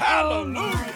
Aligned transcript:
Hallelujah. 0.00 0.86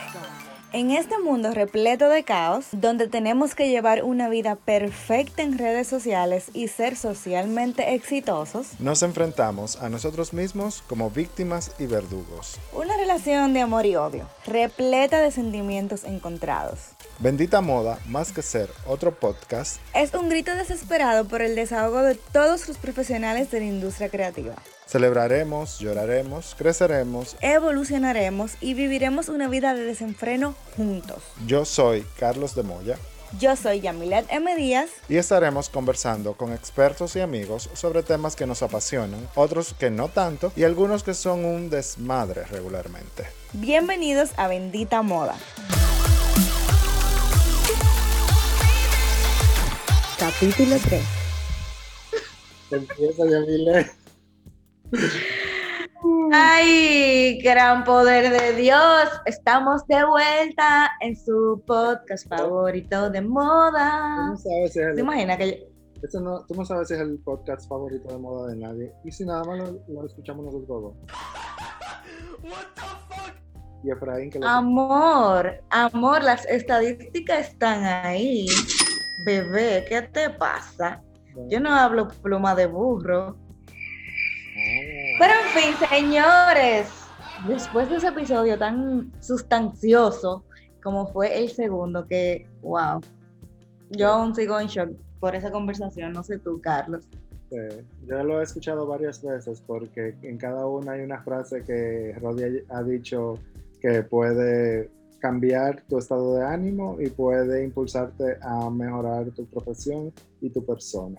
En 0.72 0.90
este 0.90 1.18
mundo 1.20 1.52
repleto 1.52 2.08
de 2.08 2.24
caos, 2.24 2.66
donde 2.72 3.06
tenemos 3.06 3.54
que 3.54 3.68
llevar 3.68 4.02
una 4.02 4.28
vida 4.28 4.56
perfecta 4.56 5.42
en 5.42 5.56
redes 5.56 5.86
sociales 5.86 6.50
y 6.52 6.66
ser 6.66 6.96
socialmente 6.96 7.94
exitosos, 7.94 8.80
Nos 8.80 9.04
enfrentamos 9.04 9.76
a 9.80 9.88
nosotros 9.88 10.32
mismos 10.32 10.82
como 10.88 11.10
víctimas 11.10 11.70
y 11.78 11.86
verdugos. 11.86 12.58
una 12.72 12.96
relación 12.96 13.52
de 13.52 13.60
amor 13.60 13.86
y 13.86 13.94
odio, 13.94 14.26
repleta 14.46 15.20
de 15.20 15.30
sentimientos 15.30 16.02
encontrados. 16.02 16.93
Bendita 17.18 17.60
Moda, 17.60 17.98
más 18.06 18.32
que 18.32 18.42
ser 18.42 18.68
otro 18.86 19.14
podcast, 19.14 19.76
Es 19.94 20.12
un 20.14 20.28
grito 20.28 20.54
desesperado 20.56 21.26
por 21.26 21.42
el 21.42 21.54
desahogo 21.54 22.02
de 22.02 22.16
todos 22.16 22.66
los 22.68 22.76
profesionales 22.76 23.50
de 23.50 23.60
la 23.60 23.66
industria 23.66 24.08
creativa. 24.08 24.54
celebraremos, 24.86 25.78
lloraremos, 25.78 26.54
creceremos. 26.58 27.36
Evolucionaremos 27.40 28.52
y 28.60 28.74
viviremos 28.74 29.28
una 29.28 29.48
vida 29.48 29.74
de 29.74 29.84
desenfreno 29.84 30.54
juntos. 30.76 31.22
Yo 31.46 31.64
soy 31.64 32.04
Carlos 32.18 32.54
de 32.54 32.62
Moya 32.64 32.98
Yo 33.38 33.54
soy 33.56 33.80
Yamilet 33.80 34.26
M. 34.30 34.54
Díaz. 34.56 34.90
y 35.08 35.16
estaremos 35.16 35.68
conversando 35.68 36.34
con 36.34 36.52
expertos 36.52 37.14
y 37.16 37.20
amigos 37.20 37.70
sobre 37.74 38.02
temas 38.02 38.34
que 38.36 38.46
nos 38.46 38.62
apasionan, 38.62 39.26
otros 39.36 39.74
que 39.78 39.90
no 39.90 40.08
tanto 40.08 40.52
y 40.56 40.64
algunos 40.64 41.02
que 41.04 41.14
son 41.14 41.44
un 41.44 41.70
desmadre 41.70 42.44
regularmente. 42.44 43.24
Bienvenidos 43.52 44.30
a 44.36 44.48
Bendita 44.48 45.02
Moda. 45.02 45.36
Capítulo 50.24 50.76
3. 50.88 51.02
Empieza 52.70 53.22
Yamile. 53.28 53.90
Ay, 56.32 57.38
gran 57.42 57.84
poder 57.84 58.30
de 58.30 58.54
Dios. 58.56 58.80
Estamos 59.26 59.86
de 59.86 60.02
vuelta 60.06 60.90
en 61.02 61.14
su 61.14 61.62
podcast 61.66 62.26
favorito 62.26 63.10
de 63.10 63.20
Tú 63.20 63.28
moda. 63.28 64.28
no 64.28 64.36
sabes 64.38 64.72
si 64.72 64.78
es 64.80 64.84
¿Se 64.86 64.90
el, 64.92 64.98
imagina 65.00 65.36
que 65.36 65.68
eso 66.02 66.20
no- 66.20 66.42
tú 66.46 66.54
no 66.54 66.64
sabes 66.64 66.88
si 66.88 66.94
es 66.94 67.00
el 67.00 67.18
podcast 67.18 67.68
favorito 67.68 68.08
de 68.10 68.18
moda 68.18 68.48
de 68.52 68.56
nadie. 68.56 68.92
Y 69.04 69.12
si 69.12 69.26
nada 69.26 69.44
más 69.44 69.58
lo, 69.58 69.78
lo 69.88 70.06
escuchamos 70.06 70.46
nosotros 70.46 70.82
dos. 70.82 70.94
What 72.42 72.64
the 72.74 72.80
fuck? 72.80 73.34
Y 73.84 73.90
Efraín 73.90 74.30
que 74.30 74.38
lo 74.38 74.46
Amor, 74.48 75.62
amor, 75.68 76.22
las 76.24 76.46
estadísticas 76.46 77.48
están 77.50 77.84
ahí. 77.84 78.46
Bebé, 79.18 79.84
¿qué 79.88 80.02
te 80.02 80.30
pasa? 80.30 81.02
Yo 81.48 81.60
no 81.60 81.70
hablo 81.72 82.08
pluma 82.08 82.54
de 82.54 82.66
burro. 82.66 83.36
Ah. 83.68 85.16
Pero 85.18 85.32
en 85.32 85.62
fin, 85.62 85.88
señores, 85.88 87.06
después 87.46 87.88
de 87.88 87.96
ese 87.96 88.08
episodio 88.08 88.58
tan 88.58 89.12
sustancioso 89.20 90.44
como 90.84 91.06
fue 91.06 91.38
el 91.42 91.48
segundo, 91.48 92.06
que, 92.06 92.46
wow, 92.60 93.00
yo 93.90 94.08
aún 94.08 94.34
sigo 94.34 94.60
en 94.60 94.66
shock 94.66 94.90
por 95.18 95.34
esa 95.34 95.50
conversación, 95.50 96.12
no 96.12 96.22
sé 96.22 96.38
tú, 96.38 96.60
Carlos. 96.60 97.08
Sí, 97.50 97.56
yo 98.06 98.22
lo 98.22 98.40
he 98.40 98.44
escuchado 98.44 98.86
varias 98.86 99.22
veces 99.22 99.62
porque 99.66 100.14
en 100.22 100.36
cada 100.36 100.66
una 100.66 100.92
hay 100.92 101.00
una 101.00 101.22
frase 101.22 101.62
que 101.64 102.14
Rodi 102.20 102.62
ha 102.68 102.82
dicho 102.82 103.38
que 103.80 104.02
puede 104.02 104.90
cambiar 105.24 105.80
tu 105.88 105.96
estado 105.96 106.36
de 106.36 106.44
ánimo 106.44 107.00
y 107.00 107.08
puede 107.08 107.64
impulsarte 107.64 108.36
a 108.42 108.68
mejorar 108.68 109.30
tu 109.30 109.46
profesión 109.46 110.12
y 110.42 110.50
tu 110.50 110.62
persona. 110.66 111.18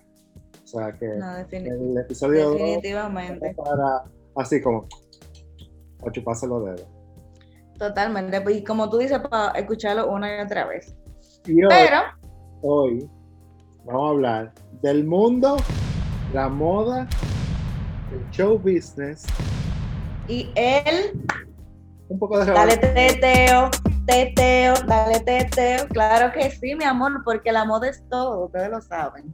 O 0.63 0.67
sea 0.67 0.93
que 0.93 1.07
No, 1.07 1.37
el 1.39 1.97
episodio 1.97 2.51
definitivamente, 2.51 3.47
es 3.47 3.55
para 3.55 4.03
así 4.35 4.61
como 4.61 4.87
a 6.05 6.11
chuparse 6.11 6.45
los 6.45 6.65
dedos. 6.65 6.87
totalmente. 7.79 8.43
Y 8.53 8.63
como 8.63 8.87
tú 8.91 8.99
dices, 8.99 9.17
para 9.27 9.57
escucharlo 9.57 10.07
una 10.11 10.37
y 10.37 10.45
otra 10.45 10.67
vez. 10.67 10.95
Y 11.47 11.63
hoy, 11.63 11.69
Pero, 11.69 11.97
hoy 12.61 13.09
vamos 13.85 14.05
a 14.05 14.09
hablar 14.11 14.53
del 14.83 15.03
mundo, 15.03 15.57
la 16.31 16.47
moda, 16.47 17.07
el 18.13 18.29
show 18.29 18.59
business, 18.59 19.25
y 20.27 20.51
él, 20.53 21.19
un 22.07 22.19
poco 22.19 22.37
de 22.37 22.51
dale 22.51 22.77
teteo, 22.77 23.71
teteo, 24.05 24.73
dale 24.87 25.19
teteo. 25.19 25.87
Claro 25.89 26.31
que 26.33 26.49
sí, 26.51 26.75
mi 26.75 26.83
amor, 26.83 27.23
porque 27.23 27.51
la 27.51 27.65
moda 27.65 27.89
es 27.89 28.03
todo, 28.09 28.45
ustedes 28.45 28.69
lo 28.69 28.81
saben. 28.81 29.33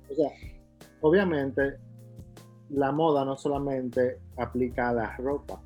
Obviamente, 1.01 1.77
la 2.69 2.91
moda 2.91 3.25
no 3.25 3.37
solamente 3.37 4.19
aplica 4.37 4.89
a 4.89 4.93
la 4.93 5.17
ropa. 5.17 5.61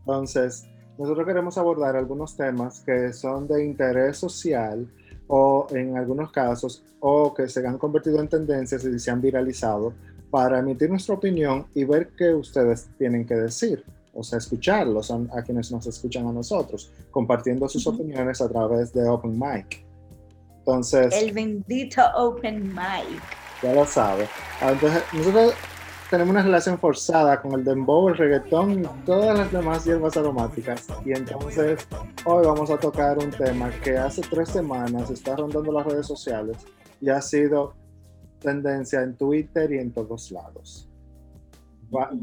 Entonces, 0.00 0.66
nosotros 0.98 1.26
queremos 1.26 1.56
abordar 1.58 1.96
algunos 1.96 2.36
temas 2.36 2.80
que 2.80 3.12
son 3.12 3.46
de 3.46 3.64
interés 3.64 4.18
social 4.18 4.88
o 5.28 5.66
en 5.70 5.96
algunos 5.96 6.30
casos, 6.30 6.84
o 7.00 7.32
que 7.32 7.48
se 7.48 7.66
han 7.66 7.78
convertido 7.78 8.20
en 8.20 8.28
tendencias 8.28 8.84
y 8.84 8.98
se 8.98 9.10
han 9.10 9.20
viralizado 9.20 9.94
para 10.30 10.58
emitir 10.58 10.90
nuestra 10.90 11.14
opinión 11.14 11.66
y 11.74 11.84
ver 11.84 12.10
qué 12.16 12.34
ustedes 12.34 12.90
tienen 12.98 13.26
que 13.26 13.34
decir. 13.34 13.84
O 14.14 14.22
sea, 14.22 14.38
escucharlos 14.38 15.10
a, 15.10 15.16
a 15.32 15.42
quienes 15.42 15.72
nos 15.72 15.86
escuchan 15.86 16.26
a 16.26 16.32
nosotros, 16.32 16.90
compartiendo 17.10 17.68
sus 17.68 17.86
Ujú. 17.86 17.96
opiniones 17.96 18.40
a 18.40 18.48
través 18.48 18.92
de 18.92 19.08
Open 19.08 19.38
Mic. 19.38 19.84
Entonces, 20.58 21.12
El 21.14 21.32
bendito 21.32 22.02
Open 22.16 22.68
Mic. 22.68 23.22
ya 23.62 23.72
lo 23.74 23.84
sabe. 23.86 24.28
Entonces, 24.60 25.02
nosotros 25.12 25.54
tenemos 26.10 26.32
una 26.32 26.42
relación 26.42 26.78
forzada 26.78 27.40
con 27.40 27.52
el 27.54 27.64
dembow, 27.64 28.10
el 28.10 28.16
reggaetón 28.18 28.84
y 28.84 28.86
todas 29.06 29.36
las 29.38 29.50
demás 29.50 29.84
hierbas 29.86 30.14
aromáticas. 30.16 30.86
Y 31.06 31.12
entonces, 31.12 31.88
hoy 32.26 32.44
vamos 32.46 32.70
a 32.70 32.76
tocar 32.76 33.16
un 33.18 33.30
tema 33.30 33.70
que 33.82 33.96
hace 33.96 34.20
tres 34.20 34.50
semanas 34.50 35.10
está 35.10 35.36
rondando 35.36 35.72
las 35.72 35.86
redes 35.86 36.06
sociales 36.06 36.58
y 37.00 37.08
ha 37.08 37.20
sido 37.22 37.74
tendencia 38.40 39.00
en 39.02 39.16
Twitter 39.16 39.72
y 39.72 39.78
en 39.78 39.90
todos 39.90 40.30
lados. 40.30 40.86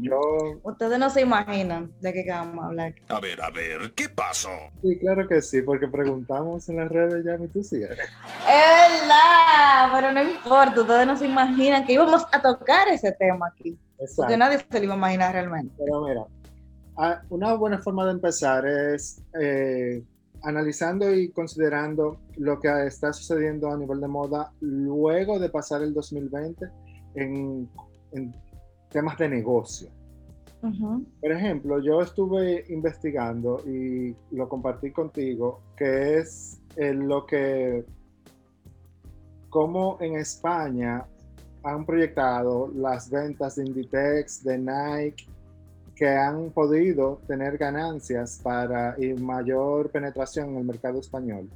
Yo, 0.00 0.20
Ustedes 0.62 0.98
no 0.98 1.10
se 1.10 1.20
imaginan 1.20 1.92
de 2.00 2.12
qué 2.12 2.24
vamos 2.28 2.64
a 2.64 2.68
hablar. 2.68 2.94
A 3.08 3.20
ver, 3.20 3.40
a 3.40 3.50
ver, 3.50 3.92
¿qué 3.94 4.08
pasó? 4.08 4.50
sí, 4.82 4.98
claro 4.98 5.28
que 5.28 5.40
sí, 5.40 5.62
porque 5.62 5.86
preguntamos 5.86 6.68
en 6.68 6.76
las 6.76 6.88
redes 6.88 7.24
ya, 7.24 7.36
¿y 7.42 7.48
tú 7.48 7.62
sí 7.62 7.76
eres? 7.82 7.98
Es 8.00 9.00
verdad, 9.00 9.90
pero 9.92 10.12
no 10.12 10.22
importa, 10.22 10.80
ustedes 10.80 11.06
no 11.06 11.16
se 11.16 11.26
imaginan 11.26 11.86
que 11.86 11.92
íbamos 11.92 12.26
a 12.32 12.42
tocar 12.42 12.88
ese 12.88 13.12
tema 13.12 13.48
aquí. 13.48 13.78
Porque 13.96 14.04
Exacto. 14.04 14.36
nadie 14.36 14.58
se 14.58 14.78
lo 14.78 14.84
iba 14.84 14.94
a 14.94 14.96
imaginar 14.96 15.32
realmente. 15.34 15.74
Pero 15.78 16.04
mira, 16.04 16.24
ah, 16.96 17.20
una 17.28 17.54
buena 17.54 17.78
forma 17.78 18.04
de 18.06 18.12
empezar 18.12 18.66
es 18.66 19.22
eh, 19.40 20.02
analizando 20.42 21.14
y 21.14 21.30
considerando 21.30 22.18
lo 22.38 22.58
que 22.58 22.86
está 22.86 23.12
sucediendo 23.12 23.70
a 23.70 23.76
nivel 23.76 24.00
de 24.00 24.08
moda 24.08 24.52
luego 24.60 25.38
de 25.38 25.50
pasar 25.50 25.82
el 25.82 25.92
2020 25.92 26.66
en, 27.14 27.68
en 28.12 28.34
temas 28.90 29.16
de 29.18 29.28
negocio. 29.28 29.88
Por 31.20 31.32
ejemplo, 31.32 31.80
yo 31.80 32.02
estuve 32.02 32.64
investigando 32.68 33.62
y 33.66 34.14
lo 34.32 34.48
compartí 34.48 34.90
contigo, 34.90 35.60
que 35.76 36.18
es 36.18 36.60
eh, 36.76 36.92
lo 36.92 37.24
que, 37.26 37.84
como 39.48 39.96
en 40.00 40.16
España 40.16 41.04
han 41.62 41.84
proyectado 41.84 42.70
las 42.74 43.10
ventas 43.10 43.56
de 43.56 43.66
Inditex, 43.66 44.44
de 44.44 44.58
Nike, 44.58 45.26
que 45.94 46.08
han 46.08 46.50
podido 46.50 47.20
tener 47.26 47.58
ganancias 47.58 48.40
para 48.42 48.94
y 48.98 49.12
mayor 49.14 49.90
penetración 49.90 50.50
en 50.50 50.56
el 50.58 50.64
mercado 50.64 50.98
español, 51.00 51.48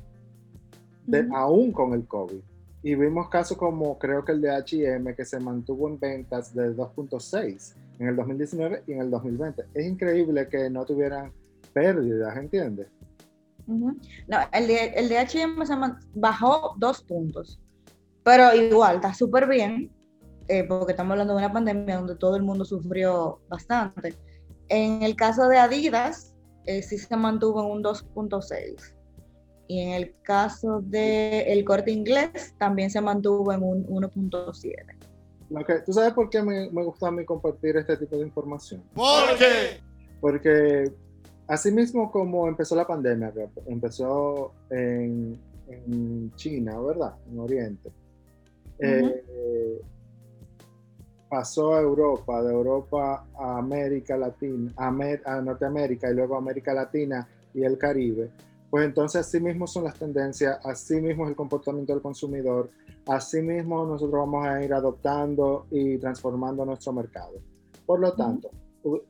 de- 1.07 1.29
aún 1.35 1.73
con 1.73 1.93
el 1.95 2.07
COVID. 2.07 2.41
Y 2.85 2.95
vimos 2.97 3.31
casos 3.31 3.57
como 3.57 3.99
creo 3.99 4.27
que 4.27 4.33
el 4.33 4.43
de 4.43 4.51
H&M 4.51 5.15
que 5.15 5.25
se 5.25 5.41
mantuvo 5.41 5.89
en 5.89 5.99
ventas 5.99 6.55
de 6.55 6.77
2.6 6.77 7.75
en 7.99 8.09
el 8.09 8.15
2019 8.15 8.83
y 8.87 8.93
en 8.93 9.01
el 9.01 9.11
2020. 9.11 9.65
Es 9.73 9.87
increíble 9.87 10.47
que 10.51 10.69
no 10.69 10.85
tuvieran 10.85 11.33
pérdidas, 11.73 12.37
¿entiendes? 12.37 12.89
No, 13.67 13.97
el 14.53 14.67
de, 14.67 14.85
el 14.97 15.09
de 15.09 15.17
H&M 15.17 15.65
se 15.65 15.75
bajó 16.15 16.75
dos 16.77 17.03
puntos, 17.03 17.59
pero 18.23 18.55
igual 18.55 18.97
está 18.97 19.15
súper 19.15 19.49
bien, 19.49 19.91
eh, 20.49 20.65
porque 20.65 20.93
estamos 20.93 21.13
hablando 21.13 21.33
de 21.33 21.39
una 21.39 21.53
pandemia 21.55 21.97
donde 21.97 22.17
todo 22.17 22.37
el 22.37 22.43
mundo 22.43 22.67
sufrió 22.67 23.41
bastante. 23.49 24.15
En 24.69 25.03
el 25.03 25.17
caso 25.17 25.49
de 25.49 25.57
Adidas, 25.57 26.35
eh, 26.67 26.83
sí 26.83 26.99
se 26.99 27.17
mantuvo 27.17 27.65
en 27.65 27.71
un 27.79 27.83
2.6. 27.83 28.94
Y 29.67 29.81
en 29.81 29.91
el 29.91 30.15
caso 30.23 30.81
de 30.83 31.53
el 31.53 31.65
corte 31.65 31.91
inglés, 31.91 32.55
también 32.59 32.91
se 32.91 33.01
mantuvo 33.01 33.53
en 33.53 33.63
un 33.63 33.87
1.7. 33.87 34.75
Lo 35.51 35.65
que, 35.65 35.75
¿Tú 35.81 35.93
sabes 35.93 36.13
por 36.13 36.29
qué 36.31 36.43
me, 36.43 36.71
me 36.71 36.85
gusta 36.85 37.09
a 37.09 37.11
mí 37.11 37.25
compartir 37.25 37.77
este 37.77 37.97
tipo 37.97 38.17
de 38.17 38.23
información? 38.23 38.83
¿Por 38.95 39.39
qué? 39.39 39.81
Porque 40.21 40.93
así 41.47 41.71
mismo 41.71 42.11
como 42.11 42.49
empezó 42.49 42.75
la 42.75 42.87
pandemia, 42.87 43.33
que 43.33 43.49
empezó 43.67 44.53
en, 44.71 45.39
en 45.69 46.33
China, 46.37 46.81
¿verdad? 46.81 47.15
En 47.31 47.39
Oriente. 47.39 47.91
eh, 48.79 49.81
pasó 51.29 51.75
a 51.75 51.81
Europa, 51.81 52.43
de 52.43 52.53
Europa 52.53 53.27
a 53.37 53.59
América 53.59 54.17
Latina, 54.17 54.73
a, 54.77 54.89
a 54.89 55.41
Norteamérica 55.41 56.11
y 56.11 56.15
luego 56.15 56.37
a 56.37 56.39
América 56.39 56.73
Latina 56.73 57.27
y 57.53 57.65
el 57.65 57.77
Caribe, 57.77 58.31
pues 58.75 58.87
entonces 58.87 59.21
así 59.21 59.39
mismo 59.39 59.69
son 59.69 59.85
las 59.85 59.95
tendencias, 59.95 60.59
así 60.65 61.01
mismo 61.01 61.23
es 61.23 61.31
el 61.31 61.37
comportamiento 61.37 61.93
del 61.93 62.03
consumidor, 62.03 62.71
así 63.07 63.41
mismo 63.41 63.87
nosotros 63.87 64.19
vamos 64.19 64.45
a 64.45 64.65
ir 64.65 64.75
adoptando 64.75 65.69
y 65.71 65.97
transformando 65.99 66.65
nuestro 66.65 66.93
mercado. 66.93 67.35
Por 67.87 68.01
lo 68.01 68.15
tanto, 68.15 68.51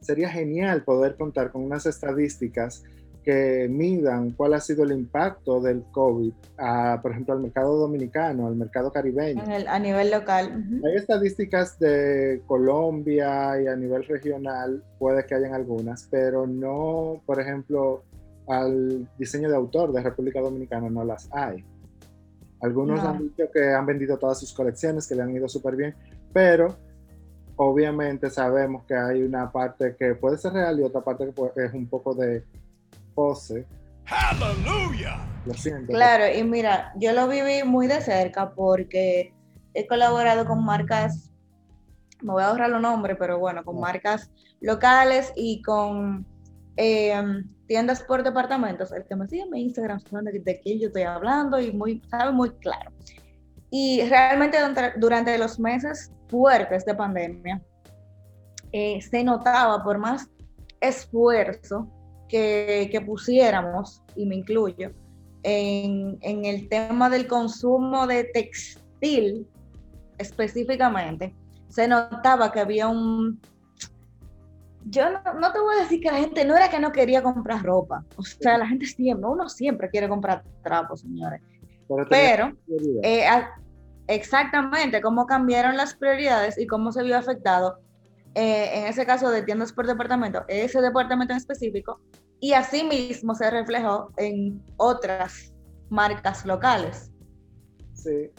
sería 0.01 0.29
genial 0.29 0.85
poder 0.85 1.17
contar 1.17 1.51
con 1.51 1.63
unas 1.63 1.87
estadísticas 1.87 2.85
que 3.23 3.67
midan 3.71 4.33
cuál 4.33 4.53
ha 4.53 4.61
sido 4.61 4.85
el 4.85 4.93
impacto 4.93 5.63
del 5.63 5.83
COVID, 5.93 6.35
a, 6.59 7.01
por 7.01 7.13
ejemplo, 7.13 7.33
al 7.33 7.41
mercado 7.41 7.79
dominicano, 7.79 8.47
al 8.49 8.57
mercado 8.57 8.93
caribeño. 8.93 9.43
a 9.67 9.79
nivel 9.79 10.11
local. 10.11 10.63
Hay 10.85 10.95
estadísticas 10.95 11.79
de 11.79 12.43
Colombia 12.47 13.59
y 13.63 13.67
a 13.67 13.77
nivel 13.77 14.05
regional, 14.05 14.85
puede 14.99 15.25
que 15.25 15.35
hayan 15.35 15.55
algunas, 15.55 16.07
pero 16.11 16.47
no, 16.47 17.23
por 17.25 17.41
ejemplo, 17.41 18.03
al 18.49 19.09
diseño 19.19 19.49
de 19.49 19.57
autor 19.57 19.93
de 19.93 20.03
República 20.03 20.41
Dominicana 20.41 20.89
no 20.91 21.05
las 21.05 21.29
hay. 21.33 21.65
Algunos 22.61 23.01
han 23.01 23.19
dicho 23.19 23.45
que 23.53 23.73
han 23.73 23.85
vendido 23.85 24.17
todas 24.17 24.41
sus 24.41 24.53
colecciones, 24.53 25.07
que 25.07 25.15
le 25.15 25.23
han 25.23 25.35
ido 25.35 25.49
súper 25.49 25.77
bien, 25.77 25.95
pero 26.33 26.77
obviamente 27.57 28.31
sabemos 28.31 28.85
que 28.85 28.95
hay 28.95 29.23
una 29.23 29.51
parte 29.53 29.95
que 29.99 30.15
puede 30.15 30.39
ser 30.39 30.55
real 30.55 30.81
y 30.81 30.83
otra 30.83 31.03
parte 31.03 31.33
que 31.55 31.65
es 31.65 31.75
un 31.75 31.87
poco 31.87 32.15
de 32.15 32.43
pose. 33.15 33.67
¡Aleluya! 34.07 35.27
Lo 35.45 35.55
siento. 35.55 35.93
Claro, 35.93 36.25
y 36.35 36.43
mira, 36.43 36.93
yo 36.97 37.13
lo 37.13 37.29
viví 37.29 37.63
muy 37.65 37.87
de 37.87 38.01
cerca 38.01 38.55
porque 38.55 39.35
he 39.75 39.87
colaborado 39.87 40.47
con 40.47 40.65
marcas, 40.65 41.31
me 42.23 42.33
voy 42.33 42.43
a 42.43 42.49
ahorrar 42.49 42.71
los 42.71 42.81
nombres, 42.81 43.17
pero 43.19 43.39
bueno, 43.39 43.65
con 43.65 43.79
marcas 43.79 44.31
locales 44.61 45.33
y 45.37 45.61
con 45.63 46.27
em, 46.77 47.45
tiendas 47.67 48.03
por 48.03 48.23
departamentos. 48.23 48.93
El 48.93 49.05
que 49.05 49.17
me 49.17 49.27
sigue 49.29 49.43
en 49.43 49.51
mi 49.51 49.63
Instagram 49.63 50.01
sabe 50.01 50.33
de, 50.39 50.61
quién 50.61 50.81
yo 50.81 50.89
estoy 50.89 51.03
hablando 51.03 51.59
y 51.59 51.73
muy, 51.73 52.03
sabe 52.11 52.33
muy 52.33 52.51
claro. 52.51 52.91
Y 53.71 54.03
realmente 54.09 54.59
durante, 54.97 55.37
los 55.39 55.59
meses 55.59 56.13
fuertes 56.29 56.85
de 56.85 56.95
pandemia, 56.95 57.63
eh, 58.73 59.01
se 59.03 59.25
notaba 59.25 59.83
por 59.83 59.99
más 59.99 60.29
esfuerzo 60.81 61.89
que, 62.29 63.03
pusiéramos, 63.07 64.03
y 64.17 64.27
me 64.27 64.37
incluyo, 64.37 64.91
en, 65.43 66.19
el 66.23 66.69
tema 66.69 67.11
del 67.11 67.27
consumo 67.27 68.07
de 68.07 68.25
textil 68.25 69.47
específicamente, 70.19 71.35
se 71.69 71.89
notaba 71.89 72.53
que 72.53 72.61
había 72.61 72.89
un... 72.89 73.41
Yo 74.87 75.11
no, 75.11 75.53
te 75.53 75.61
voy 75.61 75.77
a 75.77 75.83
decir 75.83 76.01
que 76.01 76.11
la 76.11 76.19
gente 76.19 76.45
no 76.45 76.57
era 76.57 76.69
que 76.69 76.79
no 76.79 76.93
quería 76.93 77.23
comprar 77.23 77.63
ropa, 77.63 78.05
o 78.17 78.23
sea, 78.23 78.59
la 78.59 78.67
gente 78.67 78.87
siempre, 78.87 79.29
uno 79.29 79.49
siempre 79.49 79.89
quiere 79.89 80.09
comprar 80.09 80.45
trapos, 80.63 81.01
señores. 81.01 81.41
Pero, 82.11 82.53
eh, 83.03 83.27
exactamente 84.07 85.01
cómo 85.01 85.27
cambiaron 85.27 85.77
las 85.77 85.95
prioridades 85.95 86.59
y 86.59 86.67
cómo 86.67 86.93
se 86.93 87.03
vio 87.03 87.17
afectado 87.17 87.79
eh, 88.35 88.81
en 88.81 88.87
ese 88.87 89.07
caso 89.07 89.31
de 89.31 89.43
tiendas 89.43 89.73
por 89.73 89.87
departamento, 89.87 90.45
ese 90.49 90.81
departamento 90.81 91.33
en 91.33 91.39
específico, 91.39 92.01
y 92.41 92.53
asimismo 92.53 93.35
se 93.35 93.49
reflejó 93.51 94.13
en 94.17 94.61
otras 94.77 95.55
marcas 95.89 96.45
locales. 96.45 97.11
Sí, 97.93 98.31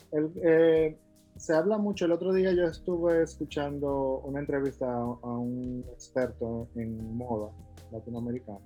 eh, 0.44 0.98
se 1.38 1.54
habla 1.54 1.78
mucho. 1.78 2.06
El 2.06 2.12
otro 2.12 2.34
día 2.34 2.52
yo 2.54 2.66
estuve 2.66 3.24
escuchando 3.24 4.20
una 4.24 4.40
entrevista 4.40 4.86
a, 4.86 5.06
un 5.06 5.86
experto 5.94 6.68
en 6.76 7.18
moda 7.18 7.52
latinoamericano 7.92 8.62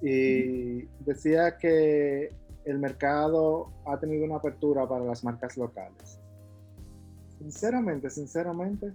y 0.00 0.84
decía 1.04 1.56
que 1.58 2.28
el 2.64 2.78
mercado 2.78 3.72
ha 3.86 3.98
tenido 3.98 4.24
una 4.24 4.36
apertura 4.36 4.86
para 4.86 5.04
las 5.04 5.24
marcas 5.24 5.56
locales. 5.56 6.20
Sinceramente, 7.38 8.10
sinceramente, 8.10 8.94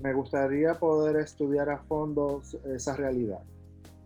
me 0.00 0.12
gustaría 0.12 0.74
poder 0.74 1.16
estudiar 1.16 1.70
a 1.70 1.78
fondo 1.78 2.42
esa 2.74 2.96
realidad, 2.96 3.42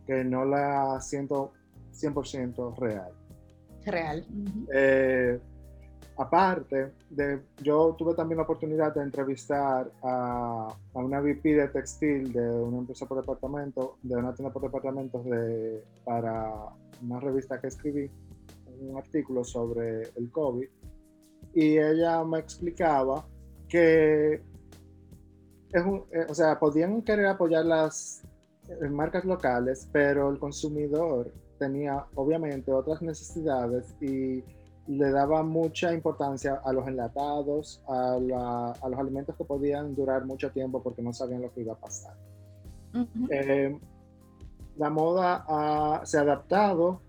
que 0.07 0.25
no 0.25 0.45
la 0.45 1.01
siento 1.01 1.53
100% 1.93 2.77
real. 2.79 3.13
Real. 3.87 4.27
Eh, 4.73 5.41
aparte, 6.19 6.93
de, 7.11 7.41
yo 7.63 7.95
tuve 7.97 8.15
también 8.15 8.39
la 8.39 8.43
oportunidad 8.43 8.95
de 8.95 9.03
entrevistar 9.03 9.91
a, 10.03 10.69
una 10.95 11.21
VP 11.21 11.55
de 11.55 11.69
textil 11.69 12.33
de 12.33 12.51
una 12.51 12.79
empresa 12.79 13.07
por 13.07 13.21
departamento, 13.21 13.97
de 14.03 14.17
una 14.17 14.35
tienda 14.35 14.53
por 14.53 14.63
departamentos 14.63 15.25
de, 15.25 15.83
para 16.05 16.53
una 17.03 17.21
revista 17.21 17.61
que 17.61 17.69
escribí, 17.69 18.11
un 18.81 18.99
artículo 18.99 19.45
sobre 19.45 20.03
el 20.17 20.31
COVID, 20.31 20.69
y 21.55 21.79
ella 21.79 22.25
me 22.25 22.41
explicaba 22.41 23.25
que 23.69 24.43
eh, 25.73 26.27
o 26.29 26.35
sea, 26.35 26.59
podían 26.59 27.03
querer 27.03 27.27
apoyar 27.27 27.65
las 27.65 28.23
eh, 28.69 28.89
marcas 28.89 29.25
locales, 29.25 29.89
pero 29.93 30.31
el 30.31 30.39
consumidor 30.39 31.33
tenía 31.59 32.07
obviamente 32.15 32.73
otras 32.73 33.03
necesidades 33.03 33.95
y 34.01 34.43
le 34.89 35.11
daba 35.11 35.43
mucha 35.43 35.93
importancia 35.93 36.61
a 36.65 36.73
los 36.73 36.89
enlatados, 36.89 37.83
a, 37.87 38.19
los 38.19 38.99
alimentos 38.99 39.37
que 39.37 39.45
podían 39.45 39.95
durar 39.95 40.25
mucho 40.25 40.51
tiempo 40.51 40.83
porque 40.83 41.03
no 41.03 41.13
sabían 41.13 41.43
lo 41.43 41.53
que 41.53 41.61
iba 41.61 41.75
a 41.75 41.77
pasar. 41.77 42.15
Eh, 43.31 43.79
la 44.79 44.91
moda 44.91 46.03
se 46.05 46.19
ha 46.19 46.23
adaptado 46.23 47.01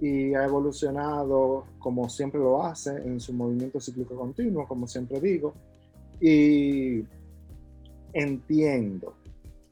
y 0.00 0.34
ha 0.34 0.44
evolucionado 0.44 1.64
como 1.78 2.08
siempre 2.08 2.38
lo 2.38 2.62
hace 2.62 2.90
en 2.90 3.18
su 3.18 3.32
movimiento 3.32 3.80
cíclico 3.80 4.14
continuo, 4.14 4.66
como 4.68 4.86
siempre 4.86 5.20
digo, 5.20 5.54
y 6.20 7.02
entiendo, 8.12 9.14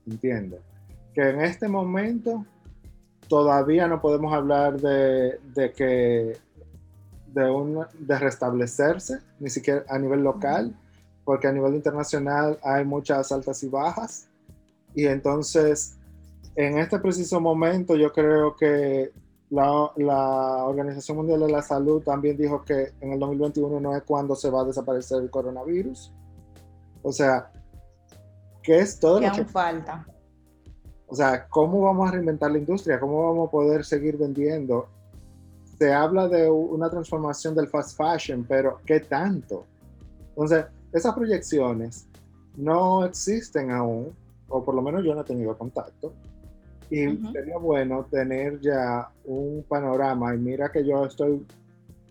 entiendo 0.06 0.58
que 1.14 1.30
en 1.30 1.40
este 1.42 1.68
momento 1.68 2.44
todavía 3.28 3.86
no 3.86 4.00
podemos 4.00 4.32
hablar 4.32 4.80
de, 4.80 5.38
que 5.76 6.36
de, 7.34 7.50
un, 7.50 7.84
de 7.98 8.18
restablecerse, 8.18 9.18
ni 9.40 9.50
siquiera 9.50 9.84
a 9.88 9.98
nivel 9.98 10.22
local, 10.22 10.74
porque 11.24 11.48
a 11.48 11.52
nivel 11.52 11.74
internacional 11.74 12.58
hay 12.62 12.84
muchas 12.84 13.32
altas 13.32 13.62
y 13.62 13.68
bajas. 13.68 14.28
Y 14.94 15.06
entonces, 15.06 15.96
en 16.56 16.78
este 16.78 16.98
preciso 16.98 17.40
momento, 17.40 17.96
yo 17.96 18.12
creo 18.12 18.54
que 18.56 19.10
la, 19.50 19.90
la, 19.96 20.64
Organización 20.64 21.18
Mundial 21.18 21.40
de 21.40 21.50
la 21.50 21.62
Salud 21.62 22.02
también 22.02 22.36
dijo 22.36 22.64
que 22.64 22.92
en 23.00 23.12
el 23.12 23.18
2021 23.18 23.80
no 23.80 23.96
es 23.96 24.02
cuando 24.04 24.34
se 24.34 24.50
va 24.50 24.62
a 24.62 24.64
desaparecer 24.64 25.22
el 25.22 25.30
coronavirus. 25.30 26.12
O 27.02 27.12
sea, 27.12 27.50
¿Qué 28.64 28.78
es 28.78 28.98
todo 28.98 29.20
lo 29.20 29.30
que 29.30 29.44
falta? 29.44 30.06
O 31.06 31.14
sea, 31.14 31.46
¿cómo 31.48 31.82
vamos 31.82 32.08
a 32.08 32.12
reinventar 32.12 32.50
la 32.50 32.58
industria? 32.58 32.98
¿Cómo 32.98 33.28
vamos 33.28 33.48
a 33.48 33.50
poder 33.50 33.84
seguir 33.84 34.16
vendiendo? 34.16 34.88
Se 35.78 35.92
habla 35.92 36.28
de 36.28 36.50
una 36.50 36.88
transformación 36.88 37.54
del 37.54 37.68
fast 37.68 37.96
fashion, 37.96 38.44
pero 38.48 38.80
¿qué 38.84 39.00
tanto? 39.00 39.64
Entonces, 40.30 40.66
esas 40.92 41.14
proyecciones 41.14 42.06
no 42.56 43.04
existen 43.04 43.70
aún, 43.70 44.12
o 44.48 44.64
por 44.64 44.74
lo 44.74 44.82
menos 44.82 45.04
yo 45.04 45.14
no 45.14 45.22
he 45.22 45.24
tenido 45.24 45.56
contacto. 45.56 46.12
Y 46.90 47.16
sería 47.32 47.56
bueno 47.58 48.06
tener 48.10 48.60
ya 48.60 49.08
un 49.24 49.64
panorama. 49.68 50.34
Y 50.34 50.38
mira 50.38 50.70
que 50.70 50.84
yo 50.86 51.06
estoy, 51.06 51.44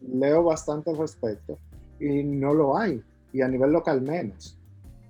leo 0.02 0.44
bastante 0.44 0.90
al 0.90 0.98
respecto, 0.98 1.58
y 2.00 2.24
no 2.24 2.54
lo 2.54 2.78
hay, 2.78 3.02
y 3.32 3.42
a 3.42 3.48
nivel 3.48 3.72
local 3.72 4.02
menos. 4.02 4.58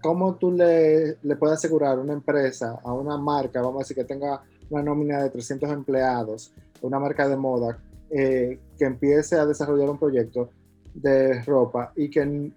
¿cómo 0.03 0.35
tú 0.35 0.51
le, 0.51 1.17
le 1.23 1.35
puedes 1.37 1.57
asegurar 1.57 1.97
a 1.97 2.01
una 2.01 2.11
empresa, 2.11 2.77
a 2.83 2.93
una 2.93 3.17
marca, 3.17 3.61
vamos 3.61 3.77
a 3.77 3.79
decir 3.79 3.95
que 3.95 4.03
tenga 4.03 4.41
una 4.69 4.83
nómina 4.83 5.23
de 5.23 5.29
300 5.29 5.71
empleados, 5.71 6.51
una 6.81 6.99
marca 6.99 7.27
de 7.27 7.37
moda, 7.37 7.79
eh, 8.15 8.59
que 8.77 8.85
empiece 8.85 9.37
a 9.37 9.45
desarrollar 9.45 9.89
un 9.89 9.97
proyecto 9.97 10.49
de 10.93 11.41
ropa 11.43 11.91
y 11.95 12.09
que 12.09 12.51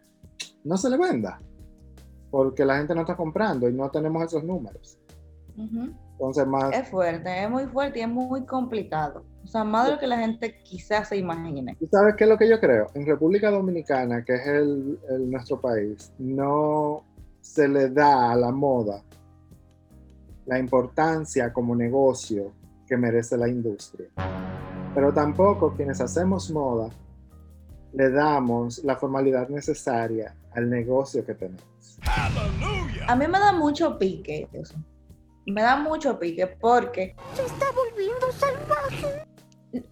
no 0.64 0.76
se 0.76 0.90
le 0.90 0.98
venda? 0.98 1.40
Porque 2.30 2.64
la 2.64 2.78
gente 2.78 2.94
no 2.94 3.02
está 3.02 3.16
comprando 3.16 3.68
y 3.68 3.72
no 3.72 3.90
tenemos 3.90 4.22
esos 4.24 4.44
números. 4.44 4.98
Entonces, 5.56 6.46
más... 6.46 6.74
Es 6.74 6.88
fuerte, 6.88 7.44
es 7.44 7.50
muy 7.50 7.64
fuerte 7.66 8.00
y 8.00 8.02
es 8.02 8.08
muy 8.08 8.44
complicado. 8.44 9.24
O 9.44 9.48
sea, 9.48 9.64
más 9.64 9.86
de 9.86 9.92
lo 9.92 9.98
que 9.98 10.06
la 10.06 10.18
gente 10.18 10.58
quizás 10.62 11.08
se 11.08 11.16
imagine. 11.16 11.76
¿Tú 11.78 11.86
sabes 11.86 12.16
qué 12.16 12.24
es 12.24 12.30
lo 12.30 12.36
que 12.36 12.48
yo 12.48 12.58
creo? 12.58 12.88
En 12.94 13.06
República 13.06 13.50
Dominicana, 13.50 14.24
que 14.24 14.34
es 14.34 14.46
el, 14.46 14.98
el 15.08 15.30
nuestro 15.30 15.60
país, 15.60 16.12
no 16.18 17.04
se 17.40 17.68
le 17.68 17.90
da 17.90 18.32
a 18.32 18.36
la 18.36 18.50
moda 18.50 19.02
la 20.46 20.58
importancia 20.58 21.52
como 21.52 21.74
negocio 21.74 22.52
que 22.86 22.96
merece 22.96 23.36
la 23.36 23.48
industria. 23.48 24.08
Pero 24.96 25.12
tampoco 25.12 25.74
quienes 25.74 26.00
hacemos 26.00 26.50
moda 26.50 26.88
le 27.92 28.10
damos 28.10 28.82
la 28.82 28.96
formalidad 28.96 29.46
necesaria 29.50 30.34
al 30.54 30.70
negocio 30.70 31.22
que 31.22 31.34
tenemos. 31.34 31.62
¡Aleluya! 32.06 33.04
A 33.06 33.14
mí 33.14 33.26
me 33.28 33.38
da 33.38 33.52
mucho 33.52 33.98
pique 33.98 34.48
eso. 34.54 34.74
Me 35.44 35.60
da 35.60 35.76
mucho 35.76 36.18
pique 36.18 36.46
porque... 36.46 37.14
Se 37.34 37.44
está 37.44 37.66
volviendo 37.74 38.32
salvaje. 38.32 39.26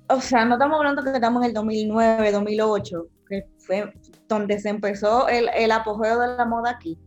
O 0.08 0.22
sea, 0.22 0.46
no 0.46 0.54
estamos 0.54 0.78
hablando 0.78 1.04
que 1.04 1.10
estamos 1.10 1.42
en 1.42 1.48
el 1.50 1.54
2009, 1.54 2.32
2008, 2.32 3.06
que 3.28 3.46
fue 3.58 3.92
donde 4.26 4.58
se 4.58 4.70
empezó 4.70 5.28
el, 5.28 5.50
el 5.54 5.70
apogeo 5.70 6.18
de 6.18 6.28
la 6.28 6.46
moda 6.46 6.70
aquí. 6.70 6.98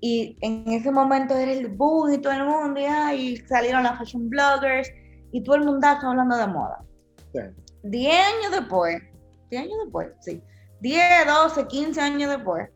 Y 0.00 0.36
en 0.40 0.68
ese 0.68 0.92
momento 0.92 1.34
era 1.34 1.50
el 1.50 1.66
boom 1.66 2.12
y 2.12 2.18
todo 2.18 2.32
el 2.32 2.44
mundo, 2.44 2.78
y, 2.78 2.84
ay, 2.84 3.36
salieron 3.38 3.82
las 3.82 3.98
fashion 3.98 4.30
bloggers 4.30 4.88
y 5.32 5.42
todo 5.42 5.56
el 5.56 5.64
mundo 5.64 5.84
está 5.84 6.08
hablando 6.08 6.36
de 6.36 6.46
moda. 6.46 6.84
Sí. 7.32 7.40
10 7.82 8.14
años 8.14 8.52
después, 8.52 9.02
10 9.50 9.62
años 9.62 9.78
después, 9.84 10.08
sí, 10.20 10.42
10, 10.80 11.26
12, 11.26 11.66
15 11.66 12.00
años 12.00 12.30
después, 12.30 12.70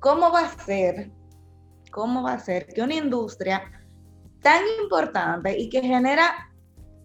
¿cómo 0.00 0.30
va 0.30 0.40
a 0.40 0.64
ser, 0.64 1.10
cómo 1.90 2.22
va 2.22 2.34
a 2.34 2.38
ser 2.38 2.66
que 2.66 2.82
una 2.82 2.94
industria 2.94 3.62
tan 4.40 4.62
importante 4.82 5.58
y 5.58 5.68
que 5.68 5.80
genera 5.80 6.52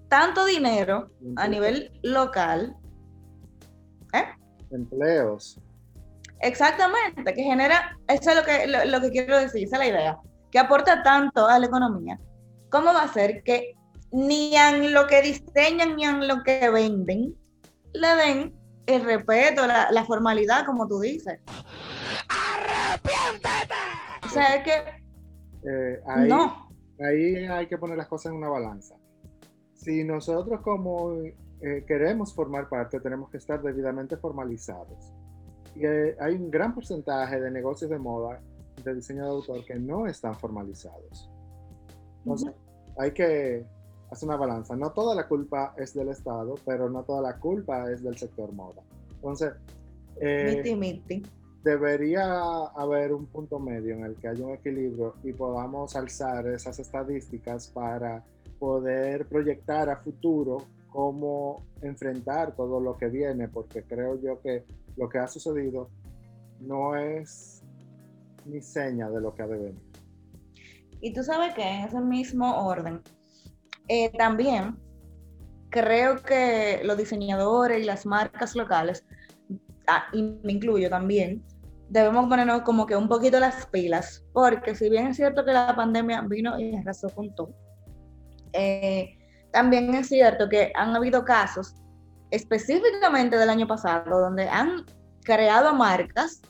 tanto 0.09 0.45
dinero 0.45 1.11
a 1.35 1.47
nivel 1.47 1.91
local, 2.01 2.75
¿eh? 4.13 4.25
Empleos. 4.71 5.59
Exactamente, 6.39 7.33
que 7.33 7.43
genera, 7.43 7.97
eso 8.07 8.29
es 8.31 8.35
lo 8.35 8.43
que, 8.43 8.67
lo, 8.67 8.85
lo 8.85 9.01
que 9.01 9.11
quiero 9.11 9.37
decir, 9.37 9.63
esa 9.63 9.77
es 9.77 9.79
la 9.79 9.87
idea, 9.87 10.19
que 10.51 10.59
aporta 10.59 11.03
tanto 11.03 11.47
a 11.47 11.59
la 11.59 11.65
economía. 11.65 12.19
¿Cómo 12.69 12.93
va 12.93 13.03
a 13.03 13.13
ser 13.13 13.43
que 13.43 13.76
ni 14.11 14.55
a 14.55 14.75
lo 14.77 15.07
que 15.07 15.21
diseñan 15.21 15.95
ni 15.95 16.05
a 16.05 16.13
lo 16.13 16.43
que 16.43 16.69
venden 16.69 17.35
le 17.93 18.07
den 18.15 18.53
el 18.85 19.03
respeto, 19.03 19.67
la, 19.67 19.91
la 19.91 20.05
formalidad, 20.05 20.65
como 20.65 20.87
tú 20.87 20.99
dices? 20.99 21.39
O 24.25 24.29
sea, 24.29 24.55
es 24.55 24.63
que 24.63 24.71
Eh, 25.69 26.01
ahí, 26.07 26.29
no. 26.29 26.69
ahí 26.99 27.35
hay 27.45 27.67
que 27.67 27.77
poner 27.77 27.97
las 27.97 28.07
cosas 28.07 28.31
en 28.31 28.37
una 28.37 28.49
balanza. 28.49 28.95
Si 29.73 30.03
nosotros 30.03 30.61
como 30.61 31.13
eh, 31.13 31.83
queremos 31.87 32.33
formar 32.33 32.69
parte, 32.69 32.99
tenemos 32.99 33.29
que 33.29 33.37
estar 33.37 33.61
debidamente 33.61 34.15
formalizados. 34.17 35.13
Y 35.75 35.85
eh, 35.85 36.15
hay 36.19 36.35
un 36.35 36.49
gran 36.49 36.73
porcentaje 36.73 37.39
de 37.41 37.51
negocios 37.51 37.89
de 37.89 37.97
moda, 37.99 38.39
de 38.83 38.95
diseño 38.95 39.23
de 39.23 39.29
autor, 39.29 39.65
que 39.65 39.75
no 39.75 40.07
están 40.07 40.35
formalizados. 40.35 41.29
Entonces, 42.19 42.53
hay 42.97 43.11
que 43.11 43.65
hacer 44.11 44.29
una 44.29 44.37
balanza. 44.37 44.75
No 44.75 44.91
toda 44.91 45.15
la 45.15 45.27
culpa 45.27 45.73
es 45.77 45.93
del 45.93 46.09
Estado, 46.09 46.55
pero 46.65 46.89
no 46.89 47.03
toda 47.03 47.21
la 47.21 47.37
culpa 47.37 47.91
es 47.91 48.03
del 48.03 48.17
sector 48.17 48.51
moda. 48.51 48.81
Entonces, 49.15 49.53
eh, 50.19 50.55
Miti, 50.57 50.75
miti. 50.75 51.23
debería 51.63 52.65
haber 52.75 53.13
un 53.13 53.25
punto 53.27 53.59
medio 53.59 53.95
en 53.95 54.05
el 54.05 54.15
que 54.15 54.27
haya 54.27 54.45
un 54.45 54.53
equilibrio 54.53 55.15
y 55.23 55.33
podamos 55.33 55.95
alzar 55.95 56.47
esas 56.47 56.79
estadísticas 56.79 57.67
para 57.67 58.23
poder 58.59 59.27
proyectar 59.27 59.89
a 59.89 59.97
futuro 59.97 60.63
cómo 60.89 61.63
enfrentar 61.81 62.55
todo 62.55 62.79
lo 62.79 62.97
que 62.97 63.07
viene, 63.07 63.47
porque 63.47 63.83
creo 63.83 64.19
yo 64.19 64.41
que 64.41 64.63
lo 64.95 65.07
que 65.09 65.19
ha 65.19 65.27
sucedido 65.27 65.89
no 66.59 66.95
es 66.95 67.61
ni 68.45 68.61
seña 68.61 69.09
de 69.09 69.21
lo 69.21 69.35
que 69.35 69.43
ha 69.43 69.47
de 69.47 69.57
venir. 69.57 69.87
Y 70.99 71.13
tú 71.13 71.21
sabes 71.21 71.53
que 71.53 71.61
en 71.61 71.85
ese 71.85 71.99
mismo 71.99 72.65
orden, 72.65 73.01
eh, 73.87 74.11
también 74.17 74.77
creo 75.69 76.21
que 76.21 76.81
los 76.83 76.97
diseñadores 76.97 77.81
y 77.81 77.85
las 77.85 78.05
marcas 78.05 78.55
locales, 78.55 79.05
ah, 79.87 80.05
y 80.13 80.21
me 80.43 80.53
incluyo 80.53 80.89
también, 80.89 81.43
debemos 81.89 82.27
ponernos 82.27 82.61
como 82.63 82.85
que 82.85 82.95
un 82.95 83.07
poquito 83.07 83.39
las 83.39 83.65
pilas, 83.67 84.23
porque 84.33 84.75
si 84.75 84.89
bien 84.89 85.07
es 85.07 85.17
cierto 85.17 85.45
que 85.45 85.53
la 85.53 85.75
pandemia 85.75 86.21
vino 86.21 86.59
y 86.59 86.75
arrasó 86.75 87.09
con 87.09 87.33
todo, 87.35 87.53
eh, 88.53 89.17
también 89.51 89.93
es 89.95 90.07
cierto 90.07 90.49
que 90.49 90.71
han 90.75 90.95
habido 90.95 91.23
casos 91.23 91.75
específicamente 92.31 93.37
del 93.37 93.49
año 93.49 93.67
pasado 93.67 94.19
donde 94.19 94.49
han 94.49 94.85
creado 95.23 95.73
marcas 95.73 96.41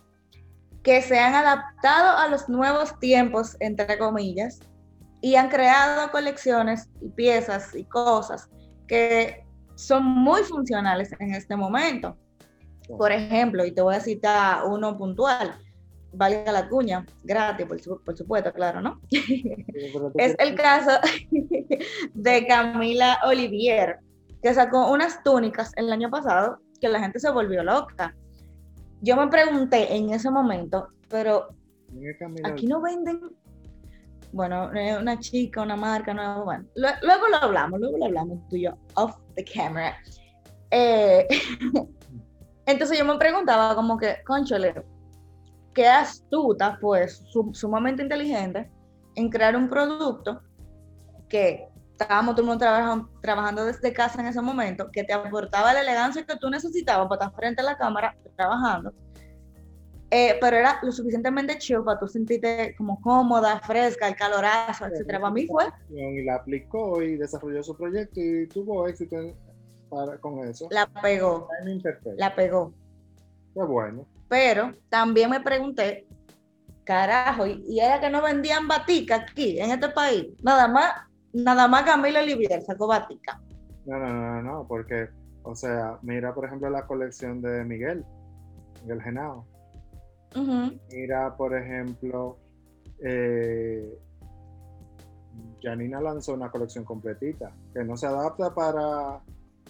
que 0.84 1.02
se 1.02 1.20
han 1.20 1.36
adaptado 1.36 2.18
a 2.18 2.28
los 2.28 2.48
nuevos 2.50 2.98
tiempos, 3.00 3.58
entre 3.60 3.98
comillas, 3.98 4.60
y 5.22 5.36
han 5.36 5.50
creado 5.50 6.12
colecciones 6.12 6.90
y 7.02 7.10
piezas 7.10 7.76
y 7.76 7.84
cosas 7.86 8.50
que 8.88 9.44
son 9.76 10.04
muy 10.06 10.42
funcionales 10.44 11.12
en 11.20 11.34
este 11.34 11.56
momento. 11.56 12.18
Por 12.98 13.12
ejemplo, 13.12 13.66
y 13.66 13.72
te 13.74 13.82
voy 13.82 13.96
a 13.96 14.00
citar 14.00 14.64
uno 14.66 14.98
puntual, 14.98 15.56
valga 16.14 16.52
la 16.52 16.70
cuña, 16.70 17.06
gratis, 17.24 17.66
por, 17.66 17.80
su- 17.82 18.02
por 18.04 18.18
supuesto, 18.18 18.54
claro, 18.54 18.82
¿no? 18.82 19.02
Es 20.16 20.36
el 20.40 20.56
caso 20.56 20.92
de 22.14 22.48
Camila 22.48 23.20
Olivier, 23.26 24.00
que 24.42 24.54
sacó 24.54 24.90
unas 24.92 25.22
túnicas 25.24 25.72
el 25.76 25.92
año 25.92 26.10
pasado 26.10 26.60
que 26.80 26.88
la 26.90 27.00
gente 27.00 27.20
se 27.20 27.30
volvió 27.30 27.64
loca. 27.64 28.16
Yo 29.02 29.16
me 29.18 29.28
pregunté 29.28 29.96
en 29.96 30.12
ese 30.12 30.32
momento, 30.32 30.88
pero 31.10 31.50
aquí 32.46 32.68
no 32.68 32.82
venden, 32.82 33.20
bueno, 34.38 34.72
eh, 34.76 34.96
una 34.98 35.20
chica, 35.20 35.64
una 35.64 35.76
marca, 35.76 36.14
no, 36.14 36.46
luego 36.76 37.28
lo 37.28 37.38
hablamos, 37.38 37.80
luego 37.80 37.98
lo 37.98 38.06
hablamos 38.06 38.38
tú 38.48 38.56
y 38.56 38.66
yo, 38.66 38.72
off 38.94 39.16
the 39.36 39.44
camera. 39.44 39.98
Eh, 40.70 41.28
entonces 42.68 43.00
yo 43.00 43.04
me 43.04 43.18
preguntaba 43.18 43.74
como 43.76 43.98
que, 43.98 44.18
conchole, 44.26 44.76
qué 45.74 45.88
astuta, 45.88 46.78
pues, 46.80 47.24
su- 47.32 47.50
sumamente 47.54 48.04
inteligente 48.04 48.70
en 49.16 49.30
crear 49.30 49.56
un 49.56 49.68
producto 49.70 50.40
que 51.28 51.68
estábamos 52.00 52.36
todo 52.36 52.42
el 52.44 52.48
mundo 52.50 52.60
trabajando, 52.60 53.10
trabajando 53.24 53.66
desde 53.66 53.92
casa 53.92 54.22
en 54.22 54.28
ese 54.28 54.40
momento, 54.40 54.92
que 54.92 55.04
te 55.04 55.14
aportaba 55.14 55.74
la 55.74 55.82
elegancia 55.82 56.24
que 56.24 56.36
tú 56.38 56.48
necesitabas 56.52 57.08
para 57.08 57.26
estar 57.26 57.36
frente 57.40 57.62
a 57.64 57.66
la 57.66 57.76
cámara 57.76 58.16
trabajando, 58.36 58.94
eh, 60.10 60.38
pero 60.40 60.58
era 60.58 60.80
lo 60.84 60.92
suficientemente 60.92 61.58
chill 61.58 61.84
para 61.84 62.00
tú 62.00 62.08
sentirte 62.08 62.74
como 62.78 63.00
cómoda, 63.02 63.60
fresca, 63.60 64.08
el 64.08 64.16
calorazo, 64.16 64.86
etcétera. 64.86 65.20
Para 65.20 65.34
mí 65.34 65.46
fue 65.48 65.66
Y 65.90 66.24
la 66.24 66.36
aplicó 66.36 67.02
y 67.02 67.18
desarrolló 67.18 67.62
su 67.64 67.76
proyecto 67.76 68.20
y 68.20 68.48
tuvo 68.48 68.88
éxito 68.88 69.18
en- 69.20 69.36
para- 69.90 70.18
con 70.18 70.40
eso. 70.48 70.68
la 70.72 70.86
pegó, 71.02 71.48
la 72.18 72.36
pegó. 72.36 72.74
Qué 73.54 73.64
bueno. 73.64 74.06
Pero 74.30 74.74
también 74.90 75.30
me 75.30 75.40
pregunté, 75.40 76.06
carajo, 76.84 77.46
y, 77.48 77.64
y 77.68 77.80
era 77.80 78.00
que 78.00 78.10
no 78.10 78.22
vendían 78.22 78.68
batica 78.68 79.16
aquí, 79.16 79.60
en 79.60 79.72
este 79.72 79.90
país. 79.90 80.28
Nada 80.44 80.68
más, 80.68 80.92
nada 81.34 81.68
más 81.68 81.84
Camilo 81.84 82.20
Olivier 82.20 82.62
sacó 82.62 82.88
batica. 82.88 83.42
No, 83.86 83.98
no, 83.98 84.14
no, 84.14 84.42
no, 84.42 84.68
porque, 84.68 85.10
o 85.44 85.56
sea, 85.56 85.98
mira, 86.02 86.34
por 86.34 86.46
ejemplo, 86.46 86.70
la 86.70 86.86
colección 86.86 87.42
de 87.42 87.64
Miguel, 87.64 88.06
Miguel 88.84 89.02
Genao. 89.02 89.46
Mira, 90.92 91.36
por 91.36 91.56
ejemplo, 91.56 92.38
eh, 93.04 93.98
Janina 95.62 96.02
lanzó 96.02 96.34
una 96.34 96.50
colección 96.52 96.84
completita, 96.84 97.52
que 97.74 97.84
no 97.84 97.98
se 97.98 98.08
adapta 98.08 98.54
para, 98.54 99.22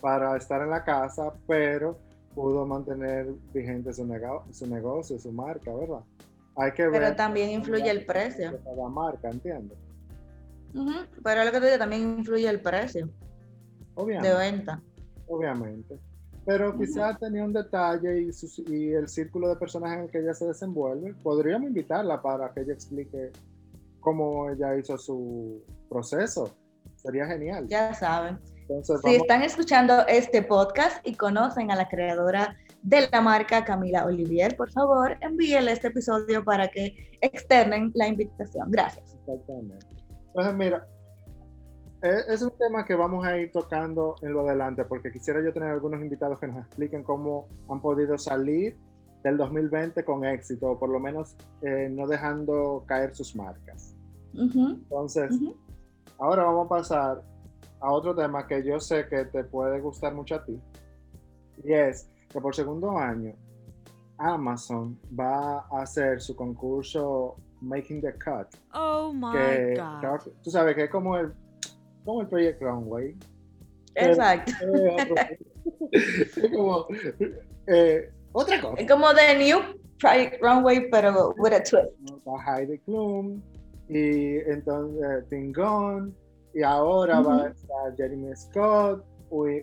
para 0.01 0.37
estar 0.37 0.61
en 0.61 0.69
la 0.69 0.83
casa, 0.83 1.33
pero 1.47 1.97
pudo 2.35 2.65
mantener 2.65 3.27
vigente 3.53 3.93
su, 3.93 4.05
nego- 4.05 4.43
su 4.51 4.67
negocio, 4.67 5.17
su 5.17 5.31
marca, 5.31 5.73
¿verdad? 5.73 6.01
Hay 6.55 6.71
que 6.73 6.83
ver 6.87 7.01
Pero 7.01 7.15
también 7.15 7.49
influye 7.51 7.89
el 7.89 8.05
precio. 8.05 8.51
de 8.51 8.59
cada 8.63 8.89
marca, 8.89 9.29
¿entiendes? 9.29 9.77
Ujú, 10.73 10.91
Pero 11.23 11.43
lo 11.45 11.51
que 11.51 11.59
te 11.59 11.65
digo, 11.67 11.77
también 11.77 12.19
influye 12.19 12.47
el 12.49 12.61
precio 12.61 13.07
de 13.07 13.13
Obviamente. 13.95 14.37
venta. 14.37 14.81
obviamente. 15.27 15.99
Pero 16.47 16.77
quizás 16.77 17.19
tenía 17.19 17.43
un 17.43 17.51
detalle 17.51 18.21
y, 18.21 18.93
el 18.93 19.09
círculo 19.09 19.49
de 19.49 19.57
personas 19.57 19.97
en 19.97 20.03
el 20.05 20.09
que 20.09 20.19
ella 20.19 20.33
se 20.33 20.45
desenvuelve. 20.47 21.13
Podríamos 21.21 21.67
invitarla 21.67 22.21
para 22.21 22.53
que 22.53 22.61
ella 22.61 22.71
explique 22.71 23.33
cómo 23.99 24.49
ella 24.49 24.77
hizo 24.77 24.97
su 24.97 25.61
proceso. 25.89 26.55
Sería 26.95 27.25
genial. 27.27 27.67
Ya 27.67 27.93
saben. 27.93 28.39
Entonces, 28.61 29.01
Si 29.03 29.15
están 29.15 29.43
escuchando 29.43 30.07
este 30.07 30.41
podcast 30.41 31.05
y 31.05 31.15
conocen 31.15 31.69
a 31.69 31.75
la 31.75 31.89
creadora 31.89 32.55
de 32.81 33.09
la 33.11 33.19
marca 33.19 33.65
Camila 33.65 34.05
Olivier, 34.05 34.55
por 34.55 34.71
favor, 34.71 35.17
envíenle 35.19 35.73
este 35.73 35.89
episodio 35.89 36.45
para 36.45 36.69
que 36.69 37.17
externen 37.19 37.91
la 37.93 38.07
invitación. 38.07 38.71
Gracias. 38.71 39.17
exactamente. 39.19 39.85
Entonces, 40.27 40.55
mira, 40.55 40.87
es 42.01 42.41
un 42.41 42.51
tema 42.51 42.85
que 42.85 42.95
vamos 42.95 43.25
a 43.25 43.37
ir 43.37 43.51
tocando 43.51 44.15
en 44.21 44.33
lo 44.33 44.41
adelante, 44.47 44.85
porque 44.85 45.11
quisiera 45.11 45.41
yo 45.43 45.51
tener 45.53 45.69
algunos 45.69 46.01
invitados 46.01 46.39
que 46.39 46.47
nos 46.47 46.57
expliquen 46.59 47.03
cómo 47.03 47.47
han 47.69 47.81
podido 47.81 48.17
salir 48.17 48.77
del 49.23 49.37
2020 49.37 50.05
con 50.05 50.23
éxito, 50.25 50.71
o 50.71 50.79
por 50.79 50.89
lo 50.89 50.99
menos 50.99 51.35
eh, 51.61 51.89
no 51.91 52.07
dejando 52.07 52.83
caer 52.87 53.15
sus 53.15 53.35
marcas. 53.35 53.95
Ujú, 54.33 54.69
Entonces, 54.69 55.31
ujú. 55.31 55.55
Ahora 56.19 56.43
vamos 56.45 56.65
a 56.65 56.69
pasar 56.69 57.21
a 57.79 57.91
otro 57.91 58.15
tema 58.15 58.47
que 58.47 58.63
yo 58.63 58.79
sé 58.79 59.07
que 59.07 59.25
te 59.25 59.43
puede 59.43 59.79
gustar 59.79 60.13
mucho 60.15 60.35
a 60.35 60.43
ti. 60.43 60.59
Y 61.63 61.73
es 61.73 62.09
que 62.29 62.41
por 62.41 62.55
segundo 62.55 62.97
año 62.97 63.33
Amazon 64.17 64.99
va 65.17 65.59
a 65.59 65.81
hacer 65.81 66.19
su 66.19 66.35
concurso 66.35 67.35
Making 67.61 68.01
the 68.01 68.13
Cut. 68.13 68.47
Oh 68.73 69.11
my 69.13 69.31
que, 69.31 69.75
god. 69.75 70.19
tú 70.43 70.49
sabes 70.49 70.75
que 70.75 70.85
es 70.85 70.89
como 70.89 71.17
el, 71.17 71.31
como 72.07 72.21
el 72.21 72.27
Project 72.27 72.61
Runway. 72.61 73.15
Exacto. 73.95 74.51
Eh, 74.61 75.37
es 75.91 76.49
como 76.55 76.87
eh, 77.67 78.09
otra 78.31 78.61
cosa. 78.61 78.81
Es 78.81 78.89
como 78.89 79.07
The 79.13 79.37
New 79.37 79.59
Project 79.99 80.41
Runway, 80.41 80.89
pero 80.89 81.33
with 81.37 81.53
a 81.53 81.61
twist. 81.63 81.89
Va 82.27 82.41
Heidi 82.45 82.77
Klum 82.79 83.41
y 83.89 84.37
entonces 84.49 85.27
Tingon 85.29 86.15
y 86.53 86.61
ahora 86.63 87.19
va 87.21 87.43
a 87.45 87.49
estar 87.49 87.95
Jeremy 87.97 88.35
Scott 88.35 89.03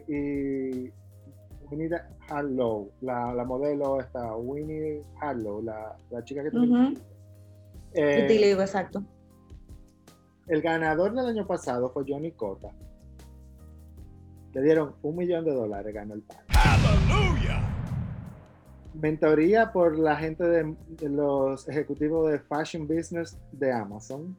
y, 0.08 0.14
y 0.14 0.92
Winnie 1.70 1.90
Harlow, 2.28 2.90
la, 3.00 3.32
la 3.34 3.44
modelo 3.44 4.00
está 4.00 4.36
Winnie 4.36 5.02
Harlow, 5.20 5.62
la, 5.62 5.96
la 6.10 6.22
chica 6.24 6.42
que 6.42 6.50
tiene- 6.50 6.66
Ujú. 6.66 6.98
Eh, 7.94 8.22
Vitiligo, 8.28 8.60
exacto. 8.60 9.02
El 10.46 10.62
ganador 10.62 11.12
del 11.14 11.26
año 11.26 11.46
pasado 11.46 11.90
fue 11.90 12.04
Johnny 12.06 12.32
Cota. 12.32 12.70
Le 14.52 14.62
dieron 14.62 14.94
un 15.02 15.16
millón 15.16 15.44
de 15.44 15.52
dólares, 15.52 15.92
ganó 15.92 16.14
el 16.14 16.22
pan. 16.22 16.38
Hallelujah. 16.48 17.70
Mentoría 18.94 19.72
por 19.72 19.98
la 19.98 20.16
gente 20.16 20.44
de, 20.44 20.76
de 20.88 21.08
los 21.08 21.68
ejecutivos 21.68 22.30
de 22.30 22.38
Fashion 22.38 22.86
Business 22.86 23.36
de 23.50 23.72
Amazon. 23.72 24.36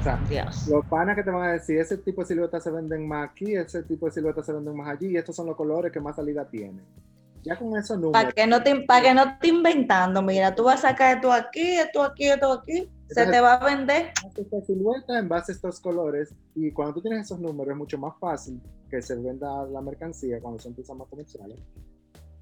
O 0.00 0.04
sea, 0.04 0.20
Dios. 0.28 0.66
los 0.66 0.84
panas 0.86 1.14
que 1.14 1.22
te 1.22 1.30
van 1.30 1.48
a 1.48 1.52
decir, 1.52 1.78
ese 1.78 1.96
tipo 1.98 2.22
de 2.22 2.26
siluetas 2.26 2.64
se 2.64 2.72
venden 2.72 3.06
más 3.06 3.30
aquí, 3.30 3.54
ese 3.54 3.84
tipo 3.84 4.06
de 4.06 4.12
siluetas 4.12 4.44
se 4.44 4.52
venden 4.52 4.76
más 4.76 4.88
allí, 4.88 5.10
y 5.10 5.16
estos 5.16 5.36
son 5.36 5.46
los 5.46 5.54
colores 5.54 5.92
que 5.92 6.00
más 6.00 6.16
salida 6.16 6.44
tienen. 6.44 6.82
Ya 7.44 7.56
con 7.56 7.76
esos 7.76 7.96
números, 7.98 8.12
Para 8.12 8.32
que 8.32 8.44
no 8.48 8.60
te, 8.64 8.80
para 8.80 9.02
que 9.02 9.14
no 9.14 9.38
te 9.38 9.46
inventando, 9.46 10.20
mira, 10.20 10.56
tú 10.56 10.64
vas 10.64 10.84
a 10.84 10.88
sacar 10.88 11.16
esto 11.16 11.32
aquí, 11.32 11.76
esto 11.76 12.02
aquí, 12.02 12.24
esto 12.24 12.52
aquí, 12.52 12.90
se 13.14 13.26
te 13.26 13.40
va 13.40 13.54
a 13.54 13.64
vender. 13.64 14.12
esta 14.36 14.60
silueta 14.62 15.18
en 15.18 15.28
base 15.28 15.52
a 15.52 15.54
estos 15.54 15.80
colores, 15.80 16.34
y 16.54 16.70
cuando 16.72 16.94
tú 16.94 17.02
tienes 17.02 17.26
esos 17.26 17.40
números 17.40 17.72
es 17.72 17.78
mucho 17.78 17.98
más 17.98 18.18
fácil 18.18 18.60
que 18.90 19.00
se 19.02 19.16
venda 19.16 19.64
la 19.66 19.80
mercancía 19.80 20.40
cuando 20.40 20.58
son 20.58 20.74
piezas 20.74 20.96
más 20.96 21.08
comerciales. 21.08 21.58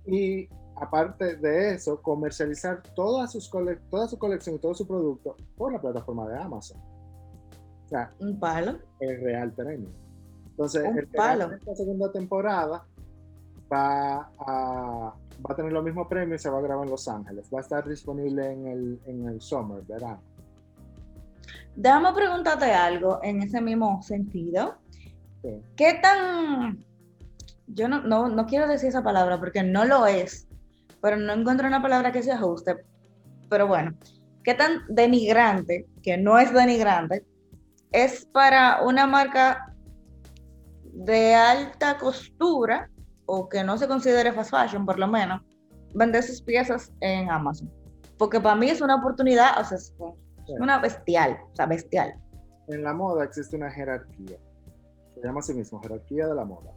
Y 0.06 0.48
aparte 0.76 1.36
de 1.36 1.74
eso, 1.74 2.00
comercializar 2.02 2.82
toda, 2.94 3.26
sus 3.26 3.48
cole- 3.50 3.78
toda 3.90 4.08
su 4.08 4.18
colección 4.18 4.56
y 4.56 4.58
todo 4.58 4.74
su 4.74 4.86
producto 4.86 5.36
por 5.56 5.72
la 5.72 5.80
plataforma 5.80 6.28
de 6.28 6.38
Amazon. 6.38 6.78
O 7.84 7.88
sea, 7.88 8.12
Un 8.18 8.38
palo. 8.40 8.78
el 9.00 9.20
real 9.20 9.52
premio. 9.52 9.90
Entonces, 10.48 10.84
Un 10.88 10.98
el 10.98 11.08
palo. 11.08 11.44
gane 11.46 11.56
esta 11.58 11.74
segunda 11.76 12.10
temporada 12.10 12.84
va 13.72 14.30
a, 14.38 15.14
va 15.46 15.52
a 15.52 15.54
tener 15.56 15.72
los 15.72 15.84
mismos 15.84 16.08
premios 16.08 16.40
y 16.40 16.42
se 16.42 16.50
va 16.50 16.58
a 16.58 16.62
grabar 16.62 16.84
en 16.86 16.90
Los 16.90 17.06
Ángeles. 17.08 17.48
Va 17.54 17.58
a 17.58 17.62
estar 17.62 17.88
disponible 17.88 18.50
en 18.52 18.66
el, 18.66 19.00
en 19.06 19.28
el 19.28 19.40
summer, 19.40 19.82
verano. 19.82 20.20
Déjame 21.76 22.12
preguntarte 22.12 22.72
algo 22.72 23.20
en 23.22 23.42
ese 23.42 23.60
mismo 23.60 24.02
sentido. 24.02 24.76
Sí. 25.42 25.62
¿Qué 25.76 25.94
tan... 26.02 26.84
Yo 27.66 27.88
no, 27.88 28.02
no, 28.02 28.28
no 28.28 28.46
quiero 28.46 28.66
decir 28.66 28.88
esa 28.88 29.02
palabra 29.02 29.38
porque 29.38 29.62
no 29.62 29.84
lo 29.84 30.06
es, 30.06 30.48
pero 31.00 31.16
no 31.16 31.32
encuentro 31.32 31.66
una 31.66 31.80
palabra 31.80 32.12
que 32.12 32.22
se 32.22 32.32
ajuste. 32.32 32.76
Pero 33.48 33.66
bueno, 33.66 33.94
¿qué 34.44 34.54
tan 34.54 34.82
denigrante, 34.88 35.86
que 36.02 36.16
no 36.16 36.38
es 36.38 36.52
denigrante, 36.52 37.24
es 37.92 38.26
para 38.26 38.82
una 38.82 39.06
marca 39.06 39.74
de 40.84 41.34
alta 41.34 41.98
costura 41.98 42.90
o 43.26 43.48
que 43.48 43.64
no 43.64 43.78
se 43.78 43.88
considere 43.88 44.32
fast 44.32 44.50
fashion, 44.50 44.84
por 44.84 44.98
lo 44.98 45.06
menos, 45.06 45.40
vender 45.94 46.22
sus 46.22 46.42
piezas 46.42 46.92
en 47.00 47.30
Amazon? 47.30 47.70
Porque 48.18 48.40
para 48.40 48.56
mí 48.56 48.68
es 48.68 48.80
una 48.80 48.96
oportunidad, 48.96 49.60
o 49.60 49.64
sea, 49.64 49.78
una 50.58 50.78
bestial, 50.78 51.38
o 51.52 51.56
sea, 51.56 51.66
bestial. 51.66 52.14
En 52.68 52.82
la 52.82 52.92
moda 52.92 53.24
existe 53.24 53.56
una 53.56 53.70
jerarquía. 53.70 54.38
Se 55.14 55.20
llama 55.22 55.40
así 55.40 55.54
mismo, 55.54 55.80
jerarquía 55.80 56.26
de 56.26 56.34
la 56.34 56.44
moda. 56.44 56.70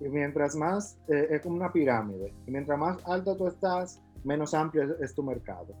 Y 0.00 0.08
mientras 0.08 0.54
más, 0.54 0.98
eh, 1.08 1.28
es 1.30 1.42
como 1.42 1.56
una 1.56 1.72
pirámide. 1.72 2.32
Y 2.46 2.50
mientras 2.50 2.78
más 2.78 2.98
alto 3.04 3.36
tú 3.36 3.48
estás, 3.48 4.00
menos 4.24 4.54
amplio 4.54 4.96
es, 5.00 5.14
tu 5.14 5.22
mercado. 5.22 5.74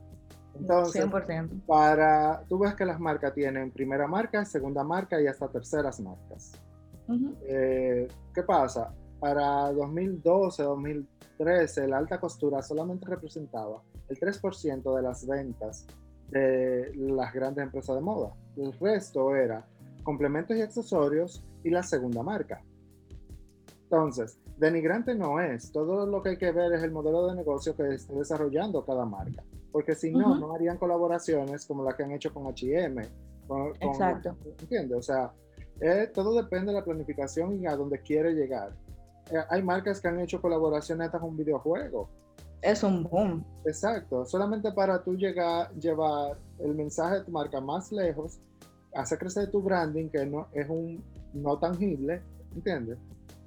Entonces, 0.54 1.06
100%. 1.06 1.66
para, 1.66 2.42
tú 2.48 2.58
ves 2.58 2.74
que 2.74 2.84
las 2.84 2.98
marcas 2.98 3.32
tienen 3.32 3.70
primera 3.70 4.08
marca, 4.08 4.44
segunda 4.44 4.82
marca 4.82 5.20
y 5.20 5.26
hasta 5.28 5.48
terceras 5.48 6.00
marcas. 6.00 6.52
Ujú. 7.06 7.36
Eh, 7.46 8.08
¿Qué 8.34 8.42
pasa? 8.42 8.92
Para 9.20 9.72
2012, 9.72 10.62
2013, 10.64 11.86
la 11.86 11.98
alta 11.98 12.18
costura 12.18 12.60
solamente 12.60 13.06
representaba 13.06 13.82
el 14.08 14.18
3% 14.18 14.96
de 14.96 15.02
las 15.02 15.26
ventas 15.26 15.86
de 16.30 16.92
las 16.94 17.32
grandes 17.32 17.64
empresas 17.64 17.96
de 17.96 18.02
moda. 18.02 18.32
El 18.56 18.72
resto 18.78 19.34
era 19.34 19.64
complementos 20.02 20.56
y 20.56 20.60
accesorios 20.62 21.44
y 21.64 21.70
la 21.70 21.82
segunda 21.82 22.22
marca. 22.22 22.62
Entonces, 23.84 24.38
denigrante 24.58 25.14
no 25.14 25.40
es. 25.40 25.72
Todo 25.72 26.06
lo 26.06 26.22
que 26.22 26.30
hay 26.30 26.36
que 26.36 26.52
ver 26.52 26.72
es 26.74 26.82
el 26.82 26.90
modelo 26.90 27.26
de 27.28 27.36
negocio 27.36 27.74
que 27.74 27.94
esté 27.94 28.14
desarrollando 28.14 28.84
cada 28.84 29.04
marca. 29.04 29.42
Porque 29.72 29.94
si 29.94 30.10
no, 30.10 30.32
Ujú. 30.32 30.40
no 30.40 30.54
harían 30.54 30.76
colaboraciones 30.78 31.66
como 31.66 31.84
la 31.84 31.96
que 31.96 32.02
han 32.02 32.12
hecho 32.12 32.32
con 32.32 32.46
HM. 32.46 33.02
Con, 33.46 33.72
con- 33.74 33.88
Exacto. 33.88 34.36
¿Entiendes? 34.60 34.98
O 34.98 35.02
sea, 35.02 35.32
eh, 35.80 36.10
todo 36.12 36.34
depende 36.34 36.72
de 36.72 36.78
la 36.78 36.84
planificación 36.84 37.60
y 37.62 37.66
a 37.66 37.76
dónde 37.76 38.00
quiere 38.00 38.32
llegar. 38.34 38.72
Eh, 39.30 39.36
hay 39.48 39.62
marcas 39.62 40.00
que 40.00 40.08
han 40.08 40.20
hecho 40.20 40.40
colaboraciones 40.40 41.06
hasta 41.06 41.18
con 41.20 41.36
videojuegos. 41.36 42.08
Es 42.62 42.82
un 42.82 43.04
boom. 43.04 43.44
Exacto. 43.64 44.24
Solamente 44.24 44.72
para 44.72 45.02
tú 45.02 45.14
llegar, 45.14 45.72
llevar 45.74 46.38
el 46.58 46.74
mensaje 46.74 47.16
de 47.16 47.24
tu 47.24 47.30
marca 47.30 47.60
más 47.60 47.92
lejos, 47.92 48.40
hacer 48.94 49.18
crecer 49.18 49.50
tu 49.50 49.62
branding, 49.62 50.08
que 50.08 50.26
no 50.26 50.48
es 50.52 50.68
un 50.68 51.02
no 51.34 51.58
tangible, 51.58 52.22
¿entiendes? 52.54 52.98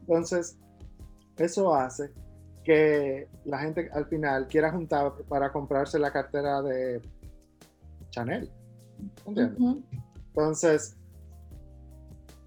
Entonces, 0.02 0.58
eso 1.38 1.74
hace 1.74 2.12
que 2.64 3.28
la 3.46 3.60
gente 3.60 3.90
al 3.92 4.06
final 4.06 4.48
quiera 4.48 4.72
juntar 4.72 5.14
para 5.28 5.52
comprarse 5.52 5.98
la 5.98 6.12
cartera 6.12 6.62
de 6.62 7.02
Chanel. 8.12 8.50
¿Entiendes? 9.26 9.84
Entonces, 10.28 10.96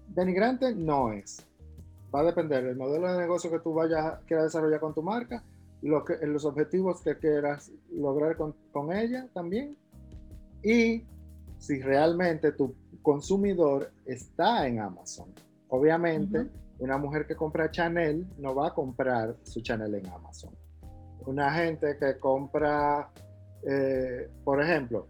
denigrante 0.07 0.73
no 0.73 1.11
es. 1.11 1.45
Va 2.13 2.21
a 2.21 2.23
depender 2.23 2.63
del 2.63 2.77
modelo 2.77 3.11
de 3.11 3.19
negocio 3.19 3.51
que 3.51 3.59
tú 3.59 3.73
vayas 3.73 4.19
quieras 4.25 4.45
desarrollar 4.45 4.79
con 4.79 4.93
tu 4.93 5.03
marca, 5.03 5.43
lo 5.85 6.03
que, 6.03 6.17
los 6.25 6.45
objetivos 6.45 7.01
que 7.01 7.17
quieras 7.17 7.71
lograr 7.91 8.35
con, 8.35 8.55
con 8.71 8.91
ella 8.91 9.27
también. 9.33 9.77
Y 10.63 11.05
si 11.59 11.79
realmente 11.81 12.51
tu 12.51 12.75
consumidor 13.03 13.91
está 14.05 14.67
en 14.67 14.79
Amazon. 14.79 15.31
Obviamente, 15.69 16.49
una 16.79 16.97
mujer 16.97 17.27
que 17.27 17.35
compra 17.35 17.69
Chanel 17.69 18.25
no 18.39 18.55
va 18.55 18.69
a 18.69 18.73
comprar 18.73 19.35
su 19.43 19.61
Chanel 19.61 19.93
en 19.93 20.07
Amazon. 20.07 20.55
Una 21.27 21.53
gente 21.53 21.97
que 21.99 22.17
compra, 22.17 23.11
eh, 23.63 24.27
por 24.43 24.61
ejemplo, 24.61 25.07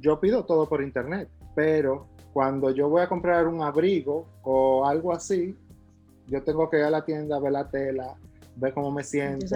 yo 0.00 0.20
pido 0.20 0.44
todo 0.44 0.68
por 0.68 0.82
internet, 0.82 1.30
pero 1.54 2.08
cuando 2.34 2.70
yo 2.70 2.90
voy 2.90 3.02
a 3.02 3.08
comprar 3.08 3.48
un 3.48 3.62
abrigo 3.62 4.26
o 4.42 4.86
algo 4.86 5.12
así, 5.12 5.56
yo 6.26 6.42
tengo 6.44 6.68
que 6.68 6.78
ir 6.78 6.84
a 6.84 6.90
la 6.90 7.04
tienda, 7.04 7.38
ver 7.38 7.52
la 7.52 7.70
tela, 7.70 8.16
ver 8.60 8.74
cómo 8.74 8.90
me 8.90 9.02
siento, 9.02 9.46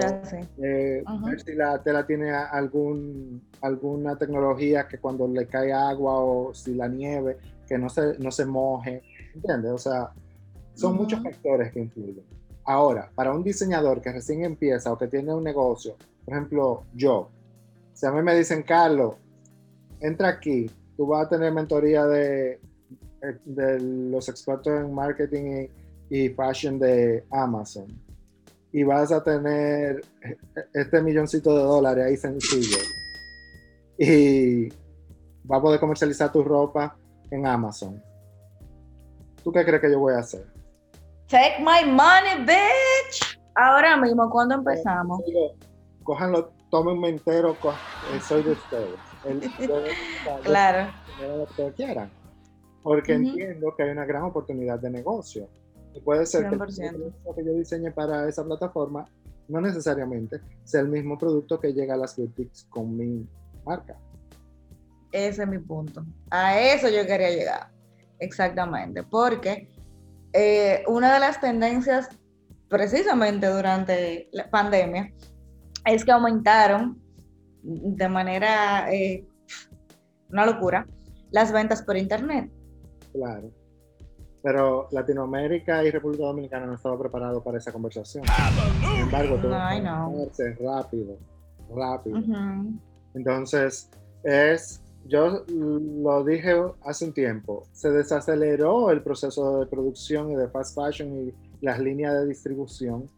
eh, 0.58 1.04
ver 1.26 1.40
si 1.40 1.54
la 1.54 1.82
tela 1.82 2.06
tiene 2.06 2.30
algún, 2.30 3.42
alguna 3.60 4.16
tecnología 4.16 4.88
que 4.88 4.98
cuando 4.98 5.28
le 5.28 5.46
cae 5.46 5.72
agua 5.72 6.14
o 6.16 6.54
si 6.54 6.74
la 6.74 6.88
nieve, 6.88 7.36
que 7.68 7.76
no 7.76 7.90
se, 7.90 8.18
no 8.18 8.30
se 8.30 8.46
moje, 8.46 9.02
¿entiendes? 9.34 9.72
O 9.72 9.78
sea, 9.78 10.10
son 10.74 10.96
muchos 10.96 11.22
factores 11.22 11.70
que 11.72 11.80
influyen. 11.80 12.24
Ahora, 12.64 13.10
para 13.14 13.32
un 13.32 13.44
diseñador 13.44 14.00
que 14.00 14.10
recién 14.10 14.42
empieza 14.42 14.90
o 14.90 14.96
que 14.96 15.06
tiene 15.06 15.34
un 15.34 15.44
negocio, 15.44 15.96
por 16.24 16.34
ejemplo, 16.34 16.84
yo, 16.94 17.28
si 17.92 18.06
a 18.06 18.10
mí 18.10 18.22
me 18.22 18.34
dicen, 18.34 18.62
Carlos, 18.62 19.16
entra 20.00 20.28
aquí, 20.28 20.70
tú 20.96 21.06
vas 21.06 21.26
a 21.26 21.28
tener 21.28 21.52
mentoría 21.52 22.06
de, 22.06 22.52
eh, 22.52 23.38
de 23.44 23.80
los 23.80 24.30
expertos 24.30 24.72
en 24.80 24.94
marketing 24.94 25.68
y, 26.08 26.24
y 26.24 26.28
fashion 26.30 26.78
de 26.78 27.22
Amazon 27.30 28.03
y 28.76 28.82
vas 28.82 29.12
a 29.12 29.22
tener 29.22 30.04
este 30.74 31.00
milloncito 31.00 31.56
de 31.56 31.62
dólares 31.62 32.04
ahí 32.06 32.16
sencillo 32.16 32.78
y 33.96 34.68
vas 35.44 35.60
a 35.60 35.62
poder 35.62 35.78
comercializar 35.78 36.32
tu 36.32 36.42
ropa 36.42 36.96
en 37.30 37.46
Amazon. 37.46 38.02
¿Tú 39.44 39.52
qué 39.52 39.64
crees 39.64 39.80
que 39.80 39.92
yo 39.92 40.00
voy 40.00 40.14
a 40.14 40.18
hacer? 40.18 40.44
Take 41.28 41.58
my 41.60 41.88
money, 41.88 42.44
bitch. 42.44 43.38
Ahora 43.54 43.96
mismo, 43.96 44.28
cuando 44.28 44.56
empezamos? 44.56 45.20
Digo, 45.24 45.54
cójanlo, 46.02 46.50
tómenme 46.68 47.10
entero, 47.10 47.56
co- 47.60 47.78
eh, 48.10 48.20
soy 48.20 48.42
de 48.42 48.52
ustedes. 48.52 48.98
El- 49.22 49.40
yo- 49.40 49.84
Claro. 50.42 50.92
lo 51.16 51.46
que 51.54 51.72
quieran. 51.76 52.10
Porque 52.82 53.12
entiendo 53.14 53.72
que 53.76 53.84
hay 53.84 53.90
una 53.90 54.04
gran 54.04 54.24
oportunidad 54.24 54.80
de 54.80 54.90
negocio. 54.90 55.48
Y 55.94 56.00
puede 56.00 56.26
ser 56.26 56.48
que 56.48 56.54
el 56.54 56.60
100%. 56.60 56.90
producto 56.92 57.34
que 57.34 57.44
yo 57.44 57.52
diseñe 57.54 57.90
para 57.92 58.28
esa 58.28 58.44
plataforma 58.44 59.06
no 59.48 59.60
necesariamente 59.60 60.40
sea 60.64 60.80
el 60.80 60.88
mismo 60.88 61.18
producto 61.18 61.60
que 61.60 61.72
llega 61.72 61.94
a 61.94 61.96
las 61.96 62.16
boutiques 62.16 62.66
con 62.70 62.96
mi 62.96 63.26
marca. 63.64 63.98
Ese 65.12 65.42
es 65.42 65.48
mi 65.48 65.58
punto. 65.58 66.04
A 66.30 66.58
eso 66.58 66.88
yo 66.88 67.06
quería 67.06 67.30
llegar. 67.30 67.70
Exactamente. 68.18 69.02
Porque 69.02 69.68
eh, 70.32 70.82
una 70.88 71.14
de 71.14 71.20
las 71.20 71.40
tendencias 71.40 72.08
precisamente 72.68 73.46
durante 73.46 74.28
la 74.32 74.50
pandemia 74.50 75.12
es 75.86 76.04
que 76.04 76.10
aumentaron 76.10 77.00
de 77.62 78.08
manera, 78.08 78.92
eh, 78.92 79.24
una 80.30 80.46
locura, 80.46 80.86
las 81.30 81.52
ventas 81.52 81.82
por 81.82 81.96
internet. 81.96 82.50
Claro. 83.12 83.50
Pero 84.44 84.88
Latinoamérica 84.90 85.82
y 85.84 85.90
República 85.90 86.24
Dominicana 86.24 86.66
no 86.66 86.74
estaban 86.74 86.98
preparados 86.98 87.42
para 87.42 87.56
esa 87.56 87.72
conversación. 87.72 88.26
Sin 88.82 89.00
embargo, 89.00 89.38
todo 89.40 89.54
Ay, 89.54 89.80
no. 89.80 90.10
moverse 90.10 90.54
rápido, 90.60 91.16
rápido. 91.74 92.18
Ujú. 92.18 92.78
Entonces, 93.14 93.88
es, 94.22 94.82
yo 95.06 95.46
lo 95.48 96.22
dije 96.24 96.60
hace 96.84 97.06
un 97.06 97.14
tiempo, 97.14 97.66
se 97.72 97.90
desaceleró 97.90 98.90
el 98.90 99.02
proceso 99.02 99.60
de 99.60 99.66
producción 99.66 100.30
y 100.30 100.36
de 100.36 100.46
fast 100.48 100.78
fashion 100.78 101.08
y 101.26 101.34
las 101.62 101.78
líneas 101.78 102.12
de 102.12 102.26
distribución, 102.26 103.08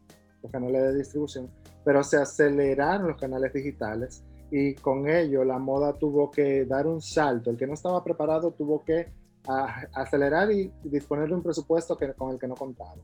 los 0.45 0.53
canales 0.53 0.81
de 0.81 0.99
distribución, 0.99 1.51
pero 1.85 2.05
se 2.05 2.19
aceleraron 2.19 3.09
los 3.09 3.17
canales 3.21 3.53
digitales 3.53 4.23
y 4.53 4.75
con 4.77 5.09
ello 5.09 5.45
la 5.45 5.59
moda 5.59 5.93
tuvo 5.93 6.31
que 6.31 6.67
dar 6.67 6.87
un 6.87 7.01
salto. 7.01 7.51
El 7.51 7.57
que 7.57 7.67
no 7.67 7.75
estaba 7.75 8.05
preparado 8.05 8.53
tuvo 8.53 8.85
que 8.85 9.09
a- 9.49 9.87
acelerar 9.95 10.51
y 10.51 10.71
disponer 10.85 11.29
de 11.29 11.35
un 11.35 11.43
presupuesto 11.43 11.97
que, 11.97 12.13
con 12.15 12.33
el 12.33 12.39
que 12.39 12.47
no 12.49 12.55
contaba. 12.55 12.95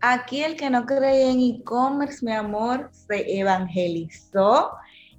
Aquí 0.00 0.42
el 0.42 0.56
que 0.56 0.68
no 0.68 0.84
creía 0.84 1.30
en 1.30 1.40
e-commerce, 1.40 2.24
mi 2.24 2.32
amor, 2.32 2.90
se 2.92 3.38
evangelizó 3.38 4.70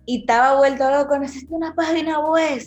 y 0.06 0.20
estaba 0.22 0.58
vuelto 0.58 0.90
loco. 0.92 1.18
Necesito 1.18 1.56
una 1.56 1.74
página 1.74 2.20
web 2.20 2.60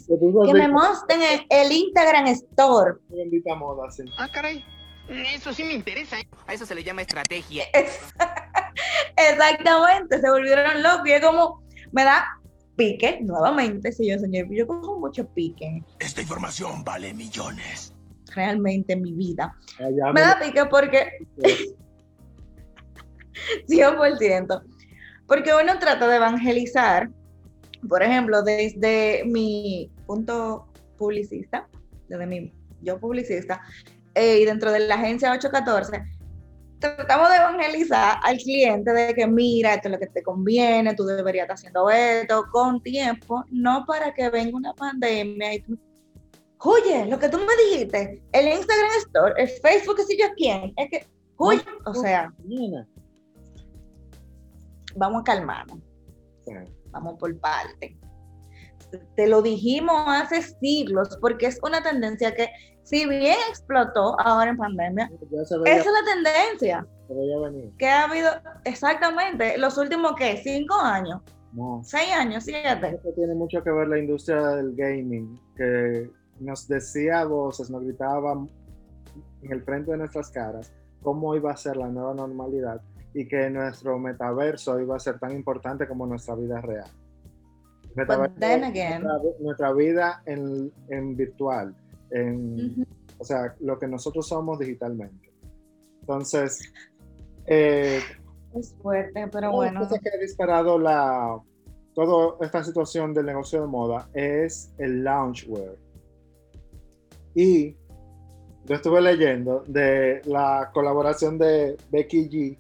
que 0.47 0.53
me 0.55 0.69
muestren 0.69 1.21
el, 1.23 1.47
el 1.49 1.71
Instagram 1.73 2.27
Store. 2.27 2.95
Bendita 3.09 3.55
moda, 3.55 3.89
sí. 3.93 4.03
Ah, 4.19 4.29
caray. 4.33 4.65
Eso 5.09 5.53
sí 5.53 5.63
me 5.65 5.73
interesa. 5.75 6.19
¿eh? 6.19 6.29
A 6.49 6.55
eso 6.55 6.67
se 6.67 6.75
le 6.75 6.83
llama 6.83 7.03
estrategia. 7.03 7.65
Es- 7.73 8.01
Exactamente, 9.17 10.21
se 10.21 10.31
volvieron 10.31 10.83
locos. 10.83 11.07
Y 11.07 11.13
es 11.13 11.25
como, 11.25 11.63
me 11.93 12.05
da 12.05 12.27
pique 12.79 13.19
nuevamente, 13.21 13.91
yo 13.91 14.19
señor, 14.19 14.47
yo 14.51 14.67
cojo 14.67 14.99
mucho 15.01 15.27
pique 15.29 15.83
Esta 15.99 16.23
información 16.23 16.85
vale 16.85 17.13
millones. 17.13 17.93
realmente 18.35 18.93
en 18.95 19.03
mi 19.03 19.13
vida. 19.13 19.55
Allá 19.79 20.13
Me 20.13 20.21
da 20.23 20.39
pique 20.41 20.65
porque 20.67 21.11
me- 21.37 21.77
100%. 23.69 24.63
Porque 25.27 25.51
uno 25.55 25.79
trata 25.79 26.09
de 26.09 26.17
evangelizar, 26.17 27.11
por 27.89 28.03
ejemplo, 28.03 28.43
desde 28.43 29.23
mi 29.27 29.91
punto 30.07 30.67
publicista, 30.97 31.69
desde 32.09 32.27
mi 32.27 32.53
yo 32.83 32.99
publicista, 32.99 33.61
eh, 34.15 34.39
y 34.41 34.45
dentro 34.45 34.73
de 34.73 34.81
la 34.81 34.95
agencia 34.95 35.33
814, 35.33 36.03
tratamos 36.79 37.29
de 37.29 37.37
evangelizar 37.37 38.19
al 38.23 38.39
cliente 38.39 38.93
de 38.93 39.15
que 39.15 39.27
mira, 39.27 39.75
esto 39.75 39.89
es 39.89 39.93
lo 39.93 39.99
que 39.99 40.07
te 40.07 40.23
conviene, 40.23 40.95
tú 40.95 41.05
deberías 41.05 41.45
estar 41.45 41.57
haciendo 41.57 41.91
esto 41.91 42.45
con 42.53 42.81
tiempo, 42.83 43.45
no 43.51 43.85
para 43.87 44.15
que 44.15 44.31
venga 44.31 44.57
una 44.57 44.75
pandemia 44.75 45.55
y 45.55 45.61
tú, 45.61 45.79
oye, 46.59 47.07
lo 47.07 47.19
que 47.19 47.29
tú 47.29 47.39
me 47.39 47.57
dijiste, 47.65 48.23
el 48.33 48.49
Instagram 48.49 48.91
Store, 48.99 49.35
el 49.37 49.49
Facebook, 49.49 49.97
qué 49.97 50.05
sé 50.05 50.17
yo 50.19 50.27
quién, 50.37 50.73
es 50.77 50.91
que, 50.91 51.07
uy, 51.37 51.61
o 51.85 51.95
sea, 51.95 52.33
vamos 54.97 55.21
a 55.21 55.25
calmarnos, 55.25 55.79
vamos 56.91 57.19
por 57.19 57.37
parte. 57.39 57.97
Te 59.17 59.27
lo 59.27 59.43
dijimos 59.43 60.05
hace 60.07 60.43
siglos, 60.43 61.19
porque 61.21 61.47
es 61.47 61.59
una 61.63 61.83
tendencia 61.83 62.35
que, 62.35 62.49
si 62.85 63.07
bien 63.07 63.37
explotó 63.51 64.19
ahora 64.21 64.51
en 64.51 64.57
pandemia, 64.57 65.11
veía, 65.31 65.43
esa 65.43 65.57
es 65.57 65.87
la 65.87 66.15
tendencia 66.15 66.87
venir. 67.09 67.73
que 67.79 67.87
ha 67.89 68.05
habido 68.05 68.31
exactamente 68.65 69.59
los 69.59 69.77
últimos, 69.79 70.13
¿qué? 70.17 70.37
¿Cinco 70.39 70.75
años? 70.75 71.21
No. 71.53 71.81
¿Seis 71.85 72.13
años? 72.13 72.45
¿Siete? 72.45 72.95
Esto 72.95 73.13
tiene 73.15 73.35
mucho 73.35 73.63
que 73.63 73.71
ver 73.71 73.89
la 73.89 73.99
industria 73.99 74.41
del 74.57 74.75
gaming, 74.75 75.41
que 75.57 76.11
nos 76.41 76.69
decía 76.69 77.25
voces, 77.25 77.71
nos 77.71 77.83
gritaba 77.83 78.33
en 79.43 79.53
el 79.53 79.63
frente 79.63 79.93
de 79.93 79.99
nuestras 79.99 80.31
caras 80.31 80.73
cómo 81.03 81.35
iba 81.35 81.53
a 81.53 81.57
ser 81.57 81.77
la 81.77 81.89
nueva 81.89 82.15
normalidad 82.15 82.81
y 83.15 83.27
que 83.27 83.49
nuestro 83.51 83.99
metaverso 83.99 84.79
iba 84.81 84.97
a 84.97 85.01
ser 85.01 85.19
tan 85.19 85.33
importante 85.33 85.89
como 85.89 86.07
nuestra 86.07 86.35
vida 86.35 86.61
real. 86.61 86.91
Metaverso 87.95 88.35
then 88.39 88.65
again- 88.65 89.03
nuestra, 89.03 89.31
nuestra 89.41 89.73
vida 89.73 90.23
en, 90.27 90.73
en 90.89 91.17
virtual, 91.17 91.75
en, 92.11 92.87
o 93.19 93.25
sea, 93.25 93.55
lo 93.61 93.79
que 93.79 93.87
nosotros 93.89 94.27
somos 94.29 94.59
digitalmente. 94.59 95.31
Entonces, 96.01 96.73
eh, 97.47 98.01
Es 98.55 98.75
fuerte, 98.83 99.27
pero 99.33 99.49
una 99.49 99.57
bueno. 99.57 99.89
que 99.89 100.09
ha 100.09 100.19
disparado 100.21 100.79
la, 100.79 101.39
toda 101.95 102.37
esta 102.45 102.63
situación 102.65 103.13
del 103.13 103.27
negocio 103.27 103.61
de 103.61 103.67
moda 103.67 104.09
es 104.15 104.73
el 104.79 105.03
loungewear. 105.05 105.77
Y 107.35 107.77
yo 108.65 108.75
estuve 108.75 109.01
leyendo 109.01 109.65
de 109.67 110.23
la 110.25 110.71
colaboración 110.73 111.39
de 111.39 111.77
Becky 111.91 112.29
G 112.29 112.59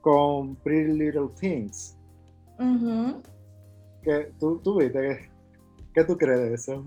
con 0.00 0.56
Pretty 0.56 0.92
Little 0.92 1.28
Things. 1.40 1.96
Que, 4.06 4.30
¿tú, 4.38 4.60
tú 4.62 4.78
viste? 4.78 5.28
¿Qué 5.92 6.04
tú 6.04 6.16
crees 6.16 6.38
de 6.38 6.54
eso? 6.54 6.84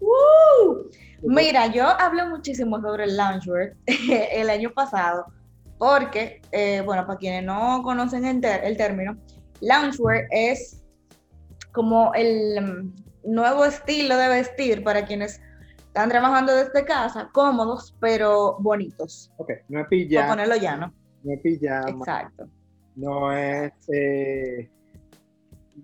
¡Woo! 0.00 0.90
Mira, 1.22 1.68
yo 1.68 1.86
hablé 1.86 2.26
muchísimo 2.26 2.80
sobre 2.80 3.04
el 3.04 3.16
loungewear 3.16 3.74
el 4.32 4.50
año 4.50 4.72
pasado, 4.74 5.26
porque, 5.78 6.42
eh, 6.50 6.82
bueno, 6.84 7.06
para 7.06 7.20
quienes 7.20 7.44
no 7.44 7.82
conocen 7.84 8.24
el, 8.24 8.40
término, 8.76 9.16
loungewear 9.60 10.24
es 10.32 10.82
como 11.70 12.12
el 12.14 12.60
mm, 12.60 13.32
nuevo 13.32 13.64
estilo 13.64 14.16
de 14.16 14.28
vestir 14.28 14.82
para 14.82 15.06
quienes 15.06 15.40
están 15.86 16.08
trabajando 16.08 16.52
desde 16.52 16.84
casa, 16.84 17.30
cómodos, 17.32 17.94
pero 18.00 18.56
bonitos, 18.58 19.30
Ok, 19.36 19.52
no 19.68 19.82
es 19.82 19.86
pijama, 19.86 20.30
ponerlo 20.30 20.56
llano. 20.56 20.92
no 21.22 21.32
es 21.32 21.40
pijama, 21.42 21.90
Exacto. 21.90 22.48
no 22.96 23.30
es, 23.30 23.72
eh, 23.92 24.68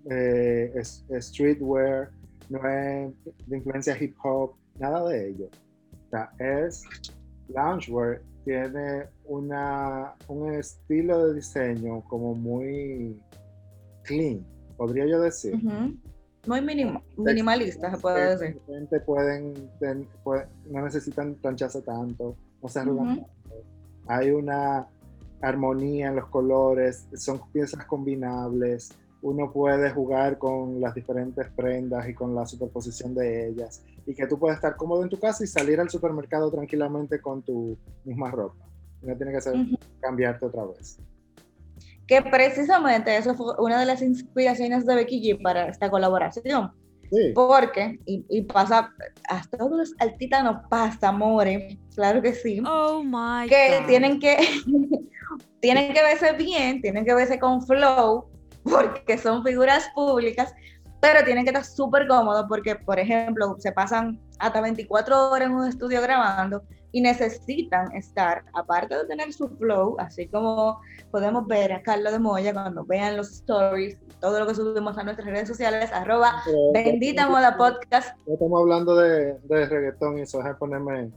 eh, 0.09 0.71
es- 0.75 1.05
es 1.09 1.27
streetwear, 1.27 2.09
no 2.49 2.59
es 2.67 3.13
de 3.47 3.57
influencia 3.57 3.97
hip 4.01 4.15
hop, 4.23 4.53
nada 4.79 5.07
de 5.09 5.29
ello. 5.29 5.47
O 6.07 6.09
sea, 6.09 6.31
es 6.39 6.83
loungewear, 7.49 8.21
tiene 8.45 9.05
una, 9.25 10.13
un 10.27 10.53
estilo 10.53 11.27
de 11.27 11.35
diseño 11.35 12.01
como 12.09 12.33
muy 12.33 13.21
clean, 14.03 14.45
podría 14.77 15.05
yo 15.05 15.21
decir. 15.21 15.55
Muy 16.47 16.59
minima- 16.61 17.01
minimalista, 17.17 17.91
se 17.95 18.01
puede 18.01 18.37
decir. 18.37 18.61
Pueden, 19.05 19.53
ten- 19.79 20.07
no 20.69 20.81
necesitan 20.83 21.35
plancharse 21.35 21.81
tanto, 21.83 22.35
no 22.63 22.67
se 22.69 22.79
arrugan 22.79 23.07
tanto. 23.17 23.31
Hay 24.07 24.31
una 24.31 24.87
armonía 25.41 26.07
en 26.09 26.15
los 26.15 26.27
colores, 26.29 27.07
son 27.15 27.39
piezas 27.51 27.85
combinables, 27.85 28.89
uno 29.21 29.51
puede 29.51 29.91
jugar 29.91 30.37
con 30.37 30.81
las 30.81 30.95
diferentes 30.95 31.47
prendas 31.55 32.07
y 32.09 32.13
con 32.13 32.33
la 32.33 32.45
superposición 32.45 33.13
de 33.13 33.49
ellas, 33.49 33.83
y 34.05 34.15
que 34.15 34.27
tú 34.27 34.39
puedes 34.39 34.55
estar 34.57 34.75
cómodo 34.75 35.03
en 35.03 35.09
tu 35.09 35.19
casa 35.19 35.43
y 35.43 35.47
salir 35.47 35.79
al 35.79 35.89
supermercado 35.89 36.51
tranquilamente 36.51 37.21
con 37.21 37.41
tu 37.43 37.77
misma 38.03 38.31
ropa. 38.31 38.65
No 39.01 39.15
tiene 39.15 39.31
que 39.31 39.41
ser 39.41 39.55
Ujú. 39.55 39.75
cambiarte 39.99 40.45
otra 40.45 40.65
vez. 40.65 40.97
Que 42.07 42.21
precisamente 42.21 43.15
eso 43.15 43.35
fue 43.35 43.53
una 43.59 43.79
de 43.79 43.85
las 43.85 44.01
inspiraciones 44.01 44.85
de 44.85 44.95
Becky 44.95 45.21
G 45.21 45.41
para 45.41 45.67
esta 45.69 45.89
colaboración. 45.89 46.71
Sí, 47.11 47.31
Porque, 47.35 47.99
y, 48.05 48.25
y 48.29 48.41
pasa, 48.43 48.89
a 49.29 49.41
todos 49.57 49.71
los 49.71 49.93
artistas 49.99 50.43
nos 50.45 50.65
pasa, 50.69 51.09
amores, 51.09 51.77
claro 51.93 52.21
que 52.21 52.33
sí, 52.33 52.61
Oh 52.65 53.03
my 53.03 53.49
que 53.49 53.79
God. 53.79 53.87
tienen 53.87 54.19
que, 54.19 54.37
tienen 55.59 55.93
que 55.93 56.01
verse 56.01 56.31
bien, 56.33 56.81
tienen 56.81 57.03
que 57.03 57.13
verse 57.13 57.37
con 57.37 57.61
flow, 57.65 58.30
porque 58.69 59.17
son 59.17 59.43
figuras 59.43 59.89
públicas, 59.93 60.53
pero 60.99 61.23
tienen 61.23 61.43
que 61.43 61.49
estar 61.49 61.65
súper 61.65 62.07
cómodos 62.07 62.45
porque, 62.47 62.75
por 62.75 62.99
ejemplo, 62.99 63.55
se 63.59 63.71
pasan 63.71 64.19
hasta 64.39 64.61
24 64.61 65.31
horas 65.31 65.47
en 65.49 65.55
un 65.55 65.67
estudio 65.67 66.01
grabando 66.01 66.63
y 66.91 67.01
necesitan 67.01 67.91
estar, 67.95 68.43
aparte 68.53 68.95
de 68.97 69.05
tener 69.05 69.31
su 69.33 69.47
flow, 69.49 69.95
así 69.97 70.27
como 70.27 70.79
podemos 71.09 71.47
ver 71.47 71.71
a 71.71 71.81
Carlos 71.81 72.11
de 72.11 72.19
Moya 72.19 72.53
cuando 72.53 72.83
vean 72.85 73.17
los 73.17 73.31
stories, 73.31 73.97
todo 74.19 74.39
lo 74.39 74.47
que 74.47 74.55
subimos 74.55 74.97
a 74.97 75.03
nuestras 75.03 75.27
redes 75.27 75.47
sociales, 75.47 75.91
arroba 75.91 76.41
pero- 76.45 76.71
bendita 76.73 77.27
moda 77.27 77.57
podcast, 77.57 78.17
estamos 78.27 78.61
hablando 78.61 78.95
de, 78.95 79.39
de 79.43 79.65
reggaetón 79.67 80.17
y 80.17 80.21
eso, 80.21 80.37
déjame 80.39 80.55
ponerme 80.55 81.11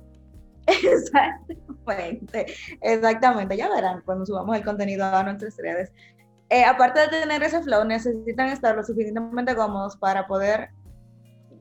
Exactamente, 0.67 2.47
exactamente. 2.81 3.57
Ya 3.57 3.69
verán 3.69 4.03
cuando 4.05 4.25
subamos 4.25 4.57
el 4.57 4.65
contenido 4.65 5.05
a 5.05 5.23
nuestras 5.23 5.57
redes. 5.59 5.93
Eh, 6.51 6.65
aparte 6.65 7.01
de 7.01 7.09
tener 7.09 7.43
ese 7.43 7.63
flow, 7.63 7.85
necesitan 7.85 8.49
estar 8.49 8.77
lo 8.77 8.85
suficientemente 8.85 9.57
cómodos 9.57 9.97
para 9.97 10.27
poder 10.27 10.69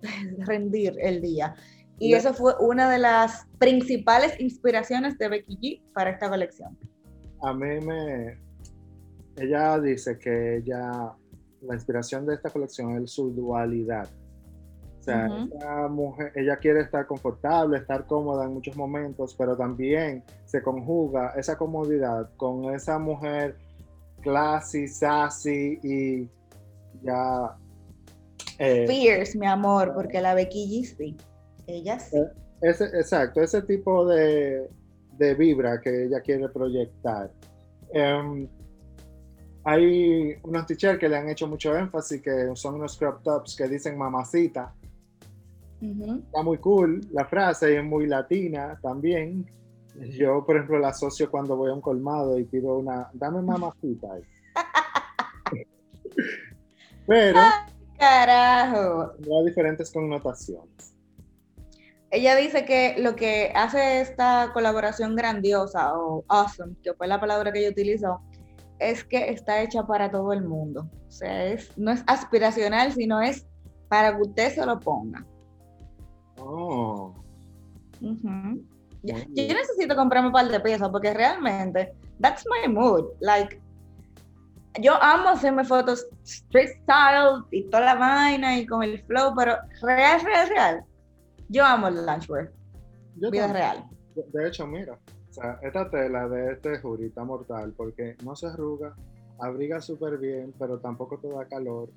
rendir 0.39 0.95
el 1.01 1.21
día. 1.21 1.55
Y 1.99 2.11
Ya. 2.11 2.17
eso 2.17 2.33
fue 2.33 2.53
una 2.59 2.89
de 2.89 2.97
las 2.97 3.45
principales 3.59 4.39
inspiraciones 4.39 5.17
de 5.17 5.29
Becky 5.29 5.57
G 5.57 5.93
para 5.93 6.09
esta 6.11 6.29
colección. 6.29 6.77
A 7.41 7.53
mí 7.53 7.79
me... 7.79 8.39
Ella 9.35 9.79
dice 9.79 10.17
que 10.19 10.57
ella, 10.57 11.13
la 11.61 11.73
inspiración 11.73 12.25
de 12.25 12.35
esta 12.35 12.49
colección 12.49 13.03
es 13.03 13.11
su 13.11 13.31
dualidad. 13.31 14.07
O 14.99 15.03
sea, 15.03 15.27
Ujú. 15.29 15.53
esta 15.53 15.87
mujer, 15.87 16.31
ella 16.35 16.57
quiere 16.57 16.81
estar 16.81 17.07
confortable, 17.07 17.77
estar 17.77 18.05
cómoda 18.05 18.45
en 18.45 18.53
muchos 18.53 18.75
momentos, 18.77 19.35
pero 19.37 19.57
también 19.57 20.23
se 20.45 20.61
conjuga 20.61 21.33
esa 21.35 21.57
comodidad 21.57 22.29
con 22.37 22.73
esa 22.73 22.99
mujer 22.99 23.57
classy, 24.23 24.88
sassy 24.88 25.79
y 25.83 26.29
ya... 27.03 27.55
eh, 28.57 28.86
Fierce, 28.88 29.38
mi 29.38 29.45
amor, 29.45 29.93
porque 29.93 30.21
la 30.21 30.33
Becky 30.33 30.81
G 30.81 30.95
sí. 30.97 31.17
Ella 31.67 31.99
sí. 31.99 32.17
ese, 32.62 32.86
exacto, 32.86 33.41
ese 33.41 33.62
tipo 33.62 34.05
de, 34.07 34.69
de 35.17 35.36
vibra 35.36 35.79
que 35.79 36.05
ella 36.05 36.21
quiere 36.21 36.49
proyectar. 36.49 37.31
Em, 37.93 38.47
hay 39.65 40.36
unos 40.43 40.65
teachers 40.65 40.99
que 40.99 41.07
le 41.07 41.17
han 41.17 41.29
hecho 41.29 41.47
mucho 41.47 41.75
énfasis, 41.75 42.21
que 42.21 42.51
son 42.55 42.75
unos 42.75 42.97
crop 42.97 43.21
tops 43.23 43.55
que 43.55 43.67
dicen 43.67 43.97
mamacita. 43.97 44.73
Está 45.81 46.41
muy 46.41 46.57
cool 46.59 47.01
la 47.12 47.25
frase 47.25 47.73
y 47.73 47.75
es 47.75 47.83
muy 47.83 48.07
latina 48.07 48.79
también. 48.81 49.45
Yo, 49.95 50.45
por 50.45 50.56
ejemplo, 50.56 50.79
la 50.79 50.89
asocio 50.89 51.29
cuando 51.29 51.56
voy 51.56 51.69
a 51.69 51.73
un 51.73 51.82
colmado 51.82 52.39
y 52.39 52.45
pido 52.45 52.77
una, 52.77 53.10
dame 53.13 53.41
mamacita. 53.41 54.08
ahí". 54.13 54.21
Pero 57.08 57.39
Carajo. 57.97 59.12
tendrá 59.15 59.43
diferentes 59.45 59.91
connotaciones. 59.91 60.93
Ella 62.12 62.36
dice 62.36 62.63
que 62.65 62.95
lo 62.99 63.15
que 63.15 63.51
hace 63.56 64.01
esta 64.01 64.51
colaboración 64.53 65.15
grandiosa 65.15 65.97
o 65.97 66.23
awesome, 66.27 66.75
que 66.84 66.93
fue 66.93 67.08
la 67.08 67.19
palabra 67.19 67.51
que 67.51 67.60
ella 67.60 67.71
utilizó, 67.71 68.21
es 68.79 69.03
que 69.03 69.29
está 69.29 69.62
hecha 69.62 69.86
para 69.88 70.12
todo 70.12 70.32
el 70.34 70.43
mundo. 70.43 70.88
O 71.08 71.12
sea, 71.12 71.45
es, 71.45 71.75
no 71.77 71.91
es 71.91 72.03
aspiracional, 72.06 72.91
sino 72.91 73.21
es 73.21 73.47
para 73.88 74.15
que 74.15 74.21
usted 74.21 74.53
se 74.53 74.65
lo 74.65 74.79
ponga. 74.79 75.25
Oh. 76.38 77.15
Yo, 79.03 79.15
necesito 79.35 79.95
comprarme 79.95 80.27
un 80.27 80.33
par 80.33 80.47
de 80.47 80.59
piezas 80.61 80.89
porque 80.89 81.13
realmente, 81.13 81.93
that's 82.21 82.45
my 82.45 82.71
mood. 82.71 83.05
Like, 83.19 83.61
yo 84.81 84.93
amo 85.01 85.29
hacerme 85.29 85.65
fotos 85.65 86.07
street 86.23 86.69
style 86.83 87.43
y 87.51 87.63
toda 87.69 87.83
la 87.83 87.95
vaina 87.95 88.57
y 88.57 88.65
con 88.65 88.81
el 88.81 89.03
flow, 89.03 89.33
pero 89.35 89.57
real, 89.81 90.21
real, 90.21 90.49
real. 90.49 90.83
Yo 91.49 91.65
amo 91.65 91.89
el 91.89 92.05
lunchwear, 92.05 92.51
yo 93.17 93.29
vida 93.29 93.47
también. 93.47 93.53
real. 93.53 93.89
De- 94.31 94.47
hecho, 94.47 94.65
mira, 94.65 94.93
o 94.93 95.33
sea, 95.33 95.59
esta 95.61 95.89
tela 95.89 96.27
de 96.29 96.53
este 96.53 96.79
jury 96.79 97.07
está 97.07 97.25
mortal 97.25 97.73
porque 97.75 98.15
no 98.23 98.35
se 98.35 98.47
arruga, 98.47 98.95
abriga 99.39 99.81
súper 99.81 100.17
bien, 100.17 100.53
pero 100.57 100.79
tampoco 100.79 101.19
te 101.19 101.27
da 101.27 101.45
calor 101.45 101.89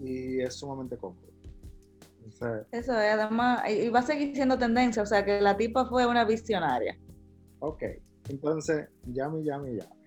y 0.00 0.40
es 0.40 0.54
sumamente 0.54 0.96
cómodo. 0.96 1.31
Eso 2.28 2.62
es, 2.72 2.88
además, 2.88 3.62
y 3.70 3.88
va 3.88 4.00
a 4.00 4.02
seguir 4.02 4.34
siendo 4.34 4.58
tendencia, 4.58 5.02
o 5.02 5.06
sea 5.06 5.24
que 5.24 5.40
la 5.40 5.56
tipa 5.56 5.86
fue 5.86 6.06
una 6.06 6.24
visionaria. 6.24 6.96
ok, 7.60 7.82
entonces, 8.28 8.88
llame, 9.06 9.42
llame, 9.44 9.70
llame. 9.70 10.02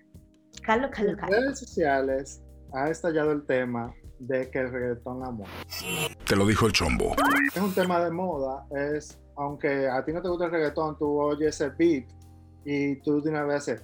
Carlos, 0.62 0.90
Carlos, 0.92 1.12
En 1.12 1.18
Carlos. 1.18 1.38
redes 1.40 1.58
sociales 1.60 2.42
ha 2.72 2.90
estallado 2.90 3.32
el 3.32 3.44
tema 3.46 3.94
de 4.18 4.50
que 4.50 4.58
el 4.60 4.70
reggaetón 4.72 5.20
la 5.20 5.30
moda. 5.30 5.50
Te 6.26 6.34
lo 6.34 6.46
dijo 6.46 6.66
el 6.66 6.72
chombo. 6.72 7.14
Es 7.54 7.60
un 7.62 7.74
tema 7.74 8.02
de 8.02 8.10
moda, 8.10 8.66
es, 8.70 9.18
aunque 9.36 9.88
a 9.88 10.04
ti 10.04 10.12
no 10.12 10.22
te 10.22 10.28
gusta 10.28 10.46
el 10.46 10.50
reggaetón, 10.52 10.98
tú 10.98 11.20
oyes 11.20 11.60
el 11.60 11.70
beat 11.72 12.06
y 12.64 12.96
tú 13.02 13.20
de 13.22 13.30
una 13.30 13.44
vez 13.44 13.56
haces, 13.68 13.82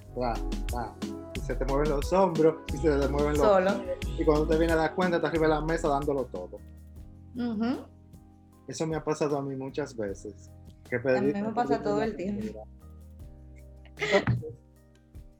y 1.35 1.39
se 1.39 1.55
te 1.55 1.65
mueven 1.65 1.89
los 1.89 2.11
hombros 2.11 2.55
y 2.73 2.77
se 2.77 2.89
te 2.99 3.07
mueven 3.07 3.33
los 3.37 3.47
Solo. 3.47 3.71
y 4.17 4.25
cuando 4.25 4.47
te 4.47 4.57
vienes 4.57 4.75
a 4.75 4.79
dar 4.79 4.95
cuenta, 4.95 5.17
estás 5.17 5.29
arriba 5.29 5.47
de 5.47 5.53
la 5.53 5.61
mesa 5.61 5.87
dándolo 5.87 6.25
todo. 6.25 6.59
Ujú. 7.35 7.77
Eso 8.67 8.87
me 8.87 8.95
ha 8.95 9.03
pasado 9.03 9.37
a 9.37 9.41
mí 9.41 9.55
muchas 9.55 9.95
veces. 9.95 10.51
Que 10.89 10.95
A 10.95 11.21
mí 11.21 11.33
me 11.33 11.53
pasa 11.53 11.81
todo 11.81 12.01
el 12.01 12.15
tiempo. 12.15 12.65
Entonces, 13.97 14.53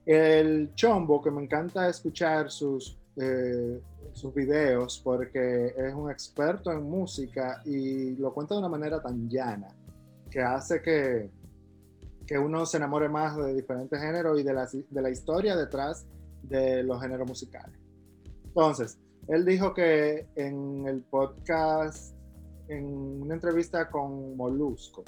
el 0.06 0.74
chombo, 0.76 1.22
que 1.22 1.32
me 1.32 1.44
encanta 1.44 1.88
escuchar 1.88 2.52
sus, 2.52 3.00
eh, 3.16 3.80
sus 4.12 4.34
videos 4.34 5.00
porque 5.04 5.74
es 5.78 5.94
un 5.94 6.12
experto 6.12 6.72
en 6.72 6.84
música 6.84 7.62
y 7.66 8.16
lo 8.16 8.34
cuenta 8.34 8.56
de 8.56 8.60
una 8.60 8.70
manera 8.70 9.02
tan 9.02 9.30
llana 9.30 9.70
que 10.30 10.42
hace 10.42 10.82
que, 10.82 11.30
que 12.26 12.38
uno 12.38 12.66
se 12.66 12.78
enamore 12.78 13.08
más 13.08 13.38
de 13.38 13.54
diferentes 13.54 14.00
géneros 14.00 14.40
y 14.40 14.44
de 14.44 14.54
la, 14.54 14.68
de 14.68 15.02
la 15.02 15.10
historia 15.10 15.56
detrás 15.56 16.06
de 16.42 16.84
los 16.84 17.02
géneros 17.02 17.28
musicales. 17.28 17.80
Entonces, 18.46 18.98
él 19.28 19.46
dijo 19.46 19.74
que 19.74 20.28
en 20.36 20.88
el 20.88 21.02
podcast, 21.04 22.16
en 22.68 22.86
una 23.22 23.36
entrevista 23.36 23.90
con 23.90 24.36
Molusco, 24.38 25.04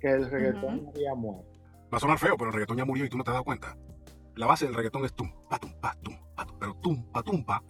que 0.00 0.08
el 0.10 0.30
reggaetón 0.30 0.80
Ujú. 0.80 0.90
había 0.94 1.14
muerto. 1.14 1.52
Va 1.92 1.98
a 1.98 2.00
sonar 2.00 2.18
feo, 2.18 2.36
pero 2.36 2.48
el 2.50 2.54
reggaetón 2.54 2.76
ya 2.78 2.84
murió 2.84 3.04
y 3.04 3.08
tú 3.08 3.16
no 3.18 3.24
te 3.24 3.30
has 3.30 3.34
dado 3.34 3.44
cuenta. 3.44 3.76
La 4.34 4.46
base 4.46 4.66
del 4.66 4.74
reggaetón 4.74 5.04
es 5.04 5.14
tum, 5.14 5.30
pa, 5.48 5.58
tum, 5.58 5.72
pa, 5.80 5.94
tum, 6.02 6.16
pa, 6.34 6.44
tum. 6.46 6.58
Pero 6.58 6.74
tum, 6.76 7.04
pa, 7.12 7.22
tum, 7.22 7.44
pa, 7.44 7.62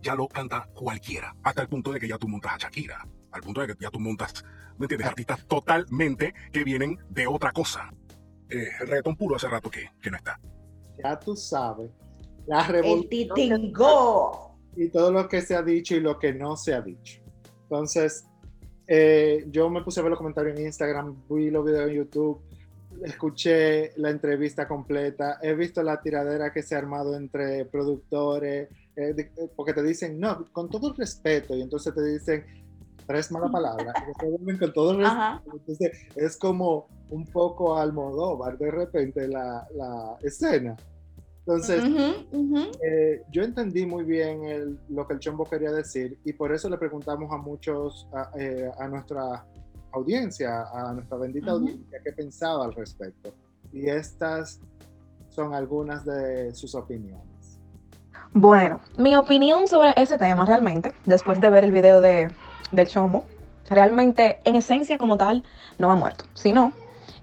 ya 0.00 0.14
lo 0.14 0.26
canta 0.28 0.68
cualquiera. 0.74 1.34
Hasta 1.42 1.62
el 1.62 1.68
punto 1.68 1.92
de 1.92 2.00
que 2.00 2.08
ya 2.08 2.18
tú 2.18 2.28
montas 2.28 2.52
a 2.54 2.58
Shakira. 2.58 3.06
Al 3.30 3.40
punto 3.42 3.60
de 3.62 3.68
que 3.68 3.74
ya 3.80 3.90
tú 3.90 3.98
montas, 4.00 4.44
¿me 4.78 4.84
entiendes? 4.84 5.08
Artistas 5.08 5.46
totalmente 5.46 6.34
que 6.52 6.64
vienen 6.64 6.98
de 7.10 7.26
otra 7.26 7.52
cosa. 7.52 7.92
Eh, 8.48 8.68
el 8.80 8.86
reggaetón 8.86 9.16
puro 9.16 9.36
hace 9.36 9.48
rato 9.48 9.70
que, 9.70 9.88
que 10.00 10.10
no 10.10 10.16
está. 10.18 10.38
ya 11.02 11.18
tú 11.18 11.34
sabes, 11.36 11.90
la 12.46 12.60
El 12.66 12.72
revolución 12.72 13.34
que- 13.34 13.42
titingo. 13.48 14.56
y 14.76 14.88
todo 14.90 15.10
lo 15.12 15.28
que 15.28 15.40
se 15.42 15.54
ha 15.56 15.62
dicho 15.62 15.94
y 15.96 16.00
lo 16.00 16.18
que 16.18 16.32
no 16.34 16.56
se 16.56 16.74
ha 16.74 16.80
dicho. 16.82 17.20
Entonces, 17.62 18.26
eh, 18.86 19.44
yo 19.50 19.70
me 19.70 19.82
puse 19.82 20.00
a 20.00 20.02
ver 20.02 20.10
los 20.10 20.18
comentarios 20.18 20.58
en 20.58 20.66
Instagram, 20.66 21.16
vi 21.28 21.50
los 21.50 21.64
videos 21.64 21.88
en 21.90 21.96
YouTube, 21.96 22.40
escuché 23.04 23.92
la 23.96 24.10
entrevista 24.10 24.68
completa, 24.68 25.38
he 25.42 25.54
visto 25.54 25.82
la 25.82 26.00
tiradera 26.00 26.52
que 26.52 26.62
se 26.62 26.74
ha 26.74 26.78
armado 26.78 27.16
entre 27.16 27.64
productores, 27.66 28.68
eh, 28.96 29.14
de- 29.14 29.22
eh, 29.36 29.50
porque 29.56 29.72
te 29.72 29.82
dicen, 29.82 30.20
no, 30.20 30.46
con 30.52 30.68
todo 30.68 30.88
el 30.90 30.96
respeto, 30.96 31.56
y 31.56 31.62
entonces 31.62 31.94
te 31.94 32.02
dicen 32.04 32.44
tres 33.06 33.32
malas 33.32 33.50
palabras, 33.50 33.94
con 34.58 34.72
todo 34.72 34.90
el 34.92 34.98
respeto. 34.98 35.52
Entonces 35.56 35.90
es 36.14 36.36
como 36.36 36.86
un 37.10 37.26
poco 37.26 37.76
Almodóvar 37.76 38.56
de 38.58 38.70
repente 38.70 39.26
la, 39.28 39.66
la 39.74 40.16
escena. 40.22 40.76
Entonces, 41.46 41.84
eh, 42.84 43.22
yo 43.30 43.42
entendí 43.42 43.84
muy 43.86 44.04
bien 44.04 44.44
el- 44.44 44.78
lo 44.88 45.06
que 45.06 45.14
el 45.14 45.18
Chombo 45.20 45.44
quería 45.44 45.72
decir 45.72 46.18
y 46.24 46.32
por 46.32 46.52
eso 46.54 46.68
le 46.68 46.78
preguntamos 46.78 47.32
a 47.32 47.36
muchos, 47.36 48.06
a, 48.12 48.30
eh, 48.38 48.70
a 48.78 48.86
nuestra 48.88 49.44
audiencia, 49.92 50.64
a 50.72 50.92
nuestra 50.92 51.18
bendita 51.18 51.50
audiencia, 51.52 51.98
qué 52.04 52.12
pensaba 52.12 52.64
al 52.64 52.74
respecto. 52.74 53.34
Y 53.72 53.88
estas 53.88 54.60
son 55.30 55.54
algunas 55.54 56.04
de 56.04 56.54
sus 56.54 56.74
opiniones. 56.74 57.58
Bueno, 58.32 58.80
mi 58.96 59.14
opinión 59.16 59.66
sobre 59.66 59.92
ese 59.96 60.16
tema 60.18 60.44
realmente, 60.46 60.92
después 61.04 61.40
de 61.40 61.50
ver 61.50 61.64
el 61.64 61.72
video 61.72 62.00
de, 62.00 62.30
del 62.70 62.86
chombo, 62.86 63.24
realmente 63.68 64.38
en 64.44 64.56
esencia 64.56 64.96
como 64.96 65.16
tal 65.16 65.42
no 65.78 65.90
ha 65.90 65.96
muerto, 65.96 66.24
sino 66.34 66.72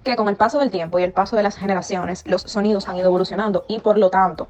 que 0.04 0.16
con 0.16 0.28
el 0.28 0.36
paso 0.36 0.58
del 0.58 0.70
tiempo 0.70 0.98
y 0.98 1.02
el 1.02 1.12
paso 1.12 1.36
de 1.36 1.42
las 1.42 1.56
generaciones, 1.56 2.24
los 2.26 2.42
sonidos 2.42 2.88
han 2.88 2.96
ido 2.96 3.06
evolucionando 3.06 3.64
y 3.68 3.80
por 3.80 3.98
lo 3.98 4.10
tanto, 4.10 4.48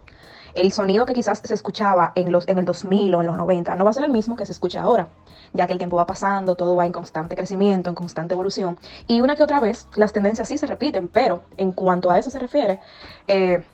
el 0.54 0.72
sonido 0.72 1.06
que 1.06 1.12
quizás 1.12 1.40
se 1.44 1.54
escuchaba 1.54 2.12
en, 2.14 2.32
los, 2.32 2.48
en 2.48 2.58
el 2.58 2.64
2000 2.64 3.14
o 3.14 3.20
en 3.20 3.26
los 3.26 3.36
90 3.36 3.74
no 3.76 3.84
va 3.84 3.90
a 3.90 3.92
ser 3.92 4.04
el 4.04 4.10
mismo 4.10 4.36
que 4.36 4.46
se 4.46 4.52
escucha 4.52 4.82
ahora, 4.82 5.08
ya 5.52 5.66
que 5.66 5.72
el 5.72 5.78
tiempo 5.78 5.96
va 5.96 6.06
pasando, 6.06 6.56
todo 6.56 6.76
va 6.76 6.86
en 6.86 6.92
constante 6.92 7.36
crecimiento, 7.36 7.88
en 7.88 7.94
constante 7.94 8.34
evolución 8.34 8.78
y 9.06 9.20
una 9.20 9.36
que 9.36 9.42
otra 9.42 9.60
vez 9.60 9.86
las 9.94 10.12
tendencias 10.12 10.48
sí 10.48 10.58
se 10.58 10.66
repiten, 10.66 11.08
pero 11.08 11.42
en 11.56 11.72
cuanto 11.72 12.10
a 12.10 12.18
eso 12.18 12.30
se 12.30 12.38
refiere, 12.38 12.80
eh, 13.28 13.64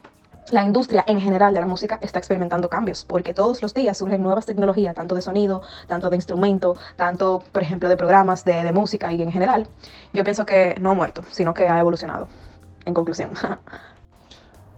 la 0.50 0.64
industria 0.64 1.04
en 1.06 1.20
general 1.20 1.54
de 1.54 1.60
la 1.60 1.66
música 1.66 1.98
está 2.02 2.18
experimentando 2.18 2.68
cambios, 2.68 3.04
porque 3.04 3.34
todos 3.34 3.62
los 3.62 3.74
días 3.74 3.98
surgen 3.98 4.22
nuevas 4.22 4.46
tecnologías, 4.46 4.94
tanto 4.94 5.14
de 5.14 5.22
sonido, 5.22 5.62
tanto 5.86 6.10
de 6.10 6.16
instrumento, 6.16 6.76
tanto, 6.96 7.42
por 7.52 7.62
ejemplo, 7.62 7.88
de 7.88 7.96
programas 7.96 8.44
de, 8.44 8.72
música 8.72 9.12
y 9.12 9.22
en 9.22 9.32
general. 9.32 9.66
Yo 10.12 10.24
pienso 10.24 10.44
que 10.44 10.76
no 10.80 10.90
ha 10.90 10.94
muerto, 10.94 11.22
sino 11.30 11.54
que 11.54 11.68
ha 11.68 11.80
evolucionado. 11.80 12.28
En 12.84 12.94
conclusión. 12.94 13.30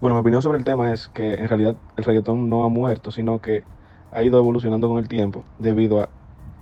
Bueno, 0.00 0.14
mi 0.14 0.20
opinión 0.20 0.42
sobre 0.42 0.58
el 0.58 0.64
tema 0.64 0.92
es 0.92 1.08
que 1.08 1.34
en 1.34 1.48
realidad 1.48 1.74
el 1.96 2.04
reggaetón 2.04 2.48
no 2.48 2.62
ha 2.62 2.68
muerto, 2.68 3.10
sino 3.10 3.40
que 3.40 3.64
ha 4.12 4.22
ido 4.22 4.38
evolucionando 4.38 4.88
con 4.88 4.98
el 4.98 5.08
tiempo 5.08 5.42
debido 5.58 6.00
a 6.00 6.08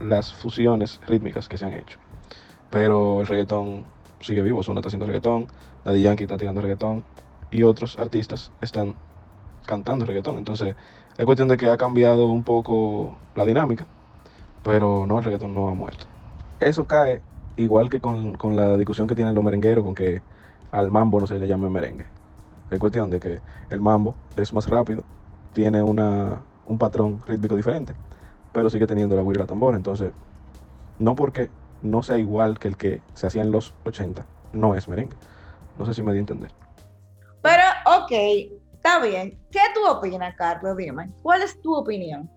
las 0.00 0.32
fusiones 0.32 1.02
rítmicas 1.06 1.46
que 1.46 1.58
se 1.58 1.66
han 1.66 1.74
hecho. 1.74 1.98
Pero 2.70 3.20
el 3.20 3.26
reggaetón 3.26 3.84
sigue 4.20 4.40
vivo, 4.40 4.60
Ozuna 4.60 4.80
está 4.80 4.88
haciendo 4.88 5.04
reggaetón, 5.04 5.48
Daddy 5.84 6.00
Yankee 6.00 6.24
está 6.24 6.38
tirando 6.38 6.62
reggaetón 6.62 7.04
y 7.50 7.62
otros 7.62 7.98
artistas 7.98 8.52
están 8.60 8.94
cantando 9.66 10.04
reggaetón. 10.04 10.38
Entonces 10.38 10.74
es 11.16 11.24
cuestión 11.24 11.48
de 11.48 11.56
que 11.56 11.68
ha 11.70 11.76
cambiado 11.76 12.26
un 12.26 12.42
poco 12.42 13.16
la 13.34 13.44
dinámica, 13.44 13.86
pero 14.62 15.06
no, 15.06 15.18
el 15.18 15.24
reggaetón 15.24 15.54
no 15.54 15.68
ha 15.68 15.74
muerto. 15.74 16.06
eso 16.60 16.86
cae 16.86 17.22
igual 17.56 17.88
que 17.90 18.00
con, 18.00 18.34
con 18.34 18.56
la 18.56 18.76
discusión 18.76 19.06
que 19.06 19.14
tienen 19.14 19.34
los 19.34 19.44
merengueros 19.44 19.84
con 19.84 19.94
que 19.94 20.22
al 20.72 20.90
mambo 20.90 21.20
no 21.20 21.26
se 21.26 21.38
le 21.38 21.48
llame 21.48 21.70
merengue. 21.70 22.06
Es 22.70 22.78
cuestión 22.78 23.10
de 23.10 23.20
que 23.20 23.40
el 23.70 23.80
mambo 23.80 24.14
es 24.36 24.52
más 24.52 24.68
rápido, 24.68 25.04
tiene 25.52 25.82
una, 25.82 26.42
un 26.66 26.78
patrón 26.78 27.22
rítmico 27.26 27.56
diferente, 27.56 27.94
pero 28.52 28.70
sigue 28.70 28.86
teniendo 28.86 29.16
la 29.16 29.22
guira 29.22 29.36
y 29.36 29.38
la 29.38 29.46
tambora. 29.46 29.76
Entonces, 29.76 30.12
no 30.98 31.14
porque 31.14 31.50
no 31.82 32.02
sea 32.02 32.18
igual 32.18 32.58
que 32.58 32.68
el 32.68 32.76
que 32.76 33.02
se 33.14 33.26
hacía 33.26 33.42
en 33.42 33.52
los 33.52 33.74
80, 33.84 34.26
no 34.52 34.74
es 34.74 34.88
merengue. 34.88 35.16
No 35.78 35.86
sé 35.86 35.94
si 35.94 36.02
me 36.02 36.12
di 36.12 36.18
a 36.18 36.20
entender. 36.20 36.65
Pero, 37.46 37.62
ok, 38.02 38.12
está 38.74 39.00
bien. 39.00 39.38
¿Qué 39.52 39.60
tú 39.72 39.86
opinas, 39.88 40.34
Carlos? 40.36 40.76
Dime, 40.76 41.12
¿cuál 41.22 41.42
es 41.42 41.60
tu 41.60 41.74
opinión? 41.76 42.28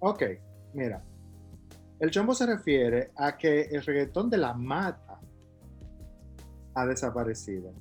Ok, 0.00 0.22
mira. 0.74 1.02
El 1.98 2.10
chombo 2.10 2.34
se 2.34 2.44
refiere 2.44 3.10
a 3.16 3.36
que 3.38 3.62
el 3.62 3.82
reggaetón 3.82 4.28
de 4.28 4.36
la 4.36 4.52
mata 4.52 5.18
ha 6.74 6.86
desaparecido. 6.86 7.72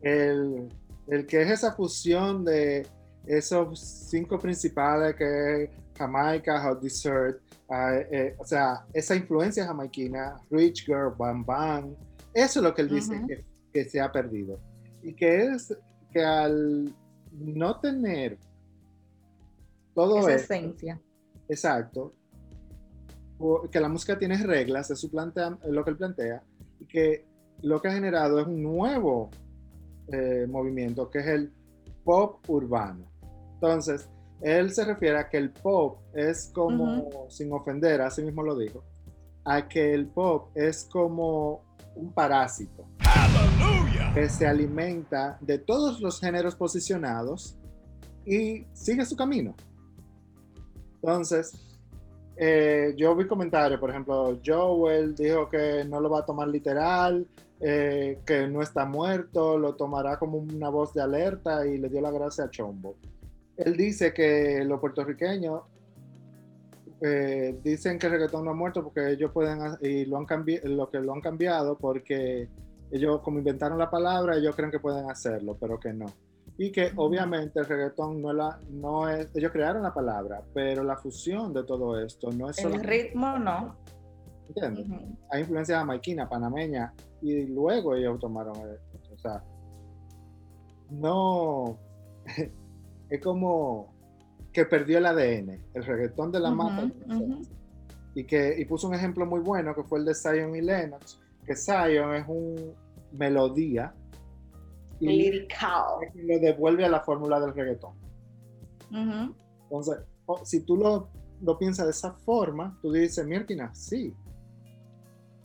El, 0.00 0.68
el 1.08 1.26
que 1.26 1.42
es 1.42 1.50
esa 1.50 1.72
fusión 1.72 2.44
de 2.44 2.86
esos 3.26 3.80
cinco 3.80 4.38
principales 4.38 5.16
que 5.16 5.64
es 5.64 5.70
Jamaica, 5.96 6.62
Hot 6.62 6.80
Dessert, 6.80 7.40
ah, 7.68 7.96
eh, 8.12 8.36
o 8.38 8.44
sea, 8.44 8.84
esa 8.92 9.16
influencia 9.16 9.66
jamaiquina, 9.66 10.36
Rich 10.50 10.86
Girl, 10.86 11.14
Bam 11.18 11.44
Bam, 11.44 11.96
eso 12.32 12.60
es 12.60 12.64
lo 12.64 12.72
que 12.72 12.82
él 12.82 12.88
dice 12.90 13.20
que, 13.26 13.44
que 13.72 13.88
se 13.88 14.00
ha 14.00 14.10
perdido. 14.12 14.60
Y 15.02 15.14
que 15.14 15.42
es 15.42 15.76
que 16.12 16.24
al 16.24 16.94
no 17.32 17.80
tener 17.80 18.38
todo 19.94 20.18
Esa 20.20 20.34
esto, 20.34 20.54
esencia. 20.54 21.00
Exacto. 21.48 22.12
Que 23.70 23.80
la 23.80 23.88
música 23.88 24.18
tiene 24.18 24.36
reglas, 24.42 24.90
es 24.90 24.98
su 24.98 25.10
plantea, 25.10 25.58
lo 25.68 25.84
que 25.84 25.90
él 25.90 25.96
plantea, 25.96 26.42
y 26.80 26.86
que 26.86 27.24
lo 27.62 27.80
que 27.80 27.88
ha 27.88 27.92
generado 27.92 28.40
es 28.40 28.46
un 28.46 28.62
nuevo 28.62 29.30
eh, 30.12 30.46
movimiento, 30.48 31.10
que 31.10 31.18
es 31.20 31.26
el 31.26 31.52
pop 32.04 32.38
urbano. 32.48 33.04
Entonces, 33.54 34.08
él 34.40 34.72
se 34.72 34.84
refiere 34.84 35.18
a 35.18 35.28
que 35.28 35.36
el 35.36 35.50
pop 35.50 35.98
es 36.14 36.50
como, 36.54 37.28
sin 37.28 37.52
ofender, 37.52 38.00
así 38.00 38.22
mismo 38.22 38.42
lo 38.42 38.56
dijo, 38.56 38.84
a 39.44 39.68
que 39.68 39.94
el 39.94 40.06
pop 40.06 40.50
es 40.54 40.84
como 40.84 41.62
un 41.96 42.12
parásito 42.12 42.86
que 44.14 44.28
se 44.28 44.46
alimenta 44.46 45.38
de 45.40 45.58
todos 45.58 46.00
los 46.00 46.20
géneros 46.20 46.54
posicionados 46.54 47.56
y 48.24 48.66
sigue 48.72 49.04
su 49.04 49.16
camino. 49.16 49.54
Entonces, 50.96 51.52
eh, 52.36 52.94
yo 52.96 53.14
vi 53.16 53.26
comentarios, 53.26 53.80
por 53.80 53.90
ejemplo, 53.90 54.38
Joel 54.44 55.14
dijo 55.14 55.48
que 55.48 55.84
no 55.84 56.00
lo 56.00 56.10
va 56.10 56.20
a 56.20 56.26
tomar 56.26 56.48
literal, 56.48 57.26
eh, 57.60 58.20
que 58.24 58.46
no 58.46 58.62
está 58.62 58.84
muerto, 58.84 59.58
lo 59.58 59.74
tomará 59.74 60.18
como 60.18 60.38
una 60.38 60.68
voz 60.68 60.94
de 60.94 61.02
alerta 61.02 61.66
y 61.66 61.78
le 61.78 61.88
dio 61.88 62.00
la 62.00 62.10
gracia 62.10 62.44
a 62.44 62.50
Chombo. 62.50 62.96
Él 63.56 63.76
dice 63.76 64.12
que 64.12 64.64
los 64.64 64.78
puertorriqueños 64.78 65.62
eh, 67.00 67.58
dicen 67.62 67.98
que 67.98 68.06
el 68.06 68.12
reggaetón 68.12 68.44
no 68.44 68.52
ha 68.52 68.54
muerto 68.54 68.82
porque 68.82 69.10
ellos 69.10 69.32
pueden, 69.32 69.76
y 69.80 70.04
lo 70.04 70.18
han 70.18 70.26
lo 70.64 70.90
que 70.90 71.00
lo 71.00 71.12
han 71.12 71.20
cambiado 71.20 71.76
porque 71.76 72.48
ellos 72.90 73.20
como 73.20 73.38
inventaron 73.38 73.78
la 73.78 73.90
palabra, 73.90 74.36
ellos 74.36 74.54
creen 74.56 74.70
que 74.70 74.80
pueden 74.80 75.08
hacerlo, 75.10 75.56
pero 75.60 75.78
que 75.78 75.92
no. 75.92 76.06
Y 76.56 76.72
que 76.72 76.90
obviamente 76.96 77.60
el 77.60 77.66
reggaetón 77.66 78.20
no, 78.20 78.32
la, 78.32 78.58
no 78.70 79.08
es, 79.08 79.28
ellos 79.36 79.52
crearon 79.52 79.82
la 79.82 79.94
palabra, 79.94 80.42
pero 80.52 80.82
la 80.82 80.96
fusión 80.96 81.52
de 81.52 81.62
todo 81.64 82.00
esto 82.00 82.32
no 82.32 82.50
es 82.50 82.56
solo, 82.56 82.74
El 82.74 82.82
ritmo 82.84 83.38
no. 83.38 83.76
¿entiendes? 84.48 84.86
Ujú. 84.88 85.16
Hay 85.30 85.40
influencia 85.42 85.78
jamaiquina, 85.78 86.28
panameña, 86.28 86.92
y 87.20 87.46
luego 87.46 87.94
ellos 87.94 88.18
tomaron, 88.18 88.56
el- 88.56 88.78
o 89.12 89.18
sea, 89.18 89.42
no, 90.90 91.78
es 93.10 93.20
como 93.22 93.92
que 94.52 94.64
perdió 94.64 94.98
el 94.98 95.06
ADN, 95.06 95.60
el 95.74 95.84
reggaetón 95.84 96.32
de 96.32 96.40
la 96.40 96.50
mata, 96.50 96.84
Ujú, 97.06 97.14
ujú. 97.24 97.42
y 98.14 98.24
que 98.24 98.54
y 98.58 98.64
puso 98.64 98.88
un 98.88 98.94
ejemplo 98.94 99.26
muy 99.26 99.40
bueno 99.40 99.74
que 99.74 99.82
fue 99.84 99.98
el 99.98 100.06
de 100.06 100.14
Zion 100.14 100.56
y 100.56 100.62
Lennox, 100.62 101.20
que 101.48 101.56
Zion 101.56 102.14
es 102.14 102.24
un 102.28 102.74
melodía 103.12 103.94
y 105.00 105.06
Lyrical. 105.06 106.00
lo 106.14 106.38
devuelve 106.38 106.84
a 106.84 106.88
la 106.88 107.00
fórmula 107.00 107.40
del 107.40 107.54
reggaetón. 107.54 107.94
Entonces, 108.90 109.98
si 110.44 110.60
tú 110.64 110.76
lo, 110.76 111.08
lo 111.40 111.58
piensas 111.58 111.86
de 111.86 111.92
esa 111.92 112.12
forma, 112.12 112.78
tú 112.82 112.92
dices, 112.92 113.26
Mirkina, 113.26 113.74
sí. 113.74 114.14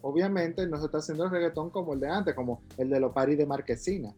Obviamente 0.02 0.68
no 0.68 0.78
se 0.78 0.86
está 0.88 0.98
haciendo 0.98 1.24
el 1.24 1.32
reggaetón 1.32 1.70
como 1.70 1.94
el 1.94 2.02
de 2.02 2.10
antes, 2.10 2.36
como 2.36 2.64
el 2.78 2.90
de 2.90 3.00
los 3.00 3.14
paris 3.14 3.38
de 3.38 3.46
Marquesina. 3.46 4.14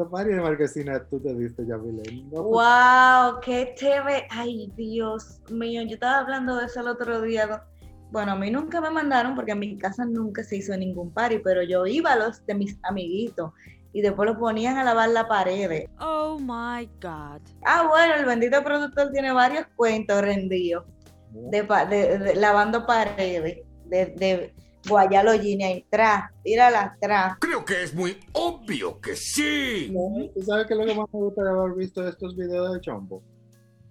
¿Cuántos 0.00 0.12
paris 0.12 0.36
de 0.36 0.42
Marquesina 0.42 1.04
tú 1.10 1.20
te 1.20 1.34
diste, 1.34 1.66
Yamile? 1.66 2.02
No, 2.32 2.42
pues, 2.42 2.66
Wow, 2.66 3.40
qué 3.42 3.74
chévere. 3.76 4.26
Ay, 4.30 4.72
Dios 4.74 5.42
mío, 5.50 5.82
yo 5.82 5.94
estaba 5.94 6.20
hablando 6.20 6.56
de 6.56 6.66
eso 6.66 6.80
el 6.80 6.88
otro 6.88 7.20
día. 7.20 7.64
Bueno, 8.10 8.32
a 8.32 8.36
mí 8.36 8.50
nunca 8.50 8.80
me 8.80 8.90
mandaron 8.90 9.34
porque 9.34 9.52
en 9.52 9.58
mi 9.58 9.76
casa 9.76 10.04
nunca 10.06 10.42
se 10.42 10.56
hizo 10.56 10.74
ningún 10.76 11.12
party, 11.12 11.40
pero 11.44 11.62
yo 11.62 11.86
iba 11.86 12.12
a 12.12 12.16
los 12.16 12.44
de 12.46 12.54
mis 12.54 12.78
amiguitos 12.82 13.52
y 13.92 14.00
después 14.00 14.28
lo 14.30 14.38
ponían 14.38 14.78
a 14.78 14.84
lavar 14.84 15.10
la 15.10 15.28
pared. 15.28 15.84
Oh 16.00 16.38
my 16.40 16.86
god. 17.02 17.40
Ah, 17.66 17.86
bueno, 17.88 18.14
el 18.16 18.24
bendito 18.24 18.62
productor 18.64 19.10
tiene 19.12 19.32
varios 19.32 19.66
cuentos 19.76 20.20
rendidos 20.22 20.86
de, 21.30 21.62
de- 21.62 22.18
de- 22.18 22.34
lavando 22.36 22.86
paredes, 22.86 23.58
de, 23.84 24.06
de 24.16 24.54
guayalo 24.88 25.32
Gini 25.32 25.64
ahí 25.64 25.84
atrás, 25.86 26.30
tírala 26.42 26.82
atrás. 26.82 27.36
Creo 27.40 27.64
que 27.64 27.82
es 27.82 27.94
muy 27.94 28.18
obvio 28.32 29.00
que 29.00 29.16
sí. 29.16 29.92
¿Tú 30.34 30.42
sabes 30.42 30.66
qué 30.66 30.74
es 30.74 30.80
lo 30.80 30.86
que 30.86 30.94
más 30.94 31.08
me 31.12 31.20
gusta 31.20 31.42
de 31.44 31.50
haber 31.50 31.74
visto 31.74 32.06
estos 32.06 32.36
videos 32.36 32.72
de 32.74 32.80
Chombo? 32.80 33.22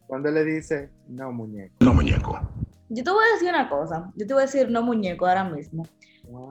Cuando 0.08 0.30
él 0.30 0.36
le 0.36 0.46
dice, 0.46 0.90
no, 1.08 1.32
muñeco. 1.32 1.74
No, 1.82 1.94
muñeco. 1.94 2.40
Yo 2.90 3.04
te 3.04 3.12
voy 3.12 3.24
a 3.24 3.34
decir 3.34 3.50
una 3.50 3.70
cosa, 3.70 4.12
yo 4.16 4.26
te 4.26 4.34
voy 4.34 4.42
a 4.42 4.46
decir 4.48 4.72
no 4.72 4.82
muñeco 4.82 5.28
ahora 5.28 5.44
mismo, 5.44 5.86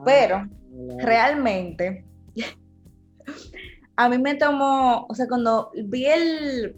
pero 0.05 0.47
realmente 0.99 2.05
a 3.97 4.07
mí 4.07 4.17
me 4.17 4.35
tomó, 4.35 5.05
o 5.09 5.13
sea, 5.13 5.27
cuando 5.27 5.71
vi 5.75 6.05
el, 6.05 6.77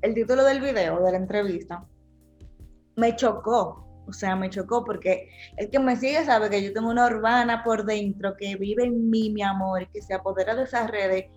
el 0.00 0.14
título 0.14 0.44
del 0.44 0.62
video, 0.62 1.02
de 1.02 1.12
la 1.12 1.18
entrevista, 1.18 1.84
me 2.96 3.14
chocó, 3.16 3.91
o 4.12 4.14
sea, 4.14 4.36
me 4.36 4.50
chocó 4.50 4.84
porque 4.84 5.30
el 5.56 5.70
que 5.70 5.78
me 5.78 5.96
sigue 5.96 6.22
sabe 6.26 6.50
que 6.50 6.62
yo 6.62 6.74
tengo 6.74 6.90
una 6.90 7.06
urbana 7.06 7.64
por 7.64 7.86
dentro 7.86 8.36
que 8.36 8.56
vive 8.56 8.84
en 8.84 9.08
mí, 9.08 9.30
mi 9.30 9.42
amor, 9.42 9.82
y 9.82 9.86
que 9.86 10.02
se 10.02 10.12
apodera 10.12 10.54
de 10.54 10.64
esas 10.64 10.90
redes 10.90 11.30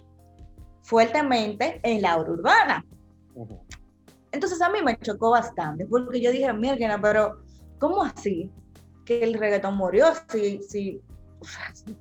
fuertemente 0.81 1.79
en 1.83 2.01
la 2.01 2.17
hora 2.17 2.31
urbana. 2.31 2.85
Entonces 4.33 4.61
a 4.61 4.69
mí 4.69 4.79
me 4.83 4.97
chocó 4.97 5.31
bastante, 5.31 5.85
porque 5.85 6.19
yo 6.19 6.31
dije, 6.31 6.51
mira, 6.51 6.99
pero 7.01 7.39
¿cómo 7.79 8.03
así? 8.03 8.51
Que 9.05 9.23
el 9.23 9.35
reggaetón 9.35 9.77
murió, 9.77 10.07
si, 10.27 10.61
si, 10.61 11.01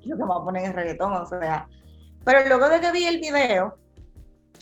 yo 0.01 0.17
que 0.17 0.23
me 0.23 0.25
voy 0.25 0.41
a 0.41 0.43
poner 0.43 0.65
en 0.65 0.73
reggaetón, 0.73 1.13
o 1.13 1.25
sea. 1.25 1.69
Pero 2.25 2.49
luego 2.49 2.67
de 2.67 2.81
que 2.81 2.91
vi 2.91 3.05
el 3.05 3.21
video 3.21 3.77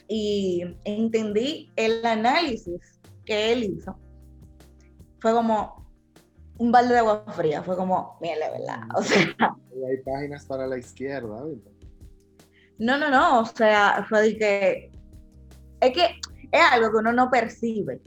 y 0.07 0.77
entendí 0.83 1.71
el 1.75 2.05
análisis 2.05 2.99
que 3.25 3.51
él 3.51 3.63
hizo, 3.63 3.97
fue 5.19 5.33
como 5.33 5.82
un 6.63 6.71
balde 6.71 6.93
de 6.93 6.99
agua 6.99 7.25
fría, 7.35 7.61
fue 7.61 7.75
como, 7.75 8.17
mira, 8.21 8.35
la 8.37 8.49
verdad, 8.51 8.79
o 8.95 9.01
sea, 9.03 9.19
Y 9.75 9.83
hay 9.83 9.97
páginas 10.03 10.45
para 10.45 10.65
la 10.65 10.77
izquierda, 10.77 11.43
¿verdad? 11.43 11.71
No, 12.79 12.97
no, 12.97 13.09
no, 13.09 13.41
o 13.41 13.45
sea, 13.45 14.05
fue 14.07 14.21
de 14.21 14.37
que 14.37 14.91
es 15.81 15.91
que 15.93 16.05
es 16.51 16.61
algo 16.71 16.89
que 16.91 16.97
uno 16.97 17.11
no 17.11 17.29
percibe 17.29 18.01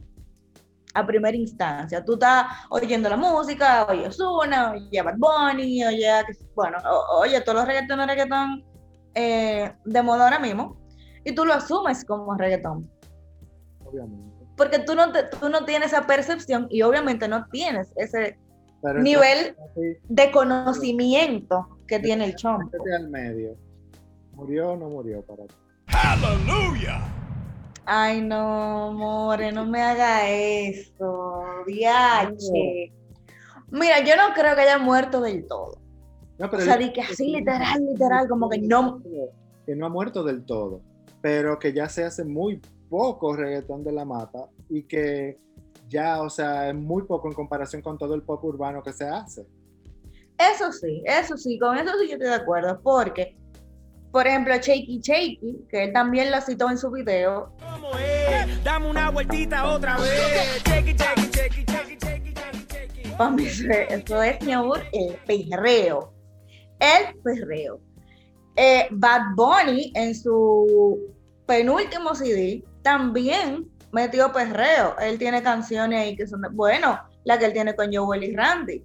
a 0.94 1.06
primera 1.06 1.36
instancia. 1.36 2.02
Tú 2.02 2.14
estás 2.14 2.46
oyendo 2.70 3.08
la 3.10 3.16
música, 3.18 3.86
oye 3.90 4.06
Ozuna, 4.08 4.72
oye 4.72 5.02
Bad 5.02 5.16
Bunny, 5.18 5.84
oye, 5.84 6.08
bueno, 6.54 6.78
oye 7.20 7.40
todos 7.42 7.58
los 7.58 7.66
reggaetones 7.66 8.06
reggaetón 8.06 8.64
eh, 9.14 9.72
de 9.84 10.02
moda 10.02 10.24
ahora 10.24 10.38
mismo, 10.38 10.76
y 11.24 11.34
tú 11.34 11.44
lo 11.44 11.52
asumes 11.52 12.04
como 12.04 12.34
reggaetón. 12.34 12.90
Obviamente. 13.84 14.34
Porque 14.56 14.78
tú 14.78 14.94
no, 14.94 15.12
te- 15.12 15.24
tú 15.24 15.50
no 15.50 15.66
tienes 15.66 15.92
esa 15.92 16.06
percepción 16.06 16.66
y 16.70 16.80
obviamente 16.80 17.28
no 17.28 17.46
tienes 17.50 17.92
ese 17.96 18.38
Pero 18.92 19.02
nivel 19.02 19.48
entonces, 19.48 19.98
de 20.08 20.30
conocimiento 20.30 21.78
que 21.88 21.98
tiene 21.98 22.24
el 22.26 22.36
chombo. 22.36 22.70
al 22.96 23.08
medio. 23.08 23.56
¿Murió 24.32 24.72
o 24.72 24.76
no 24.76 24.88
murió 24.88 25.22
para 25.22 25.44
ti? 25.46 25.54
Ay, 27.84 28.20
no, 28.20 28.92
more, 28.92 29.52
no 29.52 29.64
me 29.64 29.80
haga 29.82 30.28
eso. 30.28 31.42
Viache. 31.66 32.92
Mira, 33.70 34.04
yo 34.04 34.16
no 34.16 34.34
creo 34.34 34.54
que 34.54 34.62
haya 34.62 34.78
muerto 34.78 35.20
del 35.20 35.46
todo. 35.46 35.78
No, 36.38 36.46
O 36.46 36.50
pero 36.50 36.62
sea, 36.62 36.76
di 36.76 36.92
que 36.92 37.00
así 37.02 37.32
literal, 37.32 37.84
literal, 37.92 38.28
como 38.28 38.48
que 38.48 38.58
no. 38.58 39.02
que 39.64 39.74
no 39.74 39.86
ha 39.86 39.88
muerto 39.88 40.22
del 40.22 40.44
todo, 40.44 40.80
pero 41.22 41.58
que 41.58 41.72
ya 41.72 41.88
se 41.88 42.04
hace 42.04 42.24
muy 42.24 42.60
poco 42.90 43.34
reggaetón 43.34 43.82
de 43.82 43.92
la 43.92 44.04
mata 44.04 44.46
y 44.68 44.82
que 44.82 45.38
ya, 45.88 46.20
o 46.22 46.28
sea, 46.30 46.68
es 46.68 46.74
muy 46.74 47.02
poco 47.04 47.28
en 47.28 47.34
comparación 47.34 47.82
con 47.82 47.96
todo 47.98 48.14
el 48.14 48.22
pop 48.22 48.42
urbano 48.44 48.82
que 48.82 48.92
se 48.92 49.04
hace. 49.08 49.46
Eso 50.38 50.70
sí, 50.72 51.02
eso 51.06 51.36
sí, 51.36 51.58
con 51.58 51.78
eso 51.78 51.92
sí 51.98 52.08
yo 52.08 52.14
estoy 52.14 52.28
de 52.28 52.34
acuerdo, 52.34 52.80
porque, 52.82 53.36
por 54.12 54.26
ejemplo, 54.26 54.54
Shakey 54.54 55.00
Shakey, 55.00 55.66
que 55.70 55.84
él 55.84 55.92
también 55.92 56.30
lo 56.30 56.40
citó 56.40 56.70
en 56.70 56.76
su 56.78 56.90
video, 56.90 57.52
Dame 58.64 58.90
una 58.90 59.10
vueltita 59.10 59.64
otra 59.72 59.96
vez. 59.98 60.62
Chequi, 60.64 60.94
chequi. 60.94 61.64
para 63.16 63.30
mí 63.30 63.46
eso 63.46 63.70
es- 63.70 64.02
eso 64.02 64.22
es, 64.22 64.42
mi 64.44 64.52
amor, 64.52 64.80
el 64.92 65.14
perreo. 65.26 66.12
El 66.78 67.18
perreo. 67.22 67.80
Eh, 68.56 68.88
Bad 68.90 69.34
Bunny 69.36 69.92
en 69.94 70.14
su 70.14 70.98
penúltimo 71.46 72.14
CD 72.14 72.62
también 72.82 73.70
metió 73.96 74.30
perreo. 74.30 74.94
Él 74.98 75.18
tiene 75.18 75.42
canciones 75.42 75.98
ahí 76.00 76.16
que 76.16 76.26
son, 76.26 76.42
de- 76.42 76.50
bueno, 76.50 77.00
la 77.24 77.38
que 77.38 77.46
él 77.46 77.54
tiene 77.54 77.74
con 77.74 77.92
Joel 77.92 78.24
y 78.24 78.36
Randy. 78.36 78.84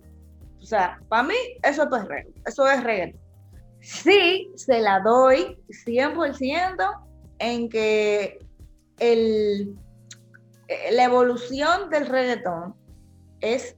O 0.62 0.66
sea, 0.66 0.98
para 1.10 1.24
mí 1.24 1.36
eso 1.64 1.84
es 1.84 1.90
perreo, 1.90 2.28
eso 2.46 2.66
es 2.68 2.82
reggaetón. 2.84 3.20
Sí, 3.82 4.50
se 4.56 4.80
la 4.80 5.00
doy 5.02 5.58
100% 5.86 7.06
en 7.40 7.68
que 7.68 8.40
el, 9.00 9.76
eh, 10.68 10.92
la 10.94 11.04
evolución 11.04 11.90
del 11.90 12.06
reggaetón 12.06 12.76
es 13.42 13.76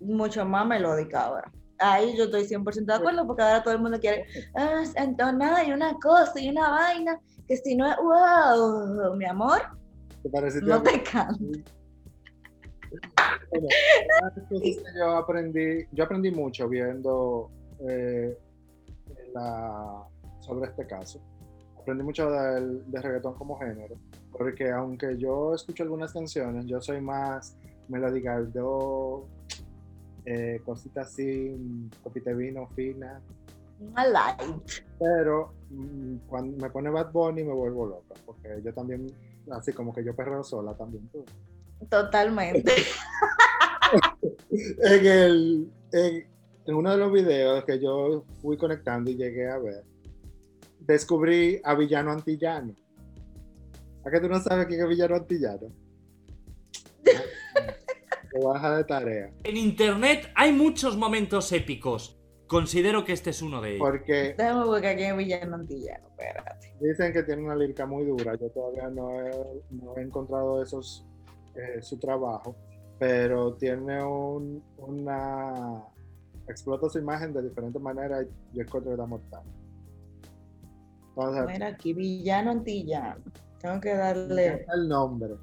mucho 0.00 0.44
más 0.46 0.66
melódica 0.66 1.20
ahora. 1.20 1.52
Ahí 1.78 2.16
yo 2.16 2.24
estoy 2.24 2.44
100% 2.46 2.86
de 2.86 2.94
acuerdo 2.94 3.26
porque 3.26 3.42
ahora 3.42 3.62
todo 3.62 3.74
el 3.74 3.80
mundo 3.80 4.00
quiere 4.00 4.24
ah, 4.56 4.82
entonada 4.96 5.62
y 5.62 5.72
una 5.72 5.92
cosa 6.02 6.40
y 6.40 6.48
una 6.48 6.70
vaina 6.70 7.20
que 7.46 7.56
si 7.58 7.76
no 7.76 7.86
es 7.86 7.96
wow, 7.98 9.14
mi 9.16 9.26
amor, 9.26 9.60
¿Te 10.26 10.30
parece 10.30 10.60
no 10.60 10.82
te 10.82 11.02
canto. 11.04 11.38
Bueno, 13.52 13.68
cosas 14.20 14.44
que 14.48 14.82
yo 14.98 15.16
aprendí, 15.16 15.86
yo 15.92 16.02
aprendí 16.02 16.32
mucho 16.32 16.68
viendo 16.68 17.48
eh, 17.88 18.36
la- 19.32 20.04
sobre 20.40 20.68
este 20.68 20.84
caso. 20.84 21.20
Aprendí 21.80 22.02
mucho 22.02 22.28
del, 22.28 22.90
de 22.90 23.00
reggaetón 23.02 23.34
como 23.34 23.56
género, 23.56 23.94
porque 24.32 24.68
aunque 24.72 25.16
yo 25.16 25.54
escucho 25.54 25.84
algunas 25.84 26.12
canciones, 26.12 26.66
yo 26.66 26.80
soy 26.80 27.00
más 27.00 27.56
melódica, 27.86 28.44
yo 28.52 29.28
eh, 30.24 30.60
cositas 30.64 31.06
así, 31.06 31.56
copita 32.02 32.30
de 32.30 32.36
vino 32.36 32.66
fina, 32.74 33.22
pero 34.98 35.52
mm, 35.70 36.16
cuando 36.26 36.56
me 36.56 36.70
pone 36.70 36.90
Bad 36.90 37.12
Bunny 37.12 37.44
me 37.44 37.52
vuelvo 37.52 37.86
loca, 37.86 38.14
porque 38.24 38.60
yo 38.64 38.72
también, 38.74 39.06
así 39.52 39.72
como 39.72 39.94
que 39.94 40.04
yo 40.04 40.14
perreo 40.14 40.42
sola 40.42 40.74
también. 40.76 41.08
tú. 41.08 41.24
Totalmente. 41.88 42.72
en, 44.50 45.06
el, 45.06 45.70
en, 45.92 46.26
en 46.66 46.74
uno 46.74 46.90
de 46.90 46.96
los 46.96 47.12
videos 47.12 47.64
que 47.64 47.80
yo 47.80 48.24
fui 48.40 48.56
conectando 48.56 49.10
y 49.10 49.16
llegué 49.16 49.48
a 49.48 49.58
ver, 49.58 49.84
descubrí 50.80 51.60
a 51.64 51.74
Villano 51.74 52.12
Antillano. 52.12 52.74
¿A 54.04 54.10
que 54.10 54.20
tú 54.20 54.28
no 54.28 54.40
sabes 54.40 54.66
quién 54.66 54.80
es 54.80 54.88
Villano 54.88 55.16
Antillano? 55.16 55.72
Te 57.02 58.38
voy 58.38 58.50
a 58.50 58.54
dejar 58.54 58.76
de 58.76 58.84
tarea. 58.84 59.30
En 59.44 59.56
internet 59.56 60.30
hay 60.34 60.52
muchos 60.52 60.96
momentos 60.96 61.50
épicos. 61.52 62.18
Considero 62.46 63.04
que 63.04 63.12
este 63.12 63.30
es 63.30 63.42
uno 63.42 63.60
de 63.60 63.70
ellos. 63.70 63.80
Porque 63.80 64.34
Déjame 64.36 64.64
buscar 64.64 64.92
aquí 64.92 65.02
en 65.04 65.16
Villano 65.16 65.56
Antillano, 65.56 66.08
espérate. 66.08 66.74
dicen 66.80 67.12
que 67.12 67.22
tiene 67.24 67.42
una 67.42 67.56
lírica 67.56 67.86
muy 67.86 68.04
dura. 68.04 68.34
Yo 68.36 68.48
todavía 68.50 68.88
no 68.88 69.10
he, 69.20 69.30
no 69.70 69.96
he 69.96 70.02
encontrado 70.02 70.62
esos, 70.62 71.04
eh, 71.54 71.82
su 71.82 71.98
trabajo, 71.98 72.54
pero 72.98 73.54
tiene 73.54 74.02
un, 74.02 74.62
una. 74.78 75.82
Explota 76.48 76.88
su 76.88 76.98
imagen 77.00 77.32
de 77.32 77.42
diferentes 77.42 77.82
maneras 77.82 78.24
y 78.52 78.56
yo 78.56 78.62
encuentro 78.62 78.90
que 78.90 78.94
está 78.94 79.06
mortal. 79.06 79.42
Entonces, 81.08 81.46
Mira 81.46 81.66
aquí, 81.68 81.92
Villano 81.92 82.50
Antillano. 82.52 83.24
Tengo 83.60 83.80
que 83.80 83.96
darle 83.96 84.64
el 84.72 84.88
nombre. 84.88 85.34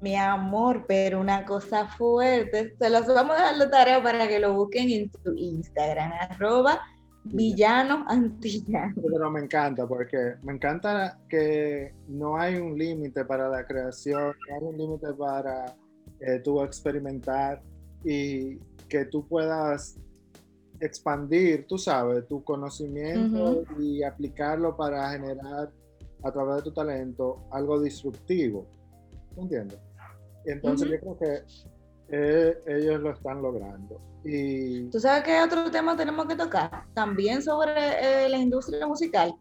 Mi 0.00 0.14
amor, 0.16 0.84
pero 0.86 1.20
una 1.20 1.44
cosa 1.44 1.86
fuerte. 1.88 2.74
Se 2.78 2.90
los 2.90 3.06
vamos 3.06 3.36
a 3.36 3.40
dejar 3.40 3.58
de 3.58 3.66
tarea 3.68 4.02
para 4.02 4.28
que 4.28 4.38
lo 4.38 4.54
busquen 4.54 4.90
en 4.90 5.10
su 5.22 5.34
Instagram, 5.34 6.12
arroba 6.12 6.80
villano 7.24 8.04
antillano. 8.08 8.94
Pero 9.02 9.30
me 9.30 9.40
encanta 9.40 9.86
porque 9.86 10.34
me 10.42 10.54
encanta 10.54 11.18
que 11.28 11.92
no 12.08 12.36
hay 12.36 12.56
un 12.56 12.78
límite 12.78 13.24
para 13.24 13.48
la 13.48 13.66
creación, 13.66 14.34
no 14.48 14.56
hay 14.56 14.62
un 14.62 14.78
límite 14.78 15.12
para 15.14 15.74
eh, 16.20 16.40
tú 16.42 16.62
experimentar 16.62 17.62
y 18.04 18.56
que 18.88 19.04
tú 19.06 19.26
puedas 19.26 19.98
expandir, 20.80 21.66
tú 21.66 21.76
sabes, 21.76 22.26
tu 22.28 22.42
conocimiento 22.44 23.64
y 23.78 24.02
aplicarlo 24.02 24.76
para 24.76 25.10
generar 25.10 25.70
a 26.22 26.32
través 26.32 26.56
de 26.56 26.62
tu 26.62 26.72
talento 26.72 27.44
algo 27.50 27.80
disruptivo. 27.80 28.66
¿Me 29.38 29.44
entiendes? 29.44 29.78
Entonces 30.46 30.88
yo 30.90 30.98
creo 30.98 31.18
que 31.18 31.42
eh, 32.10 32.62
ellos 32.66 33.00
lo 33.00 33.12
están 33.12 33.40
logrando. 33.40 34.00
Y 34.24 34.88
¿Tú 34.90 34.98
sabes 34.98 35.22
qué 35.22 35.40
otro 35.40 35.70
tema 35.70 35.96
tenemos 35.96 36.26
que 36.26 36.34
tocar? 36.34 36.84
También 36.92 37.40
sobre 37.40 37.70
eh, 37.76 38.28
la 38.28 38.36
industria 38.36 38.84
musical. 38.86 39.34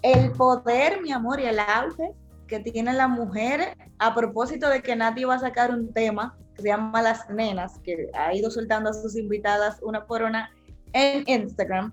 El 0.00 0.32
poder, 0.32 1.02
mi 1.02 1.12
amor, 1.12 1.40
y 1.40 1.44
el 1.44 1.58
auge 1.58 2.14
que 2.46 2.60
tienen 2.60 2.96
las 2.96 3.10
mujeres 3.10 3.68
a 3.98 4.14
propósito 4.14 4.68
de 4.70 4.82
que 4.82 4.96
Nati 4.96 5.24
va 5.24 5.34
a 5.34 5.40
sacar 5.40 5.70
un 5.70 5.92
tema 5.92 6.36
que 6.54 6.62
se 6.62 6.68
llama 6.68 7.02
Las 7.02 7.28
Nenas, 7.28 7.78
que 7.80 8.10
ha 8.14 8.34
ido 8.34 8.50
soltando 8.50 8.90
a 8.90 8.94
sus 8.94 9.14
invitadas 9.16 9.78
una 9.82 10.06
por 10.06 10.22
una 10.22 10.50
en 10.94 11.24
Instagram. 11.26 11.92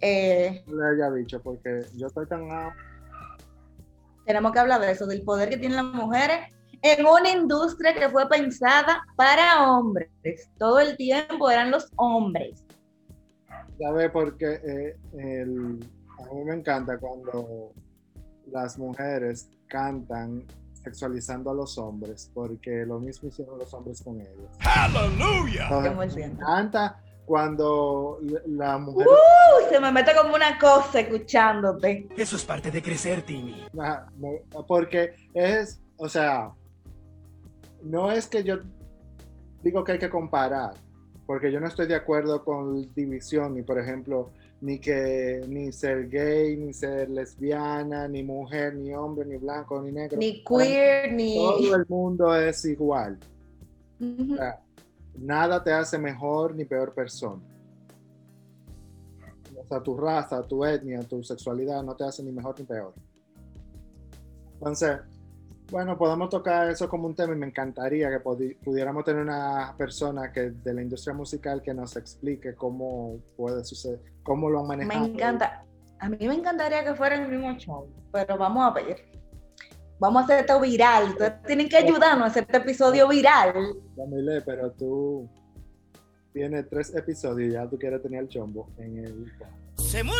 Eh, 0.00 0.64
no 0.66 0.76
le 0.76 0.88
haya 0.90 1.10
dicho 1.12 1.40
porque 1.40 1.82
yo 1.94 2.08
estoy 2.08 2.26
tan 2.26 2.48
tenemos 4.28 4.52
que 4.52 4.58
hablar 4.58 4.78
de 4.82 4.90
eso, 4.90 5.06
del 5.06 5.22
poder 5.22 5.48
que 5.48 5.56
tienen 5.56 5.76
las 5.76 5.86
mujeres 5.86 6.52
en 6.82 7.06
una 7.06 7.30
industria 7.30 7.94
que 7.94 8.10
fue 8.10 8.28
pensada 8.28 9.02
para 9.16 9.70
hombres. 9.72 10.10
Todo 10.58 10.78
el 10.80 10.98
tiempo 10.98 11.50
eran 11.50 11.70
los 11.70 11.90
hombres. 11.96 12.62
¿Sabe? 13.80 14.10
Porque 14.10 14.60
eh, 14.62 14.96
el- 15.14 15.80
a 16.18 16.34
mí 16.34 16.44
me 16.44 16.54
encanta 16.56 16.98
cuando 16.98 17.72
las 18.52 18.78
mujeres 18.78 19.48
cantan 19.66 20.44
sexualizando 20.74 21.50
a 21.50 21.54
los 21.54 21.78
hombres, 21.78 22.30
porque 22.34 22.84
lo 22.84 23.00
mismo 23.00 23.28
hicieron 23.30 23.58
los 23.58 23.72
hombres 23.72 24.02
con 24.02 24.20
ellos. 24.20 24.50
100%. 24.60 26.14
me 26.16 26.24
encanta 26.24 27.00
cuando 27.28 28.18
la 28.46 28.78
mujer... 28.78 29.06
Uy, 29.06 29.64
se 29.68 29.78
me 29.78 29.92
mete 29.92 30.12
como 30.16 30.34
una 30.34 30.58
cosa 30.58 31.00
escuchándote. 31.00 32.08
Eso 32.16 32.36
es 32.36 32.44
parte 32.44 32.70
de 32.70 32.82
crecer, 32.82 33.20
Timmy. 33.20 33.66
Porque 34.66 35.14
es, 35.34 35.78
o 35.98 36.08
sea, 36.08 36.52
no 37.82 38.10
es 38.10 38.26
que 38.26 38.42
yo 38.42 38.60
digo 39.62 39.84
que 39.84 39.92
hay 39.92 39.98
que 39.98 40.08
comparar, 40.08 40.72
porque 41.26 41.52
yo 41.52 41.60
no 41.60 41.66
estoy 41.66 41.86
de 41.86 41.96
acuerdo 41.96 42.42
con 42.42 42.92
división, 42.94 43.54
ni 43.54 43.62
por 43.62 43.78
ejemplo, 43.78 44.30
ni 44.62 44.78
que 44.78 45.44
ni 45.46 45.70
ser 45.70 46.08
gay, 46.08 46.56
ni 46.56 46.72
ser 46.72 47.10
lesbiana, 47.10 48.08
ni 48.08 48.22
mujer, 48.22 48.74
ni 48.74 48.94
hombre, 48.94 49.26
ni 49.26 49.36
blanco, 49.36 49.82
ni 49.82 49.92
negro. 49.92 50.16
Ni 50.16 50.42
queer, 50.42 51.12
ni. 51.12 51.36
Todo 51.36 51.76
el 51.76 51.84
mundo 51.88 52.34
es 52.34 52.64
igual. 52.64 53.18
Ujú. 54.00 54.32
O 54.32 54.36
sea, 54.36 54.60
nada 55.20 55.62
te 55.62 55.72
hace 55.72 55.98
mejor 55.98 56.54
ni 56.54 56.64
peor 56.64 56.94
persona. 56.94 57.42
O 59.60 59.66
sea, 59.66 59.82
tu 59.82 59.96
raza, 59.96 60.42
tu 60.42 60.64
etnia, 60.64 61.00
tu 61.00 61.22
sexualidad 61.22 61.82
no 61.82 61.94
te 61.94 62.04
hace 62.04 62.22
ni 62.22 62.32
mejor 62.32 62.58
ni 62.58 62.64
peor. 62.64 62.94
Entonces, 64.54 64.98
bueno, 65.70 65.98
podemos 65.98 66.30
tocar 66.30 66.70
eso 66.70 66.88
como 66.88 67.06
un 67.06 67.14
tema 67.14 67.34
y 67.34 67.36
me 67.36 67.46
encantaría 67.46 68.08
que 68.10 68.20
pudiéramos 68.20 69.04
tener 69.04 69.22
una 69.22 69.74
persona 69.76 70.32
que 70.32 70.50
de 70.50 70.72
la 70.74 70.80
industria 70.82 71.14
musical 71.14 71.60
que 71.60 71.74
nos 71.74 71.96
explique 71.96 72.54
cómo 72.54 73.18
puede 73.36 73.62
suceder, 73.64 74.00
cómo 74.22 74.48
lo 74.48 74.60
han 74.60 74.68
Me 74.68 74.86
manejado. 74.86 75.06
encanta. 75.06 75.64
A 76.00 76.08
mí 76.08 76.16
me 76.20 76.34
encantaría 76.34 76.84
que 76.84 76.94
fuera 76.94 77.16
el 77.16 77.28
mismo 77.28 77.52
show, 77.58 77.86
pero 78.12 78.38
vamos 78.38 78.64
a 78.64 78.70
ver. 78.70 79.04
Vamos 80.00 80.22
a 80.22 80.24
hacer 80.24 80.40
esto 80.40 80.60
viral. 80.60 81.10
Ustedes 81.10 81.42
tienen 81.42 81.68
que 81.68 81.76
ayudarnos 81.76 82.22
a 82.22 82.26
hacer 82.26 82.44
este 82.44 82.58
episodio 82.58 83.08
viral. 83.08 83.52
Yamile, 83.96 84.42
pero 84.42 84.70
tú 84.70 85.28
tienes 86.32 86.68
tres 86.68 86.94
episodios 86.94 87.50
y 87.50 87.52
ya 87.54 87.68
tú 87.68 87.76
quieres 87.78 88.00
tener 88.00 88.20
el 88.20 88.28
chombo 88.28 88.68
en 88.78 88.98
el... 88.98 89.32
¡Se 89.76 90.04
murió! 90.04 90.18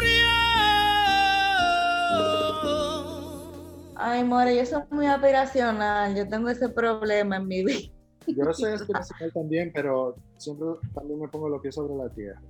Ay, 3.95 4.25
More, 4.25 4.57
yo 4.57 4.67
soy 4.67 4.83
muy 4.91 5.07
aspiracional. 5.07 6.17
Yo 6.17 6.29
tengo 6.29 6.49
ese 6.49 6.69
problema 6.69 7.37
en 7.37 7.47
mi 7.47 7.65
vida. 7.65 7.93
Yo 8.27 8.53
soy 8.53 8.73
aspiracional 8.73 9.33
también, 9.33 9.71
pero 9.73 10.17
siempre 10.39 10.67
también 10.93 11.21
me 11.21 11.29
pongo 11.29 11.49
los 11.49 11.63
pies 11.63 11.77
sobre 11.77 11.95
la 11.95 12.09
tierra. 12.11 12.41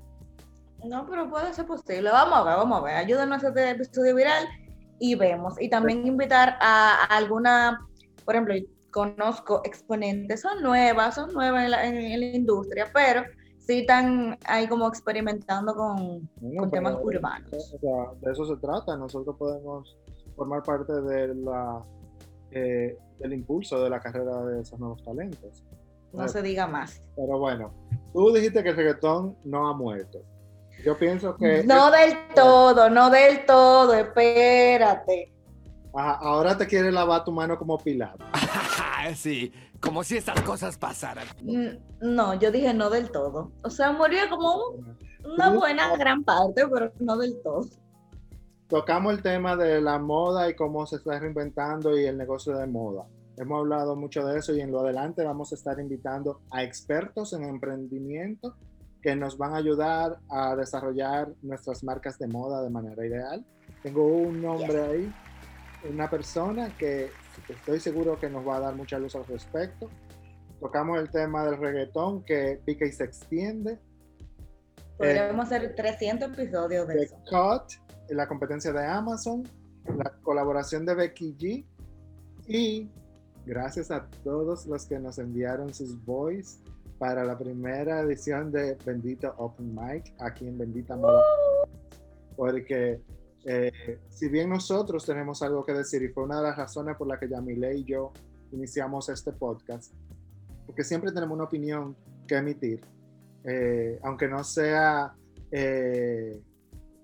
No, 0.83 1.07
pero 1.09 1.29
puede 1.29 1.53
ser 1.53 1.67
posible. 1.67 2.11
Vamos 2.11 2.39
a 2.39 2.45
ver, 2.45 2.57
vamos 2.57 2.81
a 2.81 2.85
ver. 2.85 2.95
Ayúdanos 2.95 3.45
a 3.45 3.49
este 3.49 3.71
episodio 3.71 4.15
viral 4.15 4.47
y 4.99 5.15
vemos. 5.15 5.55
Y 5.61 5.69
también 5.71 6.07
invitar 6.07 6.57
a, 6.61 7.05
a 7.05 7.17
alguna, 7.17 7.87
por 8.25 8.35
ejemplo, 8.35 8.55
conozco 8.91 9.61
exponentes, 9.65 10.41
son 10.41 10.63
nuevas, 10.63 11.15
son 11.15 11.33
nuevas 11.33 11.65
en 11.65 11.71
la, 11.71 11.87
en- 11.87 11.97
en 11.97 12.21
la 12.21 12.27
industria, 12.37 12.91
pero 12.93 13.23
sí 13.59 13.81
están 13.81 14.39
ahí 14.47 14.67
como 14.67 14.89
experimentando 14.89 15.75
con, 15.75 16.29
Bueno, 16.41 16.61
con 16.63 16.71
temas 16.71 16.97
urbanos. 17.03 17.53
O 17.53 17.79
sea, 17.79 18.13
de 18.21 18.33
eso 18.33 18.45
se 18.47 18.57
trata. 18.57 18.97
Nosotros 18.97 19.37
podemos 19.39 19.97
formar 20.35 20.63
parte 20.63 20.93
de 21.03 21.35
la, 21.35 21.83
eh, 22.51 22.97
del 23.19 23.33
impulso 23.35 23.83
de 23.83 23.91
la 23.91 24.01
carrera 24.01 24.43
de 24.47 24.63
esos 24.63 24.79
nuevos 24.81 25.03
talentos. 25.03 25.65
No 26.13 26.27
se 26.27 26.41
diga 26.41 26.67
más. 26.67 27.03
Pero 27.15 27.39
bueno, 27.39 27.75
tú 28.15 28.33
dijiste 28.33 28.63
que 28.63 28.71
el 28.71 28.77
reggaetón 28.77 29.37
no 29.45 29.69
ha 29.69 29.75
muerto. 29.75 30.21
Yo 30.85 30.97
pienso 30.97 31.37
que... 31.37 31.65
No 31.65 31.91
del 31.91 32.17
todo, 32.35 32.89
no 32.91 33.11
del 33.11 33.45
todo, 33.45 33.95
espérate. 33.95 35.33
Ajá, 35.95 36.13
ahora 36.21 36.57
te 36.57 36.67
quiere 36.67 36.93
lavar 36.93 37.25
tu 37.25 37.33
mano 37.33 37.59
como 37.59 37.79
Pilato. 37.79 38.25
sí, 39.17 39.53
como 39.81 40.05
si 40.05 40.17
estas 40.17 40.41
cosas 40.43 40.77
pasaran. 40.79 41.27
N- 41.47 41.81
No, 42.01 42.35
yo 42.35 42.51
dije 42.51 42.73
no 42.75 42.91
del 42.91 43.11
todo. 43.11 43.51
O 43.63 43.71
sea, 43.71 43.91
murió 43.93 44.21
como 44.31 44.55
un- 44.69 44.97
una 45.33 45.51
buena 45.51 45.97
gran 45.97 46.23
parte, 46.25 46.67
pero 46.73 46.93
no 47.01 47.17
del 47.17 47.41
todo. 47.43 47.67
Tocamos 48.69 49.15
el 49.15 49.23
tema 49.23 49.57
de 49.57 49.81
la 49.81 49.99
moda 49.99 50.49
y 50.49 50.55
cómo 50.55 50.87
se 50.87 50.97
está 50.97 51.19
reinventando 51.19 51.99
y 51.99 52.05
el 52.05 52.17
negocio 52.19 52.57
de 52.57 52.67
moda. 52.67 53.07
Hemos 53.37 53.61
hablado 53.61 53.97
mucho 53.97 54.25
de 54.27 54.39
eso 54.39 54.55
y 54.55 54.61
en 54.61 54.71
lo 54.71 54.81
adelante 54.81 55.25
vamos 55.25 55.53
a 55.53 55.55
estar 55.55 55.79
invitando 55.81 56.41
a 56.51 56.63
expertos 56.63 57.33
en 57.33 57.45
emprendimiento 57.45 58.55
que 59.03 59.15
nos 59.15 59.39
van 59.39 59.55
a 59.55 59.59
ayudar 59.59 60.19
a 60.29 60.57
desarrollar 60.57 61.33
nuestras 61.43 61.85
marcas 61.85 62.19
de 62.19 62.27
moda 62.27 62.63
de 62.63 62.71
manera 62.71 63.07
ideal. 63.07 63.45
Tengo 63.83 64.07
un 64.07 64.43
nombre 64.43 64.83
ahí, 64.83 65.15
una 65.89 66.11
persona 66.11 66.77
que 66.77 67.11
estoy 67.49 67.81
seguro 67.81 68.19
que 68.19 68.29
nos 68.29 68.47
va 68.47 68.57
a 68.57 68.61
dar 68.61 68.75
mucha 68.75 68.99
luz 68.99 69.15
al 69.15 69.25
respecto. 69.27 69.89
Tocamos 70.61 70.99
el 70.99 71.11
tema 71.11 71.45
del 71.45 71.59
reggaetón 71.59 72.25
que 72.25 72.61
pica 72.65 72.85
y 72.85 72.93
se 72.93 73.05
extiende. 73.05 73.79
Podríamos 74.97 75.47
hacer 75.47 75.77
300 75.77 76.33
episodios 76.33 76.89
de 76.89 76.95
The 76.95 77.03
eso. 77.05 77.17
Cut, 77.31 77.73
la 78.09 78.27
competencia 78.27 78.73
de 78.73 78.85
Amazon, 78.85 79.45
la 79.97 80.13
colaboración 80.23 80.85
de 80.85 80.95
Becky 80.95 81.37
G 81.37 81.65
y 82.49 82.91
gracias 83.47 83.91
a 83.93 84.09
todos 84.25 84.67
los 84.67 84.87
que 84.87 84.99
nos 84.99 85.19
enviaron 85.19 85.73
sus 85.73 86.05
voice 86.05 86.59
para 86.99 87.25
la 87.25 87.39
primera 87.39 88.01
edición 88.01 88.51
de 88.51 88.77
Bendito 88.85 89.33
Open 89.39 89.75
Mic 89.75 90.13
aquí 90.19 90.47
en 90.47 90.59
Bendita 90.59 90.97
Moda. 90.97 91.23
Porque 92.37 93.01
eh, 93.45 94.01
si 94.09 94.29
bien 94.29 94.51
nosotros 94.51 95.07
tenemos 95.07 95.43
algo 95.43 95.65
que 95.65 95.73
decir 95.73 96.03
y 96.03 96.09
fue 96.09 96.25
una 96.25 96.39
de 96.39 96.43
las 96.43 96.57
razones 96.57 96.97
por 96.97 97.07
la 97.07 97.19
que 97.19 97.29
Yamile 97.29 97.77
y 97.77 97.85
yo 97.85 98.13
iniciamos 98.53 99.09
este 99.09 99.33
podcast, 99.33 99.93
porque 100.67 100.85
siempre 100.85 101.13
tenemos 101.13 101.35
una 101.35 101.45
opinión 101.45 101.97
que 102.27 102.37
emitir, 102.37 102.81
eh, 103.45 103.99
aunque 104.03 104.29
no 104.29 104.43
sea 104.43 105.15
eh, 105.51 106.41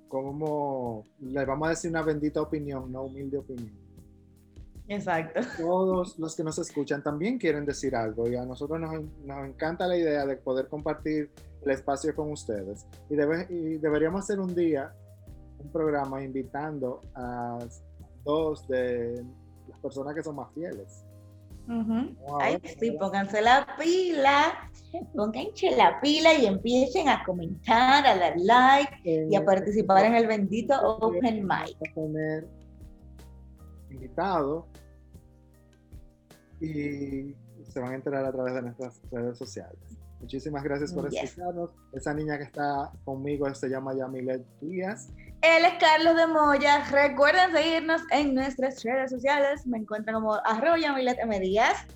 como 0.09 1.05
le 1.21 1.45
vamos 1.45 1.67
a 1.67 1.71
decir 1.71 1.91
una 1.91 2.03
bendita 2.03 2.41
opinión, 2.41 2.91
no 2.93 3.05
humilde 3.05 3.39
opinión. 3.39 3.84
Exacto. 4.89 5.41
Todos 5.59 6.19
los 6.19 6.37
que 6.37 6.45
nos 6.45 6.59
escuchan 6.59 7.03
también 7.03 7.39
quieren 7.39 7.65
decir 7.65 7.97
algo 7.97 8.29
y 8.29 8.37
a 8.37 8.45
nosotros 8.45 8.79
nos, 8.81 8.93
nos 9.25 9.47
encanta 9.49 9.87
la 9.87 9.97
idea 9.97 10.27
de 10.27 10.37
poder 10.37 10.69
compartir 10.69 11.31
el 11.65 11.71
espacio 11.71 12.15
con 12.15 12.31
ustedes. 12.31 12.87
Y, 13.09 13.15
debe- 13.17 13.47
y 13.49 13.79
deberíamos 13.79 14.25
hacer 14.25 14.39
un 14.41 14.55
día 14.55 14.93
un 15.59 15.71
programa 15.73 16.23
invitando 16.23 17.01
a 17.15 17.59
dos 18.25 18.67
de 18.69 19.25
las 19.69 19.79
personas 19.81 20.15
que 20.15 20.23
son 20.23 20.37
más 20.37 20.53
fieles. 20.53 21.05
Ujú. 21.67 22.15
Wow. 22.27 22.39
Ay, 22.43 22.59
sí, 22.79 22.91
pónganse 22.91 23.41
la 23.41 23.67
pila, 23.81 24.71
pónganse 25.15 25.75
la 25.75 25.99
pila 26.03 26.35
y 26.35 26.45
empiecen 26.45 27.09
a 27.09 27.25
comentar, 27.25 28.07
a 28.07 28.19
dar 28.19 28.35
like 28.37 28.99
y 29.31 29.35
a 29.35 29.43
participar 29.47 30.05
en 30.05 30.15
el 30.15 30.27
bendito 30.27 30.75
Open 30.99 31.43
Mic. 31.49 31.79
Invitado 33.95 34.67
y 36.61 37.35
se 37.65 37.81
van 37.81 37.93
a 37.93 37.95
enterar 37.97 38.25
a 38.25 38.33
través 38.33 38.55
de 38.55 38.63
nuestras 38.63 39.01
redes 39.11 39.39
sociales. 39.39 39.79
Muchísimas 40.21 40.63
gracias 40.63 40.93
por 40.93 41.11
Yes. 41.11 41.25
escucharnos. 41.25 41.71
Esa 41.93 42.15
niña 42.15 42.39
que 42.39 42.45
está 42.45 42.91
conmigo 43.05 43.53
se 43.55 43.69
llama 43.69 43.95
Yamilet 43.95 44.43
Díaz. 44.61 45.09
Él 45.43 45.65
es 45.67 45.75
Carlos 45.79 46.17
de 46.17 46.27
Moya. 46.27 46.85
Recuerden 46.91 47.53
seguirnos 47.53 48.01
en 48.11 48.35
nuestras 48.35 48.83
redes 48.83 49.11
sociales. 49.11 49.67
Me 49.67 49.79
encuentran 49.79 50.15
como 50.15 50.35
arroba 50.35 50.77
Milet 50.95 51.19
M. 51.19 51.39
Díaz. 51.41 51.87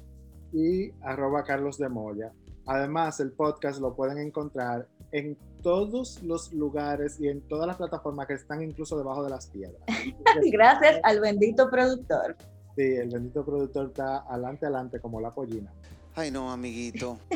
y 0.52 0.90
arroba 1.02 1.44
Carlos 1.44 1.76
de 1.78 1.88
Moya. 1.90 2.32
Además, 2.66 3.20
el 3.20 3.32
podcast 3.32 3.80
lo 3.80 3.94
pueden 3.94 4.18
encontrar 4.18 4.86
en 5.12 5.36
todos 5.62 6.22
los 6.22 6.52
lugares 6.52 7.20
y 7.20 7.28
en 7.28 7.40
todas 7.48 7.66
las 7.66 7.76
plataformas 7.76 8.26
que 8.26 8.34
están 8.34 8.62
incluso 8.62 8.96
debajo 8.96 9.24
de 9.24 9.30
las 9.30 9.46
piedras. 9.48 9.80
Gracias 10.52 11.00
al 11.02 11.20
bendito 11.20 11.68
productor. 11.70 12.36
Sí, 12.76 12.82
el 12.82 13.10
bendito 13.10 13.44
productor 13.44 13.88
está 13.88 14.18
adelante, 14.28 14.66
adelante 14.66 15.00
como 15.00 15.20
la 15.20 15.34
pollina. 15.34 15.72
Ay, 16.14 16.30
no, 16.30 16.50
amiguito. 16.50 17.18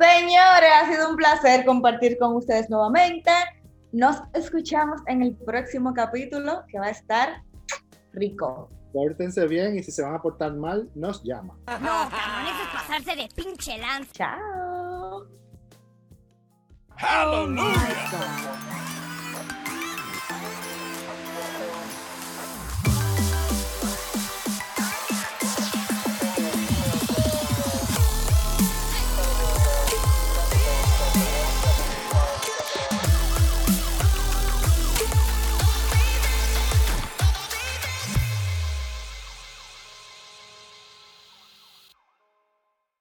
Señores, 0.00 0.70
ha 0.74 0.90
sido 0.90 1.10
un 1.10 1.16
placer 1.16 1.64
compartir 1.64 2.18
con 2.18 2.34
ustedes 2.36 2.68
nuevamente. 2.68 3.30
Nos 3.92 4.16
escuchamos 4.32 5.00
en 5.06 5.22
el 5.22 5.36
próximo 5.36 5.94
capítulo 5.94 6.64
que 6.68 6.78
va 6.78 6.86
a 6.86 6.90
estar 6.90 7.42
rico. 8.12 8.68
Pórtense 8.92 9.46
bien 9.46 9.78
y 9.78 9.82
si 9.82 9.90
se 9.90 10.02
van 10.02 10.14
a 10.14 10.22
portar 10.22 10.52
mal, 10.54 10.90
nos 10.94 11.22
llaman. 11.22 11.56
No, 11.66 12.10
cabrón, 12.10 12.46
eso 12.46 12.62
es 12.62 12.68
pasarse 12.72 13.16
de 13.16 13.28
pinche 13.34 13.78
lanza. 13.78 14.12
Chao. 14.12 15.41
Hallelujah. 17.02 17.98
Oh, 18.14 19.01